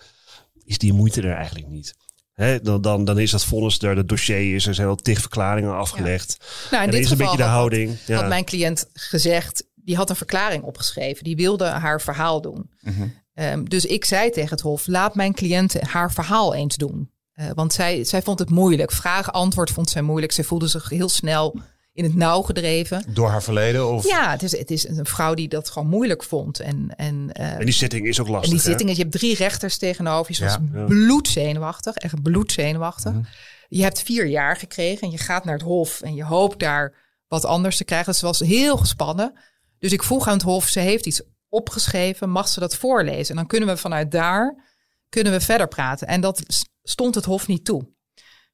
is 0.65 0.79
die 0.79 0.93
moeite 0.93 1.23
er 1.23 1.35
eigenlijk 1.35 1.69
niet. 1.69 1.95
Hè, 2.33 2.61
dan, 2.61 2.83
dan, 2.83 3.05
dan 3.05 3.19
is 3.19 3.31
dat 3.31 3.45
vonnis 3.45 3.79
er, 3.79 3.97
het 3.97 4.09
dossier 4.09 4.55
is, 4.55 4.67
er 4.67 4.75
zijn 4.75 4.89
al 4.89 4.97
tig 4.97 5.21
verklaringen 5.21 5.77
afgelegd. 5.77 6.37
Nou, 6.71 6.83
en 6.83 6.85
in 6.85 6.91
dan 6.91 6.91
dit 6.91 7.05
is 7.05 7.11
een 7.11 7.17
geval 7.17 7.25
beetje 7.27 7.37
de 7.37 7.43
had- 7.43 7.59
houding. 7.59 7.99
Ja. 8.07 8.17
had 8.17 8.29
mijn 8.29 8.45
cliënt 8.45 8.89
gezegd, 8.93 9.65
die 9.75 9.97
had 9.97 10.11
een 10.11 10.17
verklaring 10.17 10.63
opgeschreven. 10.63 11.25
Die 11.25 11.37
wilde 11.37 11.65
haar 11.65 12.01
verhaal 12.01 12.41
doen. 12.41 12.71
Mhm. 12.81 13.07
Ehm, 13.35 13.65
dus 13.65 13.85
ik 13.85 14.05
zei 14.05 14.31
tegen 14.31 14.51
het 14.51 14.61
hof, 14.61 14.87
laat 14.87 15.15
mijn 15.15 15.35
cliënt 15.35 15.81
haar 15.81 16.13
verhaal 16.13 16.55
eens 16.55 16.77
doen. 16.77 17.11
Eh, 17.33 17.47
want 17.55 17.73
zij, 17.73 18.05
zij 18.05 18.23
vond 18.23 18.39
het 18.39 18.51
moeilijk. 18.51 18.93
Vraag-antwoord 18.93 19.71
vond 19.71 19.91
zij 19.91 20.03
moeilijk. 20.03 20.33
Zij 20.33 20.45
voelde 20.45 20.67
zich 20.67 20.89
heel 20.89 21.09
snel 21.09 21.61
in 21.93 22.05
het 22.05 22.15
nauw 22.15 22.43
gedreven. 22.43 23.05
Door 23.09 23.29
haar 23.29 23.43
verleden? 23.43 23.89
Of? 23.91 24.09
Ja, 24.09 24.31
het 24.31 24.43
is, 24.43 24.59
het 24.59 24.71
is 24.71 24.89
een 24.89 25.07
vrouw 25.07 25.35
die 25.35 25.49
dat 25.49 25.71
gewoon 25.71 25.89
moeilijk 25.89 26.23
vond. 26.23 26.61
En, 26.61 26.93
en, 26.97 27.33
eh, 27.33 27.53
En 27.53 27.65
die 27.65 27.75
zitting 27.75 28.07
is 28.07 28.21
ook 28.21 28.29
lastig. 28.29 28.51
en 28.51 28.57
die 28.57 28.67
zitting, 28.67 28.91
je 28.91 28.97
hebt 28.97 29.13
drie 29.13 29.35
rechters 29.35 29.79
tegenover 29.79 30.27
je. 30.33 30.37
Ze 30.37 30.45
was 30.45 30.57
Ja. 30.73 30.85
Bloedzenuwachtig, 30.85 31.95
echt 31.95 32.23
bloedzenuwachtig. 32.23 33.13
Mhm. 33.13 33.23
Je 33.69 33.83
hebt 33.83 34.03
vier 34.03 34.27
jaar 34.27 34.57
gekregen 34.57 35.01
en 35.03 35.11
je 35.11 35.19
gaat 35.19 35.45
naar 35.45 35.55
het 35.55 35.63
hof 35.63 36.01
en 36.01 36.15
je 36.15 36.25
hoopt 36.25 36.59
daar 36.59 36.95
wat 37.29 37.45
anders 37.45 37.77
te 37.77 37.85
krijgen. 37.85 38.11
Dus 38.11 38.19
ze 38.19 38.27
was 38.27 38.39
heel 38.41 38.77
gespannen. 38.77 39.33
Dus 39.79 39.93
ik 39.93 40.03
vroeg 40.03 40.27
aan 40.27 40.33
het 40.33 40.43
hof, 40.43 40.69
ze 40.69 40.81
heeft 40.81 41.07
iets 41.07 41.23
opgeschreven, 41.49 42.31
mag 42.31 42.49
ze 42.49 42.61
dat 42.61 42.77
voorlezen? 42.77 43.31
En 43.31 43.37
dan 43.37 43.47
kunnen 43.47 43.69
we 43.69 43.77
vanuit 43.77 44.11
daar 44.11 44.72
kunnen 45.13 45.33
we 45.33 45.41
verder 45.41 45.69
praten. 45.69 46.07
En 46.07 46.21
dat 46.21 46.43
stond 46.83 47.15
het 47.15 47.25
hof 47.25 47.47
niet 47.47 47.65
toe. 47.65 47.89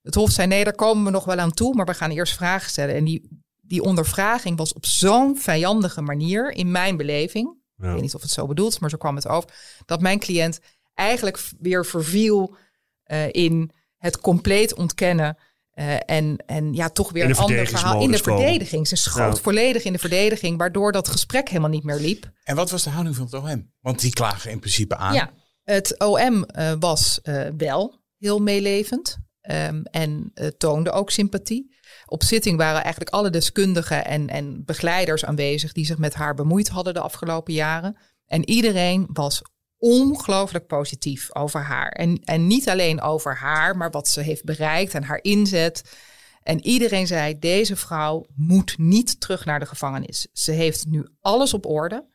Het 0.02 0.14
hof 0.14 0.30
zei, 0.30 0.46
nee, 0.46 0.64
daar 0.64 0.74
komen 0.74 1.04
we 1.04 1.10
nog 1.10 1.24
wel 1.24 1.38
aan 1.38 1.52
toe, 1.52 1.74
maar 1.74 1.86
we 1.86 1.94
gaan 1.94 2.10
eerst 2.10 2.34
vragen 2.34 2.70
stellen. 2.70 2.94
En 2.94 3.04
die, 3.04 3.28
die 3.60 3.82
ondervraging 3.82 4.56
was 4.58 4.72
op 4.72 4.86
zo'n 4.86 5.38
vijandige 5.38 6.02
manier, 6.02 6.52
in 6.52 6.70
mijn 6.70 6.96
beleving, 6.96 7.56
Ja. 7.76 7.86
ik 7.86 7.92
weet 7.92 8.02
niet 8.02 8.14
of 8.14 8.22
het 8.22 8.30
zo 8.30 8.46
bedoeld 8.46 8.72
is, 8.72 8.78
maar 8.78 8.90
zo 8.90 8.96
kwam 8.96 9.14
het 9.16 9.28
over. 9.28 9.50
Dat 9.84 10.00
mijn 10.00 10.18
cliënt 10.18 10.60
eigenlijk 10.94 11.40
weer 11.60 11.86
verviel 11.86 12.56
eh, 13.02 13.32
in 13.32 13.70
het 13.96 14.20
compleet 14.20 14.74
ontkennen. 14.74 15.36
eh, 15.70 15.94
en, 16.06 16.36
en 16.46 16.72
ja, 16.74 16.88
toch 16.88 17.12
weer 17.12 17.24
een 17.24 17.36
ander 17.36 17.66
verhaal 17.66 18.02
in 18.02 18.10
de 18.10 18.18
verdediging. 18.18 18.88
Ze 18.88 18.96
schoot 18.96 19.36
Ja. 19.36 19.42
volledig 19.42 19.84
in 19.84 19.92
de 19.92 19.98
verdediging, 19.98 20.58
waardoor 20.58 20.92
dat 20.92 21.08
gesprek 21.08 21.48
helemaal 21.48 21.70
niet 21.70 21.84
meer 21.84 21.98
liep. 22.00 22.30
En 22.44 22.56
wat 22.56 22.70
was 22.70 22.82
de 22.82 22.90
houding 22.90 23.16
van 23.16 23.24
het 23.24 23.34
OM? 23.34 23.72
Want 23.80 24.00
die 24.00 24.12
klagen 24.12 24.50
in 24.50 24.58
principe 24.58 24.96
aan. 24.96 25.14
Ja, 25.14 25.30
het 25.70 25.98
OM 25.98 26.44
eh, 26.44 26.72
was 26.78 27.20
eh, 27.20 27.46
wel 27.56 28.00
heel 28.18 28.38
meelevend 28.38 29.18
ehm, 29.40 29.82
en 29.82 30.30
eh, 30.34 30.46
toonde 30.46 30.90
ook 30.90 31.10
sympathie. 31.10 31.76
Op 32.06 32.22
zitting 32.22 32.56
waren 32.56 32.82
eigenlijk 32.82 33.14
alle 33.14 33.30
deskundigen 33.30 34.04
en, 34.04 34.28
en 34.28 34.64
begeleiders 34.64 35.24
aanwezig 35.24 35.72
die 35.72 35.86
zich 35.86 35.98
met 35.98 36.14
haar 36.14 36.34
bemoeid 36.34 36.68
hadden 36.68 36.94
de 36.94 37.00
afgelopen 37.00 37.52
jaren. 37.52 37.96
En 38.26 38.48
iedereen 38.48 39.08
was 39.12 39.42
ongelooflijk 39.76 40.66
positief 40.66 41.34
over 41.34 41.60
haar. 41.60 41.88
En, 41.88 42.20
en 42.24 42.46
niet 42.46 42.68
alleen 42.68 43.00
over 43.00 43.36
haar, 43.36 43.76
maar 43.76 43.90
wat 43.90 44.08
ze 44.08 44.20
heeft 44.20 44.44
bereikt 44.44 44.94
en 44.94 45.02
haar 45.02 45.22
inzet. 45.22 45.96
En 46.42 46.66
iedereen 46.66 47.06
zei, 47.06 47.38
deze 47.38 47.76
vrouw 47.76 48.26
moet 48.34 48.78
niet 48.78 49.20
terug 49.20 49.44
naar 49.44 49.60
de 49.60 49.66
gevangenis. 49.66 50.28
Ze 50.32 50.52
heeft 50.52 50.86
nu 50.86 51.08
alles 51.20 51.54
op 51.54 51.66
orde. 51.66 52.06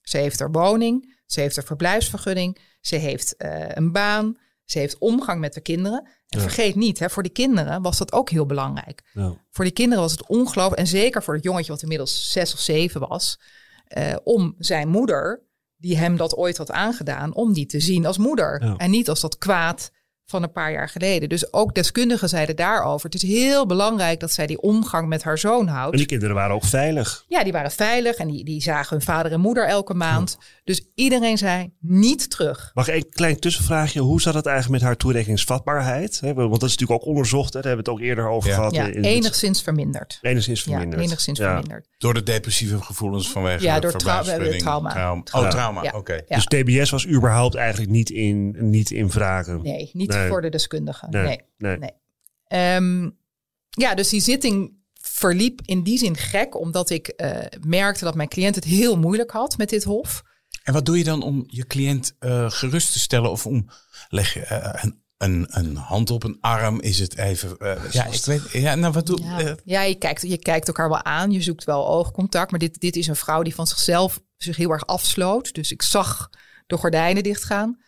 Ze 0.00 0.18
heeft 0.18 0.38
haar 0.38 0.50
woning, 0.50 1.18
ze 1.26 1.40
heeft 1.40 1.56
haar 1.56 1.64
verblijfsvergunning, 1.64 2.58
ze 2.80 2.96
heeft 2.96 3.36
eh, 3.36 3.68
een 3.68 3.92
baan, 3.92 4.38
ze 4.64 4.78
heeft 4.78 4.98
omgang 4.98 5.40
met 5.40 5.54
de 5.54 5.60
kinderen. 5.60 5.98
En 6.28 6.38
Ja. 6.38 6.40
vergeet 6.40 6.74
niet, 6.74 6.98
hè, 6.98 7.10
voor 7.10 7.22
die 7.22 7.32
kinderen 7.32 7.82
was 7.82 7.98
dat 7.98 8.12
ook 8.12 8.30
heel 8.30 8.46
belangrijk. 8.46 9.02
Ja. 9.12 9.36
Voor 9.50 9.64
die 9.64 9.74
kinderen 9.74 10.02
was 10.02 10.12
het 10.12 10.26
ongelooflijk, 10.26 10.80
en 10.80 10.86
zeker 10.86 11.22
voor 11.22 11.34
het 11.34 11.44
jongetje 11.44 11.72
wat 11.72 11.82
inmiddels 11.82 12.32
zes 12.32 12.52
of 12.54 12.60
zeven 12.60 13.08
was, 13.08 13.40
eh, 13.86 14.16
om 14.24 14.54
zijn 14.58 14.88
moeder, 14.88 15.42
die 15.76 15.96
hem 15.96 16.16
dat 16.16 16.36
ooit 16.36 16.56
had 16.56 16.70
aangedaan, 16.70 17.34
om 17.34 17.52
die 17.52 17.66
te 17.66 17.80
zien 17.80 18.06
als 18.06 18.18
moeder. 18.18 18.64
Ja. 18.64 18.76
En 18.76 18.90
niet 18.90 19.08
als 19.08 19.20
dat 19.20 19.38
kwaad 19.38 19.90
van 20.30 20.42
een 20.42 20.52
paar 20.52 20.72
jaar 20.72 20.88
geleden. 20.88 21.28
Dus 21.28 21.52
ook 21.52 21.74
deskundigen 21.74 22.28
zeiden 22.28 22.56
daarover. 22.56 23.04
Het 23.10 23.22
is 23.22 23.28
heel 23.28 23.66
belangrijk 23.66 24.20
dat 24.20 24.32
zij 24.32 24.46
die 24.46 24.60
omgang 24.60 25.08
met 25.08 25.22
haar 25.22 25.38
zoon 25.38 25.66
houdt. 25.66 25.92
En 25.92 25.98
die 25.98 26.06
kinderen 26.06 26.34
waren 26.34 26.54
ook 26.54 26.64
veilig. 26.64 27.24
Ja, 27.28 27.42
die 27.44 27.52
waren 27.52 27.70
veilig 27.70 28.16
en 28.16 28.28
die, 28.28 28.44
die 28.44 28.62
zagen 28.62 28.96
hun 28.96 29.04
vader 29.06 29.32
en 29.32 29.40
moeder 29.40 29.66
elke 29.66 29.94
maand. 29.94 30.38
Dus 30.64 30.82
iedereen 30.94 31.38
zei 31.38 31.72
niet 31.80 32.30
terug. 32.30 32.70
Mag 32.74 32.88
ik 32.88 32.94
een 32.94 33.10
klein 33.10 33.38
tussenvraagje? 33.38 34.00
Hoe 34.00 34.20
zat 34.20 34.34
het 34.34 34.46
eigenlijk 34.46 34.78
met 34.80 34.88
haar 34.88 34.96
toerekkingsvatbaarheid? 34.96 36.20
Hè, 36.20 36.34
Want 36.34 36.50
dat 36.60 36.62
is 36.68 36.76
natuurlijk 36.76 37.00
ook 37.02 37.06
onderzocht. 37.06 37.52
Hè? 37.54 37.60
Daar 37.60 37.68
hebben 37.74 37.84
we 37.84 37.90
het 37.90 38.00
ook 38.00 38.06
eerder 38.08 38.28
over 38.28 38.48
Ja. 38.48 38.54
gehad. 38.54 38.74
Ja, 38.74 38.84
in 38.86 38.96
het- 38.96 39.04
enigszins 39.04 39.62
verminderd. 39.62 40.18
enigszins 40.22 40.62
verminderd. 40.62 41.00
Ja, 41.00 41.06
enigszins 41.06 41.38
Ja. 41.38 41.44
verminderd. 41.46 41.88
Door 41.98 42.14
de 42.14 42.22
depressieve 42.22 42.82
gevoelens 42.82 43.30
vanwege 43.30 43.64
Ja, 43.64 43.80
door 43.80 43.92
trau- 43.92 44.24
trauma. 44.58 45.14
Oh, 45.32 45.48
trauma. 45.48 45.82
Ja. 45.82 45.92
Oké. 45.96 46.20
Ja. 46.28 46.36
Dus 46.36 46.44
TBS 46.44 46.90
was 46.90 47.06
überhaupt 47.08 47.54
eigenlijk 47.54 47.90
niet 47.90 48.10
in, 48.10 48.56
niet 48.70 48.90
in 48.90 49.10
vragen. 49.10 49.62
Nee, 49.62 49.90
niet 49.92 50.08
Nee. 50.08 50.19
Voor 50.28 50.42
de 50.42 50.48
deskundigen. 50.48 51.10
Nee, 51.10 51.22
Nee. 51.22 51.40
nee. 51.56 51.76
nee. 51.78 51.90
Ehm, 52.46 53.10
ja, 53.70 53.94
dus 53.94 54.08
die 54.08 54.20
zitting 54.20 54.72
verliep 55.00 55.60
in 55.64 55.82
die 55.82 55.98
zin 55.98 56.16
gek, 56.16 56.60
omdat 56.60 56.90
ik 56.90 57.08
eh, 57.08 57.38
merkte 57.66 58.04
dat 58.04 58.14
mijn 58.14 58.28
cliënt 58.28 58.54
het 58.54 58.64
heel 58.64 58.98
moeilijk 58.98 59.30
had 59.30 59.56
met 59.58 59.68
dit 59.68 59.84
hof. 59.84 60.22
En 60.62 60.72
wat 60.72 60.86
doe 60.86 60.98
je 60.98 61.04
dan 61.04 61.22
om 61.22 61.44
je 61.46 61.66
cliënt 61.66 62.16
eh, 62.18 62.50
gerust 62.50 62.92
te 62.92 62.98
stellen? 62.98 63.30
Of 63.30 63.46
om 63.46 63.66
leg 64.08 64.34
je 64.34 64.40
eh, 64.40 64.82
een, 64.84 65.02
een, 65.18 65.46
een 65.48 65.76
hand 65.76 66.10
op 66.10 66.24
een 66.24 66.38
arm? 66.40 66.80
Is 66.80 66.98
het 66.98 67.16
even. 67.16 67.58
eh, 67.58 67.90
ja, 67.90 68.04
ik 68.06 68.24
weet. 68.24 68.50
Ja, 68.50 68.74
nou 68.74 68.92
wat 68.92 69.06
doe 69.06 69.22
Ja, 69.22 69.56
ja 69.64 69.82
je, 69.82 69.94
kijkt, 69.94 70.22
je 70.22 70.38
kijkt 70.38 70.66
elkaar 70.68 70.88
wel 70.88 71.04
aan, 71.04 71.30
je 71.30 71.42
zoekt 71.42 71.64
wel 71.64 71.88
oogcontact. 71.88 72.50
Maar 72.50 72.60
dit, 72.60 72.80
dit 72.80 72.96
is 72.96 73.06
een 73.06 73.16
vrouw 73.16 73.42
die 73.42 73.54
van 73.54 73.66
zichzelf 73.66 74.20
zich 74.36 74.56
heel 74.56 74.70
erg 74.70 74.86
afsloot. 74.86 75.54
Dus 75.54 75.72
ik 75.72 75.82
zag 75.82 76.30
de 76.66 76.76
gordijnen 76.76 77.22
dichtgaan. 77.22 77.78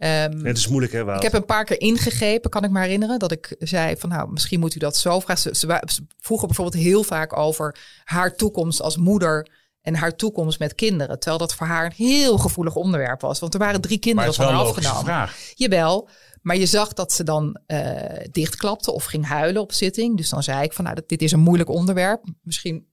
Ehm, 0.00 0.44
Het 0.44 0.56
is 0.56 0.68
moeilijk, 0.68 0.92
hè, 0.92 1.04
Wout? 1.04 1.16
Ik 1.16 1.22
heb 1.32 1.40
een 1.40 1.46
paar 1.46 1.64
keer 1.64 1.80
ingegrepen, 1.80 2.50
kan 2.50 2.64
ik 2.64 2.70
me 2.70 2.80
herinneren. 2.80 3.18
Dat 3.18 3.32
ik 3.32 3.54
zei 3.58 3.96
van 3.96 4.08
nou, 4.08 4.30
misschien 4.32 4.60
moet 4.60 4.74
u 4.74 4.78
dat 4.78 4.96
zo 4.96 5.20
vragen. 5.20 5.42
Ze, 5.42 5.58
ze, 5.60 5.66
wa- 5.66 5.82
ze 5.92 6.06
vroegen 6.20 6.46
bijvoorbeeld 6.46 6.82
heel 6.82 7.02
vaak 7.02 7.36
over 7.36 7.76
haar 8.04 8.36
toekomst 8.36 8.82
als 8.82 8.96
moeder 8.96 9.48
en 9.80 9.94
haar 9.94 10.16
toekomst 10.16 10.58
met 10.58 10.74
kinderen. 10.74 11.18
Terwijl 11.18 11.38
dat 11.38 11.54
voor 11.54 11.66
haar 11.66 11.84
een 11.84 11.92
heel 11.96 12.38
gevoelig 12.38 12.74
onderwerp 12.74 13.20
was. 13.20 13.38
Want 13.38 13.54
er 13.54 13.60
waren 13.60 13.80
drie 13.80 13.92
maar 13.94 14.00
kinderen 14.00 14.30
het 14.30 14.38
is 14.40 14.44
van 14.44 14.54
wel 14.54 14.64
haar 14.64 14.74
afgenomen. 14.74 15.04
vraag. 15.04 15.36
Jawel, 15.54 16.08
maar 16.42 16.56
je 16.56 16.66
zag 16.66 16.92
dat 16.92 17.12
ze 17.12 17.24
dan 17.24 17.58
eh, 17.66 18.24
dichtklapte 18.30 18.92
of 18.92 19.04
ging 19.04 19.26
huilen 19.26 19.62
op 19.62 19.72
zitting. 19.72 20.16
Dus 20.16 20.28
dan 20.28 20.42
zei 20.42 20.62
ik 20.62 20.72
van 20.72 20.84
nou, 20.84 20.96
dit 21.06 21.22
is 21.22 21.32
een 21.32 21.40
moeilijk 21.40 21.68
onderwerp. 21.70 22.24
Misschien 22.42 22.86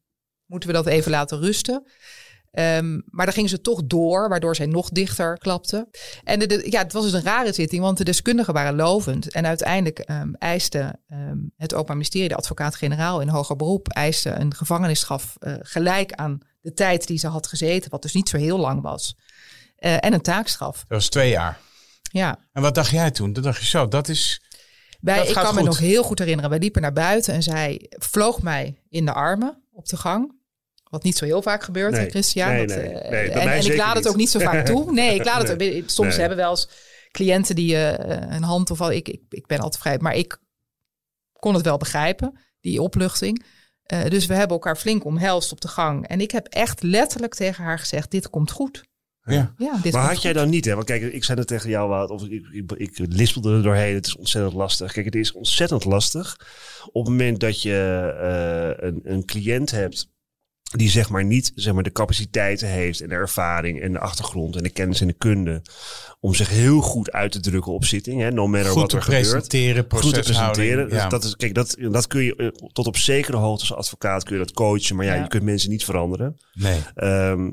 moeten 0.45 0.69
we 0.69 0.75
dat 0.75 0.85
even 0.85 1.11
laten 1.11 1.39
rusten. 1.39 1.83
Ehm, 2.51 2.99
maar 3.05 3.25
dan 3.25 3.33
ging 3.35 3.49
ze 3.49 3.61
toch 3.61 3.81
door, 3.85 4.29
waardoor 4.29 4.55
zij 4.55 4.65
nog 4.65 4.89
dichter 4.89 5.37
klapte. 5.37 5.87
En 6.23 6.39
de, 6.39 6.45
de- 6.45 6.67
ja, 6.69 6.81
het 6.83 6.93
was 6.93 7.03
dus 7.03 7.13
een 7.13 7.23
rare 7.23 7.53
zitting, 7.53 7.81
want 7.81 7.97
de 7.97 8.03
deskundigen 8.03 8.53
waren 8.53 8.75
lovend. 8.75 9.31
En 9.31 9.45
uiteindelijk 9.45 9.99
ehm, 9.99 10.33
eiste 10.33 10.99
ehm, 11.07 11.37
het 11.57 11.73
Openbaar 11.73 11.95
Ministerie, 11.95 12.29
de 12.29 12.35
advocaat-generaal 12.35 13.21
in 13.21 13.27
hoger 13.27 13.55
beroep, 13.55 13.87
eiste 13.87 14.29
een 14.29 14.53
gevangenisstraf 14.55 15.35
eh, 15.39 15.53
gelijk 15.59 16.13
aan 16.13 16.39
de 16.61 16.73
tijd 16.73 17.07
die 17.07 17.17
ze 17.17 17.27
had 17.27 17.47
gezeten, 17.47 17.91
wat 17.91 18.01
dus 18.01 18.13
niet 18.13 18.29
zo 18.29 18.37
heel 18.37 18.57
lang 18.59 18.81
was. 18.81 19.15
Eh, 19.75 19.93
en 20.05 20.13
een 20.13 20.21
taakstraf. 20.21 20.77
Dat 20.77 20.87
was 20.87 21.09
twee 21.09 21.29
jaar. 21.29 21.59
Ja, 22.11 22.39
En 22.53 22.61
wat 22.61 22.75
dacht 22.75 22.89
jij 22.89 23.11
toen? 23.11 23.33
Toen 23.33 23.43
dacht 23.43 23.59
je 23.59 23.65
zo, 23.65 23.87
dat 23.87 24.07
is. 24.07 24.41
Wij, 25.01 25.17
Dat 25.17 25.27
ik 25.27 25.33
kan 25.33 25.55
me 25.55 25.63
nog 25.63 25.77
heel 25.77 26.03
goed 26.03 26.19
herinneren. 26.19 26.49
Wij 26.49 26.59
liepen 26.59 26.81
naar 26.81 26.93
buiten 26.93 27.33
en 27.33 27.43
zij 27.43 27.85
vloog 27.89 28.41
mij 28.41 28.81
in 28.89 29.05
de 29.05 29.13
armen 29.13 29.63
op 29.71 29.87
de 29.87 29.97
gang. 29.97 30.35
Wat 30.89 31.03
niet 31.03 31.17
zo 31.17 31.25
heel 31.25 31.41
vaak 31.41 31.63
gebeurt, 31.63 31.91
Nee. 31.91 32.01
hè, 32.01 32.09
Christian. 32.09 32.49
Nee, 32.49 32.67
Dat, 32.67 32.77
nee. 32.77 32.85
eh, 32.85 33.11
Nee, 33.11 33.27
bij 33.27 33.39
en 33.41 33.45
mij 33.45 33.57
en 33.59 33.65
ik 33.65 33.77
laat 33.77 33.95
het 33.95 34.07
ook 34.07 34.15
niet 34.15 34.29
zo 34.29 34.39
vaak 34.39 34.65
toe. 34.65 34.91
Nee, 34.93 35.15
ik 35.15 35.25
laat 35.25 35.47
het. 35.47 35.61
Soms 35.91 36.09
Nee. 36.09 36.19
hebben 36.19 36.37
wel 36.37 36.49
eens 36.49 36.69
cliënten 37.11 37.55
die 37.55 37.75
eh, 37.75 38.35
een 38.35 38.43
hand 38.43 38.71
of 38.71 38.81
al. 38.81 38.91
Ik, 38.91 39.09
ik, 39.09 39.21
ik 39.29 39.47
ben 39.47 39.59
altijd 39.59 39.81
vrij, 39.81 39.97
maar 39.99 40.15
ik 40.15 40.37
kon 41.33 41.53
het 41.53 41.63
wel 41.65 41.77
begrijpen, 41.77 42.39
die 42.59 42.81
opluchting. 42.81 43.45
Eh, 43.83 44.05
dus 44.05 44.25
we 44.25 44.33
hebben 44.33 44.57
elkaar 44.57 44.75
flink 44.77 45.05
omhelst 45.05 45.51
op 45.51 45.61
de 45.61 45.67
gang. 45.67 46.07
En 46.07 46.21
ik 46.21 46.31
heb 46.31 46.47
echt 46.47 46.83
letterlijk 46.83 47.35
tegen 47.35 47.63
haar 47.63 47.79
gezegd: 47.79 48.11
Dit 48.11 48.29
komt 48.29 48.51
goed. 48.51 48.83
Ja. 49.21 49.53
Ja, 49.57 49.71
dit 49.81 49.93
Maar 49.93 50.01
komt 50.01 50.13
had 50.13 50.21
jij 50.21 50.33
dan 50.33 50.49
niet, 50.49 50.65
hè? 50.65 50.73
Want 50.73 50.85
kijk, 50.85 51.01
ik 51.01 51.23
zei 51.23 51.37
het 51.39 51.47
tegen 51.47 51.69
jou, 51.69 52.09
of 52.09 52.23
ik, 52.23 52.45
ik, 52.51 52.71
ik 52.77 52.91
lispelde 52.97 53.55
er 53.55 53.63
doorheen. 53.63 53.95
Het 53.95 54.05
is 54.07 54.15
ontzettend 54.15 54.53
lastig. 54.55 54.91
Kijk, 54.91 55.05
het 55.05 55.15
is 55.15 55.31
ontzettend 55.31 55.85
lastig 55.85 56.35
op 56.91 57.03
het 57.05 57.11
moment 57.11 57.39
dat 57.39 57.61
je 57.61 58.13
eh, 58.21 58.87
een, 58.87 58.99
een 59.03 59.25
cliënt 59.25 59.71
hebt 59.71 60.09
die 60.75 60.89
zeg 60.89 61.09
maar 61.09 61.25
niet 61.25 61.51
zeg 61.55 61.73
maar, 61.73 61.83
de 61.83 61.91
capaciteiten 61.91 62.67
heeft 62.67 63.01
en 63.01 63.09
de 63.09 63.15
ervaring 63.15 63.81
en 63.81 63.91
de 63.91 63.99
achtergrond 63.99 64.55
en 64.55 64.63
de 64.63 64.69
kennis 64.69 65.01
en 65.01 65.07
de 65.07 65.13
kunde 65.13 65.61
om 66.19 66.33
zich 66.35 66.49
heel 66.49 66.81
goed 66.81 67.11
uit 67.11 67.31
te 67.31 67.39
drukken 67.39 67.71
op 67.73 67.85
zitting, 67.85 68.21
hè, 68.21 68.31
no 68.31 68.47
matter 68.47 68.71
Goed 68.71 68.81
wat 68.81 68.93
er 68.93 69.01
gebeurt. 69.01 69.21
presenteren, 69.21 69.85
Goed 69.89 70.13
te 70.13 70.19
presenteren. 70.19 70.89
Ja. 70.89 71.07
dat 71.09 71.23
is, 71.23 71.35
kijk, 71.35 71.53
dat, 71.53 71.75
dat 71.91 72.07
kun 72.07 72.23
je 72.23 72.35
eh, 72.35 72.47
tot 72.71 72.87
op 72.87 72.97
zekere 72.97 73.37
hoogte 73.37 73.61
als 73.61 73.73
advocaat 73.85 74.23
kun 74.23 74.33
je 74.37 74.43
dat 74.43 74.53
coachen, 74.53 74.95
maar 74.95 75.05
ja, 75.05 75.13
Ja. 75.13 75.21
je 75.21 75.27
kunt 75.27 75.43
mensen 75.43 75.69
niet 75.69 75.83
veranderen. 75.85 76.37
Nee. 76.53 76.79
Ehm, 76.95 77.49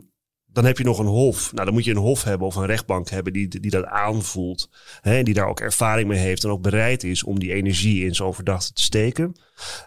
dan 0.55 0.65
heb 0.65 0.79
je 0.79 0.85
nog 0.85 0.99
een 0.99 1.07
hof. 1.07 1.53
Nou, 1.53 1.65
dan 1.65 1.75
moet 1.75 1.85
je 1.85 1.91
een 1.91 1.97
hof 1.97 2.25
hebben 2.25 2.47
of 2.47 2.57
een 2.57 2.67
rechtbank 2.67 3.09
hebben 3.09 3.33
die, 3.33 3.61
die 3.61 3.71
dat 3.71 3.85
aanvoelt. 3.85 4.69
Hè, 5.01 5.23
die 5.23 5.35
daar 5.35 5.49
ook 5.49 5.61
ervaring 5.61 6.09
mee 6.09 6.19
heeft 6.19 6.45
en 6.45 6.51
ook 6.51 6.63
bereid 6.63 7.05
is 7.05 7.25
om 7.25 7.39
die 7.39 7.53
energie 7.53 8.05
in 8.05 8.15
zo'n 8.15 8.35
verdachte 8.35 8.73
te 8.73 8.83
steken. 8.83 9.35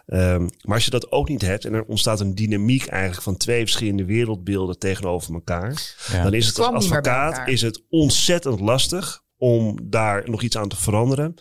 Ehm, 0.06 0.48
maar 0.62 0.74
als 0.74 0.84
je 0.84 0.90
dat 0.90 1.12
ook 1.12 1.28
niet 1.28 1.42
hebt 1.42 1.64
en 1.64 1.74
er 1.74 1.84
ontstaat 1.84 2.20
een 2.20 2.34
dynamiek 2.34 2.86
eigenlijk 2.86 3.22
van 3.22 3.36
twee 3.36 3.60
verschillende 3.60 4.04
wereldbeelden 4.04 4.78
tegenover 4.78 5.34
elkaar. 5.34 5.96
Ja. 6.12 6.22
Dan 6.22 6.34
is 6.34 6.46
het 6.46 6.58
als 6.58 6.88
meer 6.88 7.00
bij 7.00 7.12
advocaat 7.12 7.48
is 7.48 7.60
het 7.60 7.82
ontzettend 7.88 8.60
lastig 8.60 9.22
om 9.36 9.78
daar 9.82 10.30
nog 10.30 10.42
iets 10.42 10.56
aan 10.56 10.68
te 10.68 10.76
veranderen. 10.76 11.34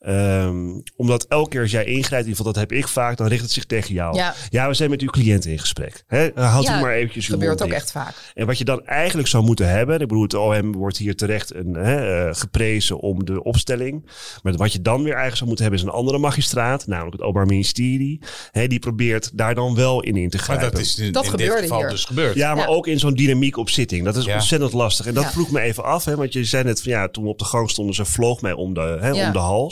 Ehm, 0.00 0.56
omdat 0.96 1.24
elke 1.28 1.48
keer 1.48 1.60
als 1.60 1.70
jij 1.70 1.84
ingrijpt, 1.84 2.10
in 2.24 2.30
ieder 2.30 2.36
geval 2.36 2.52
dat 2.52 2.60
heb 2.62 2.72
ik 2.72 2.88
vaak, 2.88 3.16
dan 3.16 3.26
richt 3.26 3.42
het 3.42 3.50
zich 3.50 3.64
tegen 3.64 3.94
jou. 3.94 4.16
Ja. 4.50 4.68
we 4.68 4.74
zijn 4.74 4.90
met 4.90 5.00
uw 5.00 5.10
cliënt 5.10 5.44
in 5.44 5.58
gesprek. 5.58 6.04
Hè? 6.06 6.28
Houd 6.34 6.64
Ja, 6.64 6.78
u 6.78 6.80
maar 6.80 6.92
eventjes 6.92 7.26
uw 7.26 7.32
gebeurt 7.32 7.50
mond 7.50 7.62
ook 7.62 7.68
dicht. 7.68 7.80
echt 7.82 7.92
vaak. 7.92 8.14
En 8.34 8.46
wat 8.46 8.58
je 8.58 8.64
dan 8.64 8.86
eigenlijk 8.86 9.28
zou 9.28 9.44
moeten 9.44 9.68
hebben, 9.68 10.00
ik 10.00 10.08
bedoel, 10.08 10.22
het 10.22 10.34
OM 10.34 10.72
wordt 10.72 10.96
hier 10.96 11.16
terecht 11.16 11.54
een, 11.54 11.74
hè, 11.74 12.26
eh, 12.28 12.34
geprezen 12.34 12.98
om 13.00 13.24
de 13.24 13.42
opstelling. 13.42 14.10
Maar 14.42 14.52
wat 14.56 14.72
je 14.72 14.82
dan 14.82 14.96
weer 14.96 15.06
eigenlijk 15.06 15.36
zou 15.36 15.46
moeten 15.48 15.64
hebben, 15.64 15.82
is 15.84 15.88
een 15.90 15.94
andere 15.98 16.18
magistraat, 16.18 16.86
namelijk 16.86 17.12
het 17.12 17.22
Openbaar 17.22 17.46
Ministerie. 17.46 18.20
Hè, 18.50 18.66
die 18.66 18.78
probeert 18.78 19.30
daar 19.38 19.54
dan 19.54 19.74
wel 19.74 20.02
in 20.02 20.16
in 20.16 20.28
te 20.30 20.36
Maar 20.36 20.44
grijpen. 20.46 20.70
dat 20.70 20.80
is 20.80 20.98
in, 20.98 21.12
Dat 21.12 21.24
in 21.24 21.36
dit 21.36 21.50
geval 21.52 21.78
hier. 21.80 21.88
dus 21.88 22.04
gebeurd. 22.04 22.34
Ja, 22.34 22.54
maar 22.54 22.68
Ja. 22.68 22.74
ook 22.74 22.86
in 22.86 22.98
zo'n 22.98 23.14
dynamiek 23.14 23.56
op 23.56 23.70
zitting. 23.70 24.04
Dat 24.04 24.16
is 24.16 24.24
Ja. 24.24 24.34
ontzettend 24.34 24.72
lastig. 24.72 25.06
En 25.06 25.14
dat 25.14 25.22
Ja. 25.24 25.30
vroeg 25.30 25.50
me 25.50 25.60
even 25.60 25.84
af, 25.84 26.04
hè, 26.04 26.16
want 26.16 26.32
je 26.32 26.44
zei 26.44 26.64
net 26.64 26.82
van 26.82 26.92
ja, 26.92 27.08
toen 27.08 27.24
we 27.24 27.30
op 27.30 27.38
de 27.38 27.44
gang 27.44 27.70
stonden, 27.70 27.94
ze 27.94 28.04
vloog 28.04 28.40
mij 28.40 28.52
om 28.52 28.74
de, 28.74 28.96
hè, 29.00 29.08
Ja. 29.10 29.26
om 29.26 29.32
de 29.32 29.38
hals. 29.38 29.71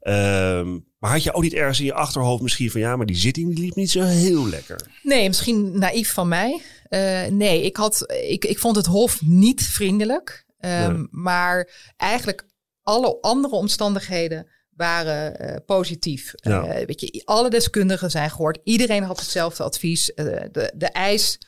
Ehm, 0.00 0.78
maar 0.98 1.10
had 1.10 1.22
je 1.22 1.32
ook 1.32 1.42
niet 1.42 1.54
ergens 1.54 1.78
in 1.80 1.84
je 1.84 1.92
achterhoofd 1.92 2.42
misschien 2.42 2.70
van 2.70 2.80
ja, 2.80 2.96
maar 2.96 3.06
die 3.06 3.16
zitting 3.16 3.54
die 3.54 3.64
liep 3.64 3.74
niet 3.74 3.90
zo 3.90 4.02
heel 4.02 4.48
lekker. 4.48 4.88
Nee, 5.02 5.26
misschien 5.26 5.78
naïef 5.78 6.12
van 6.12 6.28
mij. 6.28 6.60
Eh, 6.88 7.26
nee, 7.26 7.62
ik, 7.62 7.76
had, 7.76 8.04
ik, 8.28 8.44
ik 8.44 8.58
vond 8.58 8.76
het 8.76 8.86
Hof 8.86 9.22
niet 9.22 9.62
vriendelijk. 9.62 10.44
Ehm, 10.58 10.96
Nee. 10.96 11.06
Maar 11.10 11.70
eigenlijk 11.96 12.44
alle 12.82 13.18
andere 13.20 13.54
omstandigheden 13.54 14.46
waren 14.70 15.38
eh, 15.38 15.56
positief. 15.66 16.32
Ja. 16.36 16.64
Eh, 16.64 16.86
weet 16.86 17.00
je, 17.00 17.22
alle 17.24 17.50
deskundigen 17.50 18.10
zijn 18.10 18.30
gehoord. 18.30 18.58
Iedereen 18.64 19.02
had 19.02 19.20
hetzelfde 19.20 19.62
advies. 19.62 20.12
De, 20.14 20.72
de 20.76 20.86
eis 20.86 21.38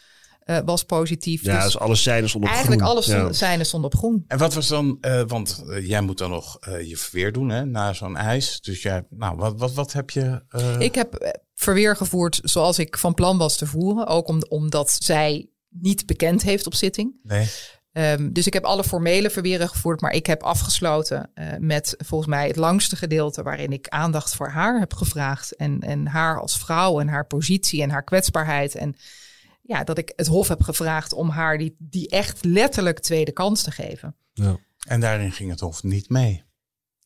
eh, 0.45 0.59
was 0.65 0.85
positief. 0.85 1.43
Ja, 1.45 1.55
dus 1.55 1.65
dus 1.65 1.79
alles 1.79 2.03
zijn 2.03 2.23
er 2.23 2.29
zonder 2.29 2.51
eigenlijk 2.51 2.81
groen. 2.83 2.93
alles 2.95 3.07
Ja. 3.07 3.33
zijn 3.33 3.67
stond 3.67 3.85
op 3.85 3.95
groen. 3.97 4.25
En 4.29 4.39
wat 4.39 4.55
was 4.55 4.69
dan, 4.69 4.99
eh, 5.01 5.23
want 5.27 5.63
eh, 5.69 5.89
jij 5.89 6.01
moet 6.01 6.19
dan 6.19 6.31
nog 6.31 6.57
eh, 6.61 6.89
je 6.89 6.97
verweer 6.97 7.33
doen 7.33 7.49
hè, 7.49 7.65
na 7.65 7.93
zo'n 7.93 8.17
eis. 8.17 8.61
Dus 8.61 8.83
jij, 8.83 9.05
nou, 9.11 9.37
wat, 9.37 9.55
wat, 9.59 9.73
wat 9.73 9.93
heb 9.93 10.11
je? 10.11 10.43
eh, 10.49 10.81
Ik 10.81 10.95
heb 10.95 11.39
verweer 11.55 11.97
gevoerd 11.97 12.41
zoals 12.43 12.79
ik 12.79 12.99
van 12.99 13.15
plan 13.15 13.39
was 13.39 13.57
te 13.57 13.67
voeren. 13.67 14.07
Ook 14.07 14.29
om, 14.29 14.43
omdat 14.49 14.97
zij 14.99 15.49
niet 15.69 16.07
bekend 16.07 16.43
heeft 16.43 16.67
op 16.67 16.75
zitting. 16.75 17.13
Nee. 17.23 17.47
Ehm, 17.93 18.33
dus 18.33 18.47
ik 18.47 18.53
heb 18.53 18.65
alle 18.65 18.85
formele 18.85 19.31
verweren 19.31 19.69
gevoerd, 19.69 20.01
maar 20.01 20.13
ik 20.13 20.27
heb 20.27 20.43
afgesloten 20.43 21.31
eh, 21.35 21.47
met 21.59 21.95
volgens 21.99 22.31
mij 22.31 22.47
het 22.47 22.57
langste 22.57 22.97
gedeelte 22.97 23.43
waarin 23.43 23.73
ik 23.73 23.89
aandacht 23.89 24.35
voor 24.35 24.49
haar 24.49 24.79
heb 24.79 24.95
gevraagd. 24.95 25.57
En, 25.57 25.81
en 25.81 26.07
haar 26.07 26.41
als 26.41 26.59
vrouw 26.59 27.01
en 27.01 27.09
haar 27.09 27.27
positie 27.27 27.83
en 27.83 27.91
haar 27.91 28.05
kwetsbaarheid. 28.05 28.75
En 28.75 28.97
ja, 29.73 29.85
dat 29.85 29.99
ik 29.99 30.13
het 30.17 30.27
Hof 30.27 30.49
heb 30.49 30.63
gevraagd 30.63 31.13
om 31.13 31.29
haar 31.29 31.59
die, 31.59 31.77
die 31.79 32.09
echt 32.09 32.45
letterlijk 32.45 32.99
tweede 33.01 33.33
kans 33.33 33.63
te 33.63 33.71
geven. 33.71 34.17
Ja. 34.33 34.57
En 34.87 35.01
daarin 35.01 35.33
ging 35.33 35.51
het 35.51 35.61
Hof 35.61 35.83
niet 35.83 36.09
mee. 36.09 36.45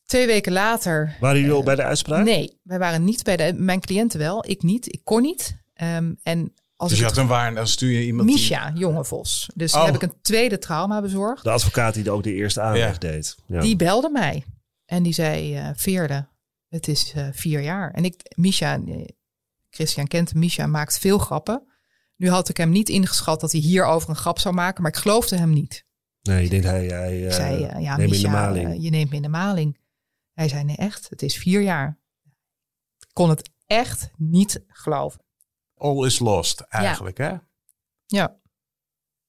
Twee 0.06 0.26
weken 0.26 0.52
later. 0.52 1.16
Waren 1.20 1.40
jullie 1.40 1.54
al 1.54 1.62
bij 1.62 1.74
de 1.74 1.82
uitspraak? 1.82 2.24
Nee, 2.24 2.60
wij 2.62 2.78
waren 2.78 3.04
niet 3.04 3.22
bij 3.24 3.36
de. 3.36 3.52
Mijn 3.56 3.80
cliënten 3.80 4.18
wel, 4.18 4.44
ik 4.48 4.62
niet. 4.62 4.92
Ik 4.92 5.00
kon 5.04 5.22
niet. 5.22 5.56
Ehm, 5.74 6.12
en 6.22 6.54
als 6.76 6.88
Dus 6.90 6.98
je 6.98 7.04
ik 7.04 7.10
had 7.10 7.18
een 7.18 7.26
waar, 7.26 7.54
dan 7.54 7.66
stuur 7.66 7.90
je 7.90 8.04
iemand. 8.06 8.28
die- 8.28 8.36
Misha, 8.36 8.72
jonge 8.74 9.04
Vos. 9.04 9.50
Dus 9.54 9.74
Oh. 9.74 9.84
heb 9.84 9.94
ik 9.94 10.02
een 10.02 10.12
tweede 10.22 10.58
trauma 10.58 11.00
bezorgd. 11.00 11.44
De 11.44 11.50
advocaat 11.50 11.94
die 11.94 12.10
ook 12.10 12.22
de 12.22 12.32
eerste 12.34 12.60
aanleg 12.60 12.98
deed. 12.98 13.36
Ja. 13.46 13.60
Die 13.60 13.76
belde 13.76 14.10
mij. 14.10 14.44
En 14.86 15.02
die 15.02 15.12
zei, 15.12 15.56
eh 15.56 15.68
Veerde, 15.74 16.26
het 16.68 16.88
is 16.88 17.12
eh, 17.14 17.28
vier 17.32 17.60
jaar. 17.60 17.90
En 17.90 18.04
ik, 18.04 18.20
Misha, 18.36 18.80
eh, 18.86 19.04
Christian 19.70 20.06
kent 20.06 20.34
Misha 20.34 20.66
maakt 20.66 20.98
veel 20.98 21.18
grappen. 21.18 21.62
Nu 22.16 22.30
had 22.30 22.48
ik 22.48 22.56
hem 22.56 22.70
niet 22.70 22.88
ingeschat 22.88 23.40
dat 23.40 23.52
hij 23.52 23.60
hierover 23.60 24.08
een 24.10 24.16
grap 24.16 24.38
zou 24.38 24.54
maken. 24.54 24.82
Maar 24.82 24.90
ik 24.90 24.98
geloofde 24.98 25.36
hem 25.36 25.50
niet. 25.52 25.84
Nee, 26.22 26.44
ik 26.44 26.50
denk 26.50 26.64
hij, 26.64 26.86
hij 26.86 27.20
Ik 27.20 27.28
eh, 27.30 27.34
zei, 27.34 27.64
eh, 27.64 27.82
ja, 27.82 27.96
neem 27.96 28.04
in 28.06 28.10
de 28.12 28.16
Misha, 28.16 28.30
maling. 28.30 28.68
eh, 28.68 28.82
je 28.82 28.90
neemt 28.90 29.10
me 29.10 29.16
in 29.16 29.22
de 29.22 29.28
maling. 29.28 29.78
Hij 30.32 30.48
zei, 30.48 30.64
nee 30.64 30.76
echt, 30.76 31.08
het 31.10 31.22
is 31.22 31.36
vier 31.38 31.60
jaar. 31.60 31.98
Ik 32.98 33.08
kon 33.12 33.28
het 33.30 33.50
echt 33.66 34.10
niet 34.16 34.64
geloven. 34.68 35.24
All 35.74 36.06
is 36.06 36.18
lost, 36.18 36.60
eigenlijk. 36.60 37.18
Hè? 37.18 37.34
Ja, 38.06 38.36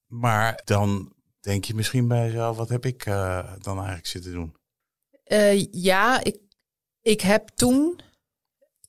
Maar 0.08 0.62
dan 0.64 1.14
denk 1.40 1.66
je 1.66 1.74
misschien 1.76 2.08
bij 2.08 2.26
jezelf, 2.26 2.58
wat 2.58 2.70
heb 2.70 2.86
ik 2.86 3.06
eh, 3.06 3.54
dan 3.58 3.76
eigenlijk 3.78 4.08
zitten 4.08 4.32
doen? 4.32 4.56
Eh, 5.24 5.66
ja 5.72 6.24
ik, 6.24 6.38
ik 7.02 7.22
heb 7.22 7.48
toen 7.50 8.00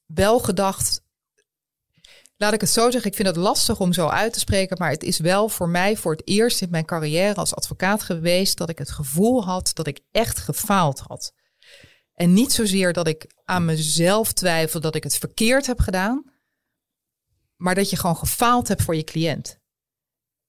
wel 0.06 0.38
gedacht. 0.38 1.02
Laat 2.40 2.52
ik 2.52 2.60
het 2.60 2.70
zo 2.70 2.90
zeggen, 2.90 3.10
ik 3.10 3.16
vind 3.16 3.28
het 3.28 3.36
lastig 3.36 3.80
om 3.80 3.92
zo 3.92 4.06
uit 4.06 4.32
te 4.32 4.38
spreken, 4.38 4.76
maar 4.78 4.90
het 4.90 5.02
is 5.02 5.18
wel 5.18 5.48
voor 5.48 5.68
mij 5.68 5.96
voor 5.96 6.12
het 6.12 6.28
eerst 6.28 6.62
in 6.62 6.70
mijn 6.70 6.84
carrière 6.84 7.34
als 7.34 7.54
advocaat 7.54 8.02
geweest 8.02 8.58
dat 8.58 8.68
ik 8.68 8.78
het 8.78 8.90
gevoel 8.90 9.44
had 9.44 9.70
dat 9.74 9.86
ik 9.86 10.00
echt 10.10 10.38
gefaald 10.38 10.98
had. 10.98 11.32
En 12.14 12.32
niet 12.32 12.52
zozeer 12.52 12.92
dat 12.92 13.06
ik 13.06 13.34
aan 13.44 13.64
mezelf 13.64 14.32
twijfel 14.32 14.80
dat 14.80 14.94
ik 14.94 15.02
het 15.02 15.16
verkeerd 15.16 15.66
heb 15.66 15.80
gedaan, 15.80 16.24
maar 17.56 17.74
dat 17.74 17.90
je 17.90 17.96
gewoon 17.96 18.16
gefaald 18.16 18.68
hebt 18.68 18.82
voor 18.82 18.96
je 18.96 19.04
cliënt. 19.04 19.58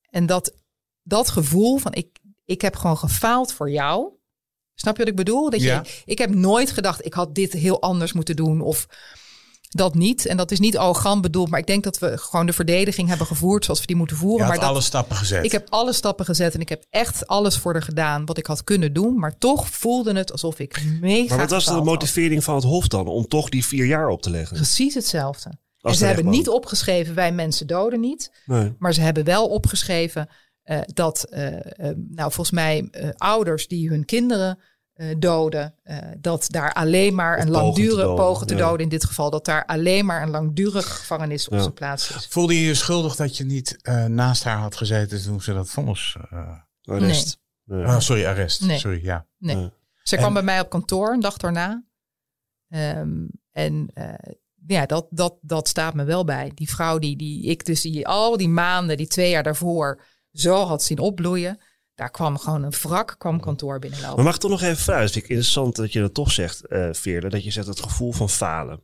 En 0.10 0.26
dat, 0.26 0.54
dat 1.04 1.30
gevoel 1.30 1.78
van 1.78 1.94
ik, 1.94 2.20
ik 2.46 2.62
heb 2.62 2.76
gewoon 2.76 2.98
gefaald 2.98 3.54
voor 3.54 3.72
jou. 3.72 4.14
Snap 4.74 4.94
je 4.94 5.00
wat 5.00 5.12
ik 5.12 5.16
bedoel? 5.16 5.50
Dat 5.50 5.62
je. 5.62 6.02
Ik 6.06 6.18
heb 6.18 6.30
nooit 6.30 6.72
gedacht, 6.72 7.06
ik 7.06 7.14
had 7.14 7.36
dit 7.36 7.54
heel 7.54 7.82
anders 7.82 8.14
moeten 8.14 8.36
doen 8.36 8.62
of 8.62 8.88
dat 9.70 9.96
niet. 9.96 10.26
En 10.26 10.38
dat 10.38 10.52
is 10.52 10.60
niet 10.60 10.78
arrogant 10.78 11.22
bedoeld, 11.22 11.50
maar 11.50 11.60
ik 11.60 11.68
denk 11.68 11.84
dat 11.84 12.00
we 12.00 12.18
gewoon 12.18 12.46
de 12.46 12.54
verdediging 12.54 13.08
hebben 13.08 13.28
gevoerd 13.28 13.66
zoals 13.66 13.80
we 13.80 13.86
die 13.86 13.96
moeten 13.96 14.18
voeren. 14.18 14.48
maar 14.48 14.60
dat, 14.60 14.70
alle 14.70 14.82
stappen 14.82 15.16
gezet. 15.16 15.46
ik 15.46 15.52
heb 15.52 15.68
alle 15.70 15.94
stappen 15.94 16.26
gezet 16.26 16.54
en 16.54 16.62
ik 16.62 16.70
heb 16.70 16.86
echt 16.90 17.28
alles 17.28 17.58
voor 17.58 17.76
er 17.76 17.82
gedaan 17.82 18.26
wat 18.26 18.38
ik 18.38 18.46
had 18.46 18.64
kunnen 18.64 18.94
doen. 18.94 19.20
Maar 19.20 19.38
toch 19.38 19.70
voelde 19.70 20.14
het 20.14 20.32
alsof 20.32 20.60
ik 20.60 20.84
mega 21.02 21.30
Maar 21.30 21.38
wat 21.38 21.50
was 21.50 21.66
de 21.66 21.72
had. 21.72 21.84
motivering 21.84 22.44
van 22.44 22.56
het 22.56 22.64
Hof 22.64 22.88
dan? 22.88 23.08
Om 23.08 23.28
toch 23.28 23.50
die 23.50 23.66
vier 23.66 23.86
jaar 23.86 24.10
op 24.10 24.22
te 24.22 24.30
leggen? 24.30 24.56
Precies 24.56 24.94
hetzelfde. 24.94 25.50
Als 25.50 25.58
en 25.82 25.92
de 25.92 25.98
ze 25.98 26.06
hebben 26.06 26.30
niet 26.30 26.50
opgeschreven, 26.50 27.16
wij 27.16 27.32
mensen 27.32 27.68
doden 27.68 28.00
niet. 28.00 28.32
Nee. 28.46 28.76
Maar 28.80 28.94
ze 28.94 29.02
hebben 29.02 29.24
wel 29.24 29.48
opgeschreven 29.48 30.30
eh, 30.64 30.80
dat, 30.94 31.24
eh, 31.24 31.56
eh, 31.56 31.96
nou 31.96 32.32
volgens 32.32 32.52
mij, 32.52 32.90
ouders 33.18 33.68
die 33.68 33.90
hun 33.90 34.06
kinderen 34.06 34.60
eh, 35.00 35.16
doden, 35.18 35.76
eh, 35.84 35.98
dat 36.18 36.46
daar 36.50 36.74
alleen 36.74 37.16
maar 37.16 37.38
Of 37.38 37.44
een 37.44 37.50
pogen 37.52 37.62
te 37.62 37.66
langdurige 37.66 38.02
doden, 38.02 38.26
pogen 38.26 38.48
te 38.48 38.56
ja. 38.56 38.60
doden 38.60 38.80
in 38.80 38.90
dit 38.90 39.04
geval, 39.06 39.30
dat 39.30 39.46
daar 39.46 39.66
alleen 39.66 40.06
maar 40.06 40.22
een 40.22 40.30
langdurige 40.30 40.90
gevangenis 40.90 41.48
op 41.48 41.54
Ja. 41.54 41.60
zijn 41.62 41.74
plaats 41.74 42.16
is. 42.16 42.28
Voelde 42.30 42.54
je 42.56 42.66
je 42.68 42.74
schuldig 42.76 43.16
dat 43.16 43.38
je 43.38 43.44
niet 43.44 43.78
eh, 43.82 44.06
naast 44.06 44.44
haar 44.44 44.58
had 44.58 44.76
gezeten 44.76 45.24
toen 45.24 45.42
ze 45.42 45.54
dat 45.54 45.70
vonnis... 45.70 46.16
eh, 46.30 46.58
Arrest. 46.84 47.40
Nee. 47.64 47.86
oh, 47.86 48.00
sorry, 48.00 48.26
arrest. 48.26 48.62
Nee. 48.62 48.78
Sorry, 48.80 49.04
ja. 49.04 49.26
Nee. 49.38 49.58
Ja. 49.58 49.72
Ze 50.04 50.16
En- 50.16 50.22
kwam 50.22 50.34
bij 50.34 50.44
mij 50.44 50.60
op 50.60 50.70
kantoor 50.70 51.14
een 51.14 51.20
dag 51.20 51.38
daarna. 51.38 51.84
Ehm, 52.70 53.26
en 53.52 53.90
eh, 53.94 54.14
ja, 54.68 54.86
dat, 54.86 55.08
dat, 55.10 55.38
dat 55.42 55.68
staat 55.68 55.94
me 55.94 56.04
wel 56.04 56.24
bij. 56.26 56.52
Die 56.56 56.70
vrouw 56.70 57.00
die, 57.00 57.16
die 57.18 57.44
ik 57.46 57.66
dus 57.66 57.82
die, 57.82 58.08
al 58.08 58.38
die 58.38 58.50
maanden, 58.50 58.98
die 58.98 59.08
twee 59.08 59.30
jaar 59.30 59.44
daarvoor, 59.44 60.02
zo 60.32 60.64
had 60.66 60.84
zien 60.84 61.00
opbloeien. 61.00 61.60
Daar 62.00 62.12
kwam 62.12 62.38
gewoon 62.38 62.64
een 62.64 62.74
wrak, 62.82 63.16
kwam 63.18 63.40
kantoor 63.40 63.80
binnenlopen. 63.80 64.16
Maar 64.16 64.26
mag 64.26 64.34
ik 64.34 64.40
toch 64.40 64.52
nog 64.52 64.62
even 64.62 64.78
vragen? 64.78 65.16
Ik 65.18 65.30
interessant 65.30 65.76
dat 65.76 65.94
je 65.94 66.00
dat 66.00 66.14
toch 66.14 66.32
zegt, 66.32 66.66
eh 66.68 66.90
Veerle. 66.92 67.30
Dat 67.30 67.44
je 67.44 67.52
zegt 67.52 67.68
het 67.68 67.80
gevoel 67.82 68.12
van 68.12 68.30
falen. 68.30 68.84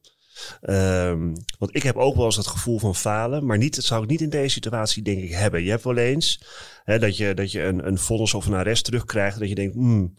Ehm, 0.61 1.35
want 1.59 1.75
ik 1.75 1.83
heb 1.83 1.95
ook 1.95 2.15
wel 2.15 2.25
eens 2.25 2.35
het 2.35 2.47
gevoel 2.47 2.79
van 2.79 2.95
falen. 2.95 3.45
Maar 3.45 3.57
niet, 3.57 3.75
dat 3.75 3.83
zou 3.85 4.03
ik 4.03 4.09
niet 4.09 4.21
in 4.21 4.29
deze 4.29 4.49
situatie 4.49 5.03
denk 5.03 5.23
ik 5.23 5.31
hebben. 5.31 5.63
Je 5.63 5.69
hebt 5.69 5.83
wel 5.83 5.97
eens 5.97 6.41
hè, 6.83 6.99
dat 6.99 7.17
je, 7.17 7.33
dat 7.33 7.51
je 7.51 7.63
een, 7.63 7.87
een 7.87 7.97
vonnis 7.97 8.33
of 8.33 8.45
een 8.45 8.53
arrest 8.53 8.83
terugkrijgt. 8.85 9.39
Dat 9.39 9.49
je 9.49 9.55
denkt, 9.55 9.73
hmm, 9.73 10.13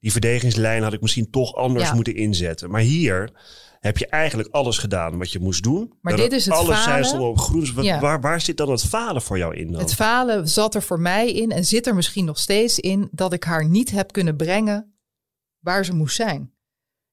die 0.00 0.12
verdedigingslijn 0.12 0.82
had 0.82 0.92
ik 0.92 1.00
misschien 1.00 1.30
toch 1.30 1.54
anders 1.54 1.88
Ja. 1.88 1.94
moeten 1.94 2.14
inzetten. 2.14 2.70
Maar 2.70 2.80
hier 2.80 3.30
heb 3.84 3.98
je 3.98 4.06
eigenlijk 4.06 4.48
alles 4.52 4.78
gedaan 4.78 5.18
wat 5.18 5.32
je 5.32 5.40
moest 5.40 5.62
doen. 5.62 5.92
Maar 6.00 6.16
dit 6.16 6.32
is 6.32 6.44
het 6.44 6.54
Alles 6.54 6.76
zijn 6.82 6.88
falen. 6.88 7.04
stonden 7.04 7.28
op 7.28 7.38
groen. 7.38 7.84
Ja. 7.84 8.00
waar, 8.00 8.20
waar 8.20 8.40
zit 8.40 8.56
dan 8.56 8.70
het 8.70 8.84
falen 8.84 9.22
voor 9.22 9.38
jou 9.38 9.54
in 9.56 9.72
dan? 9.72 9.80
Het 9.80 9.94
falen 9.94 10.48
zat 10.48 10.74
er 10.74 10.82
voor 10.82 11.00
mij 11.00 11.32
in 11.32 11.50
en 11.50 11.64
zit 11.64 11.86
er 11.86 11.94
misschien 11.94 12.24
nog 12.24 12.38
steeds 12.38 12.78
in 12.78 13.08
dat 13.12 13.32
ik 13.32 13.44
haar 13.44 13.68
niet 13.68 13.90
heb 13.90 14.12
kunnen 14.12 14.36
brengen 14.36 14.94
waar 15.58 15.84
ze 15.84 15.94
moest 15.94 16.16
zijn. 16.16 16.52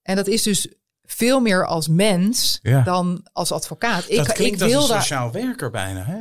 En 0.02 0.16
dat 0.16 0.28
is 0.28 0.44
dus 0.44 0.74
veel 1.04 1.40
meer 1.40 1.66
als 1.68 1.88
mens 1.88 2.60
Ja. 2.62 2.82
dan 2.82 3.28
als 3.34 3.52
advocaat. 3.52 4.10
dat 4.10 4.28
ik, 4.28 4.34
klinkt 4.34 4.62
ik 4.62 4.74
als 4.74 4.84
een 4.84 4.90
daar. 4.90 5.02
sociaal 5.02 5.32
werker 5.32 5.70
bijna, 5.70 6.04
hè? 6.04 6.20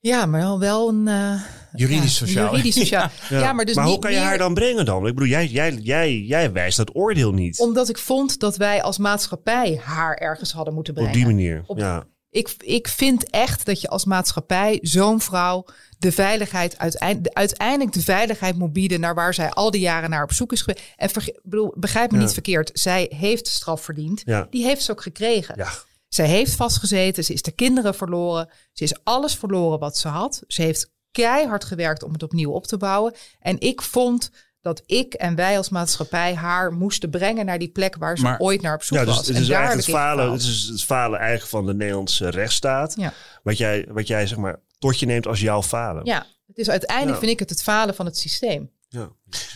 Ja, 0.00 0.26
maar 0.26 0.40
wel, 0.40 0.58
wel 0.58 0.88
een. 0.88 1.08
eh, 1.08 1.42
Juridisch 1.72 2.16
sociaal. 2.16 2.50
Juridisch 2.50 2.74
sociaal. 2.84 3.10
ja. 3.28 3.52
maar 3.52 3.64
dus 3.64 3.74
maar 3.74 3.84
niet 3.84 3.92
hoe 3.94 4.02
kan 4.02 4.12
je 4.12 4.18
meer- 4.18 4.26
haar 4.26 4.38
dan 4.38 4.54
brengen 4.54 4.84
dan? 4.84 5.06
Ik 5.06 5.14
bedoel, 5.14 5.28
jij, 5.28 5.46
jij, 5.46 5.72
jij, 5.74 6.18
jij 6.18 6.52
wijst 6.52 6.76
dat 6.76 6.94
oordeel 6.96 7.32
niet. 7.32 7.58
Omdat 7.58 7.88
ik 7.88 7.98
vond 7.98 8.38
dat 8.40 8.56
wij 8.56 8.82
als 8.82 8.98
maatschappij 8.98 9.80
haar 9.84 10.14
ergens 10.14 10.52
hadden 10.52 10.74
moeten 10.74 10.94
brengen. 10.94 11.12
Op 11.12 11.16
die 11.18 11.26
manier. 11.26 11.62
Op- 11.66 11.78
ja. 11.78 12.06
Ik, 12.30 12.54
ik 12.58 12.88
vind 12.88 13.30
echt 13.30 13.66
dat 13.66 13.80
je 13.80 13.88
als 13.88 14.04
maatschappij 14.04 14.78
zo'n 14.82 15.20
vrouw 15.20 15.64
de 15.98 16.12
veiligheid, 16.12 16.78
uiteind- 16.78 17.24
de- 17.24 17.34
uiteindelijk 17.34 17.92
de 17.92 18.02
veiligheid 18.02 18.56
moet 18.58 18.72
bieden 18.72 19.00
naar 19.00 19.14
waar 19.14 19.34
zij 19.34 19.50
al 19.50 19.70
die 19.70 19.80
jaren 19.80 20.10
naar 20.10 20.22
op 20.22 20.32
zoek 20.32 20.52
is 20.52 20.60
geweest. 20.62 20.84
En 20.96 21.10
verge- 21.10 21.40
bedoel, 21.42 21.74
begrijp 21.76 22.10
me 22.10 22.16
Ja. 22.16 22.22
niet 22.22 22.32
verkeerd, 22.32 22.70
zij 22.72 23.12
heeft 23.16 23.46
straf 23.46 23.82
verdiend. 23.82 24.22
Ja. 24.24 24.46
Die 24.50 24.64
heeft 24.64 24.82
ze 24.82 24.90
ook 24.90 25.02
gekregen. 25.02 25.54
Ja. 25.58 25.68
Zij 26.08 26.26
heeft 26.26 26.54
vastgezeten, 26.54 27.24
ze 27.24 27.32
is 27.32 27.42
de 27.42 27.50
kinderen 27.52 27.94
verloren, 27.94 28.48
ze 28.72 28.84
is 28.84 28.94
alles 29.04 29.34
verloren 29.34 29.78
wat 29.78 29.96
ze 29.96 30.08
had. 30.08 30.42
Ze 30.46 30.62
heeft 30.62 30.90
keihard 31.12 31.64
gewerkt 31.64 32.02
om 32.02 32.12
het 32.12 32.22
opnieuw 32.22 32.50
op 32.50 32.66
te 32.66 32.76
bouwen. 32.76 33.14
En 33.40 33.60
ik 33.60 33.82
vond 33.82 34.30
dat 34.60 34.82
ik 34.86 35.14
en 35.14 35.34
wij 35.34 35.56
als 35.56 35.68
maatschappij 35.68 36.34
haar 36.34 36.72
moesten 36.72 37.10
brengen 37.10 37.46
naar 37.46 37.58
die 37.58 37.68
plek 37.68 37.96
waar 37.96 38.16
ze 38.16 38.22
Maar- 38.22 38.38
ooit 38.38 38.62
naar 38.62 38.74
op 38.74 38.82
zoek 38.82 38.98
Ja, 38.98 39.04
dus 39.04 39.16
was. 39.16 39.26
het 39.26 39.36
is 39.36 39.48
eigenlijk 39.48 39.86
het 39.86 39.96
falen, 39.96 40.32
het 40.32 40.40
is 40.42 40.66
het 40.68 40.84
falen 40.84 41.18
eigenlijk 41.18 41.50
van 41.50 41.66
de 41.66 41.74
Nederlandse 41.74 42.28
rechtsstaat. 42.28 42.94
Ja. 42.96 43.12
Wat, 43.42 43.58
jij, 43.58 43.86
wat 43.90 44.06
jij 44.06 44.26
zeg 44.26 44.38
maar 44.38 44.60
tot 44.78 44.98
je 45.00 45.06
neemt 45.06 45.26
als 45.26 45.40
jouw 45.40 45.62
falen. 45.62 46.04
Ja, 46.04 46.26
het 46.46 46.58
is 46.58 46.70
uiteindelijk 46.70 47.12
Ja. 47.14 47.18
vind 47.20 47.32
ik 47.32 47.38
het 47.38 47.50
het 47.50 47.62
falen 47.62 47.94
van 47.94 48.06
het 48.06 48.18
systeem. 48.18 48.70
Ja. 48.88 49.08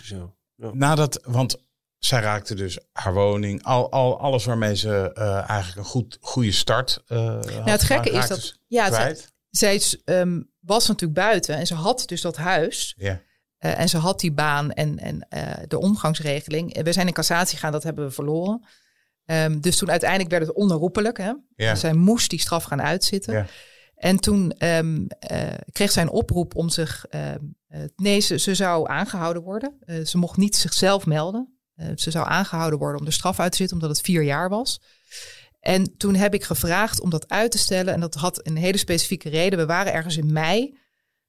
Ja. 0.05 0.71
Nadat, 0.73 1.21
want 1.25 1.57
zij 1.99 2.21
raakte 2.21 2.55
dus 2.55 2.79
haar 2.93 3.15
woning, 3.15 3.63
al, 3.65 3.91
al, 3.91 4.21
alles 4.21 4.45
waarmee 4.45 4.77
ze 4.77 5.11
eh, 5.15 5.49
eigenlijk 5.51 5.79
een 5.79 5.85
goed, 5.85 6.19
goede 6.21 6.53
start 6.53 7.03
uh, 7.09 7.19
Nou, 7.19 7.71
het 7.71 7.83
gekke 7.83 8.11
is 8.11 8.29
dat 8.29 8.55
ja, 8.67 8.89
kwijt. 8.89 9.32
Zij 9.57 9.83
ehm, 10.05 10.43
was 10.61 10.87
natuurlijk 10.89 11.21
buiten 11.21 11.57
en 11.57 11.67
ze 11.67 11.75
had 11.75 12.03
dus 12.07 12.21
dat 12.21 12.37
huis. 12.37 12.95
Ja. 12.99 13.21
eh, 13.59 13.79
en 13.79 13.89
ze 13.89 13.97
had 13.99 14.21
die 14.21 14.33
baan 14.33 14.73
en, 14.73 14.99
en 14.99 15.27
eh, 15.29 15.65
de 15.69 15.79
omgangsregeling. 15.79 16.75
Eh, 16.75 16.83
We 16.85 16.93
zijn 16.93 17.07
in 17.07 17.13
cassatie 17.13 17.55
gegaan, 17.57 17.73
dat 17.73 17.83
hebben 17.83 18.05
we 18.05 18.11
verloren. 18.11 18.67
Ehm, 19.25 19.61
dus 19.61 19.77
toen 19.77 19.91
uiteindelijk 19.91 20.31
werd 20.31 20.47
het 20.47 20.57
onherroepelijk. 20.57 21.19
Hè? 21.19 21.33
Ja. 21.57 21.75
Zij 21.75 21.93
moest 21.93 22.31
die 22.31 22.39
straf 22.41 22.65
gaan 22.65 22.83
uitzitten. 22.83 23.35
Ja. 23.35 23.47
En 23.95 24.17
toen 24.17 24.53
ehm, 24.53 25.05
eh, 25.19 25.49
kreeg 25.73 25.91
zij 25.91 26.03
een 26.03 26.11
oproep 26.11 26.55
om 26.57 26.69
zich. 26.69 27.07
nee, 27.97 28.21
ze, 28.21 28.39
ze 28.39 28.55
zou 28.55 28.89
aangehouden 28.89 29.43
worden. 29.43 29.79
Ze 30.05 30.19
mocht 30.19 30.37
niet 30.37 30.57
zichzelf 30.57 31.07
melden. 31.07 31.57
Ze 31.95 32.11
zou 32.11 32.27
aangehouden 32.29 32.79
worden 32.79 32.99
om 33.01 33.05
de 33.07 33.11
straf 33.13 33.41
uit 33.41 33.51
te 33.51 33.57
zitten, 33.57 33.77
omdat 33.77 33.97
het 33.97 34.07
vier 34.07 34.23
jaar 34.23 34.49
was. 34.49 34.81
En 35.63 35.97
toen 35.97 36.15
heb 36.15 36.35
ik 36.35 36.45
gevraagd 36.45 37.01
om 37.01 37.11
dat 37.11 37.29
uit 37.29 37.51
te 37.51 37.59
stellen. 37.59 37.95
En 37.95 38.01
dat 38.01 38.15
had 38.15 38.47
een 38.47 38.57
hele 38.57 38.77
specifieke 38.77 39.29
reden. 39.29 39.59
We 39.59 39.67
waren 39.67 39.93
ergens 39.93 40.17
in 40.17 40.33
mei 40.33 40.79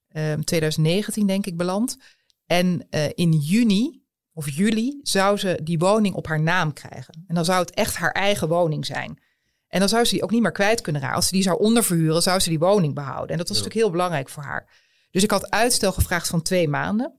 ehm, 0.09 0.41
2019, 0.41 1.27
denk 1.27 1.45
ik, 1.45 1.57
beland. 1.57 1.97
En 2.45 2.87
eh, 2.89 3.09
in 3.13 3.31
juni 3.31 4.03
of 4.33 4.49
juli 4.49 4.99
zou 5.03 5.37
ze 5.37 5.59
die 5.63 5.77
woning 5.77 6.15
op 6.15 6.27
haar 6.27 6.41
naam 6.41 6.73
krijgen. 6.73 7.23
En 7.27 7.35
dan 7.35 7.45
zou 7.45 7.59
het 7.59 7.73
echt 7.73 7.95
haar 7.95 8.11
eigen 8.11 8.47
woning 8.47 8.85
zijn. 8.85 9.19
En 9.67 9.79
dan 9.79 9.89
zou 9.89 10.05
ze 10.05 10.13
die 10.13 10.23
ook 10.23 10.31
niet 10.31 10.41
meer 10.41 10.51
kwijt 10.51 10.81
kunnen 10.81 11.01
raken. 11.01 11.15
Als 11.15 11.27
ze 11.27 11.33
die 11.33 11.43
zou 11.43 11.59
onderverhuren, 11.59 12.21
zou 12.21 12.39
ze 12.39 12.49
die 12.49 12.59
woning 12.59 12.93
behouden. 12.93 13.29
En 13.29 13.37
dat 13.37 13.47
was 13.47 13.57
natuurlijk 13.57 13.83
heel 13.83 13.91
belangrijk 13.91 14.29
voor 14.29 14.43
haar. 14.43 14.69
Dus 15.11 15.23
ik 15.23 15.31
had 15.31 15.49
uitstel 15.49 15.91
gevraagd 15.91 16.27
van 16.27 16.41
twee 16.41 16.67
maanden. 16.67 17.13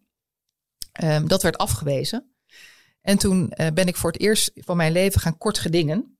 Ehm, 0.92 1.26
dat 1.26 1.42
werd 1.42 1.58
afgewezen. 1.58 2.34
En 3.00 3.18
toen 3.18 3.50
eh, 3.50 3.72
ben 3.72 3.86
ik 3.86 3.96
voor 3.96 4.10
het 4.10 4.20
eerst 4.20 4.50
van 4.54 4.76
mijn 4.76 4.92
leven 4.92 5.20
gaan 5.20 5.38
kort 5.38 5.58
gedingen. 5.58 6.13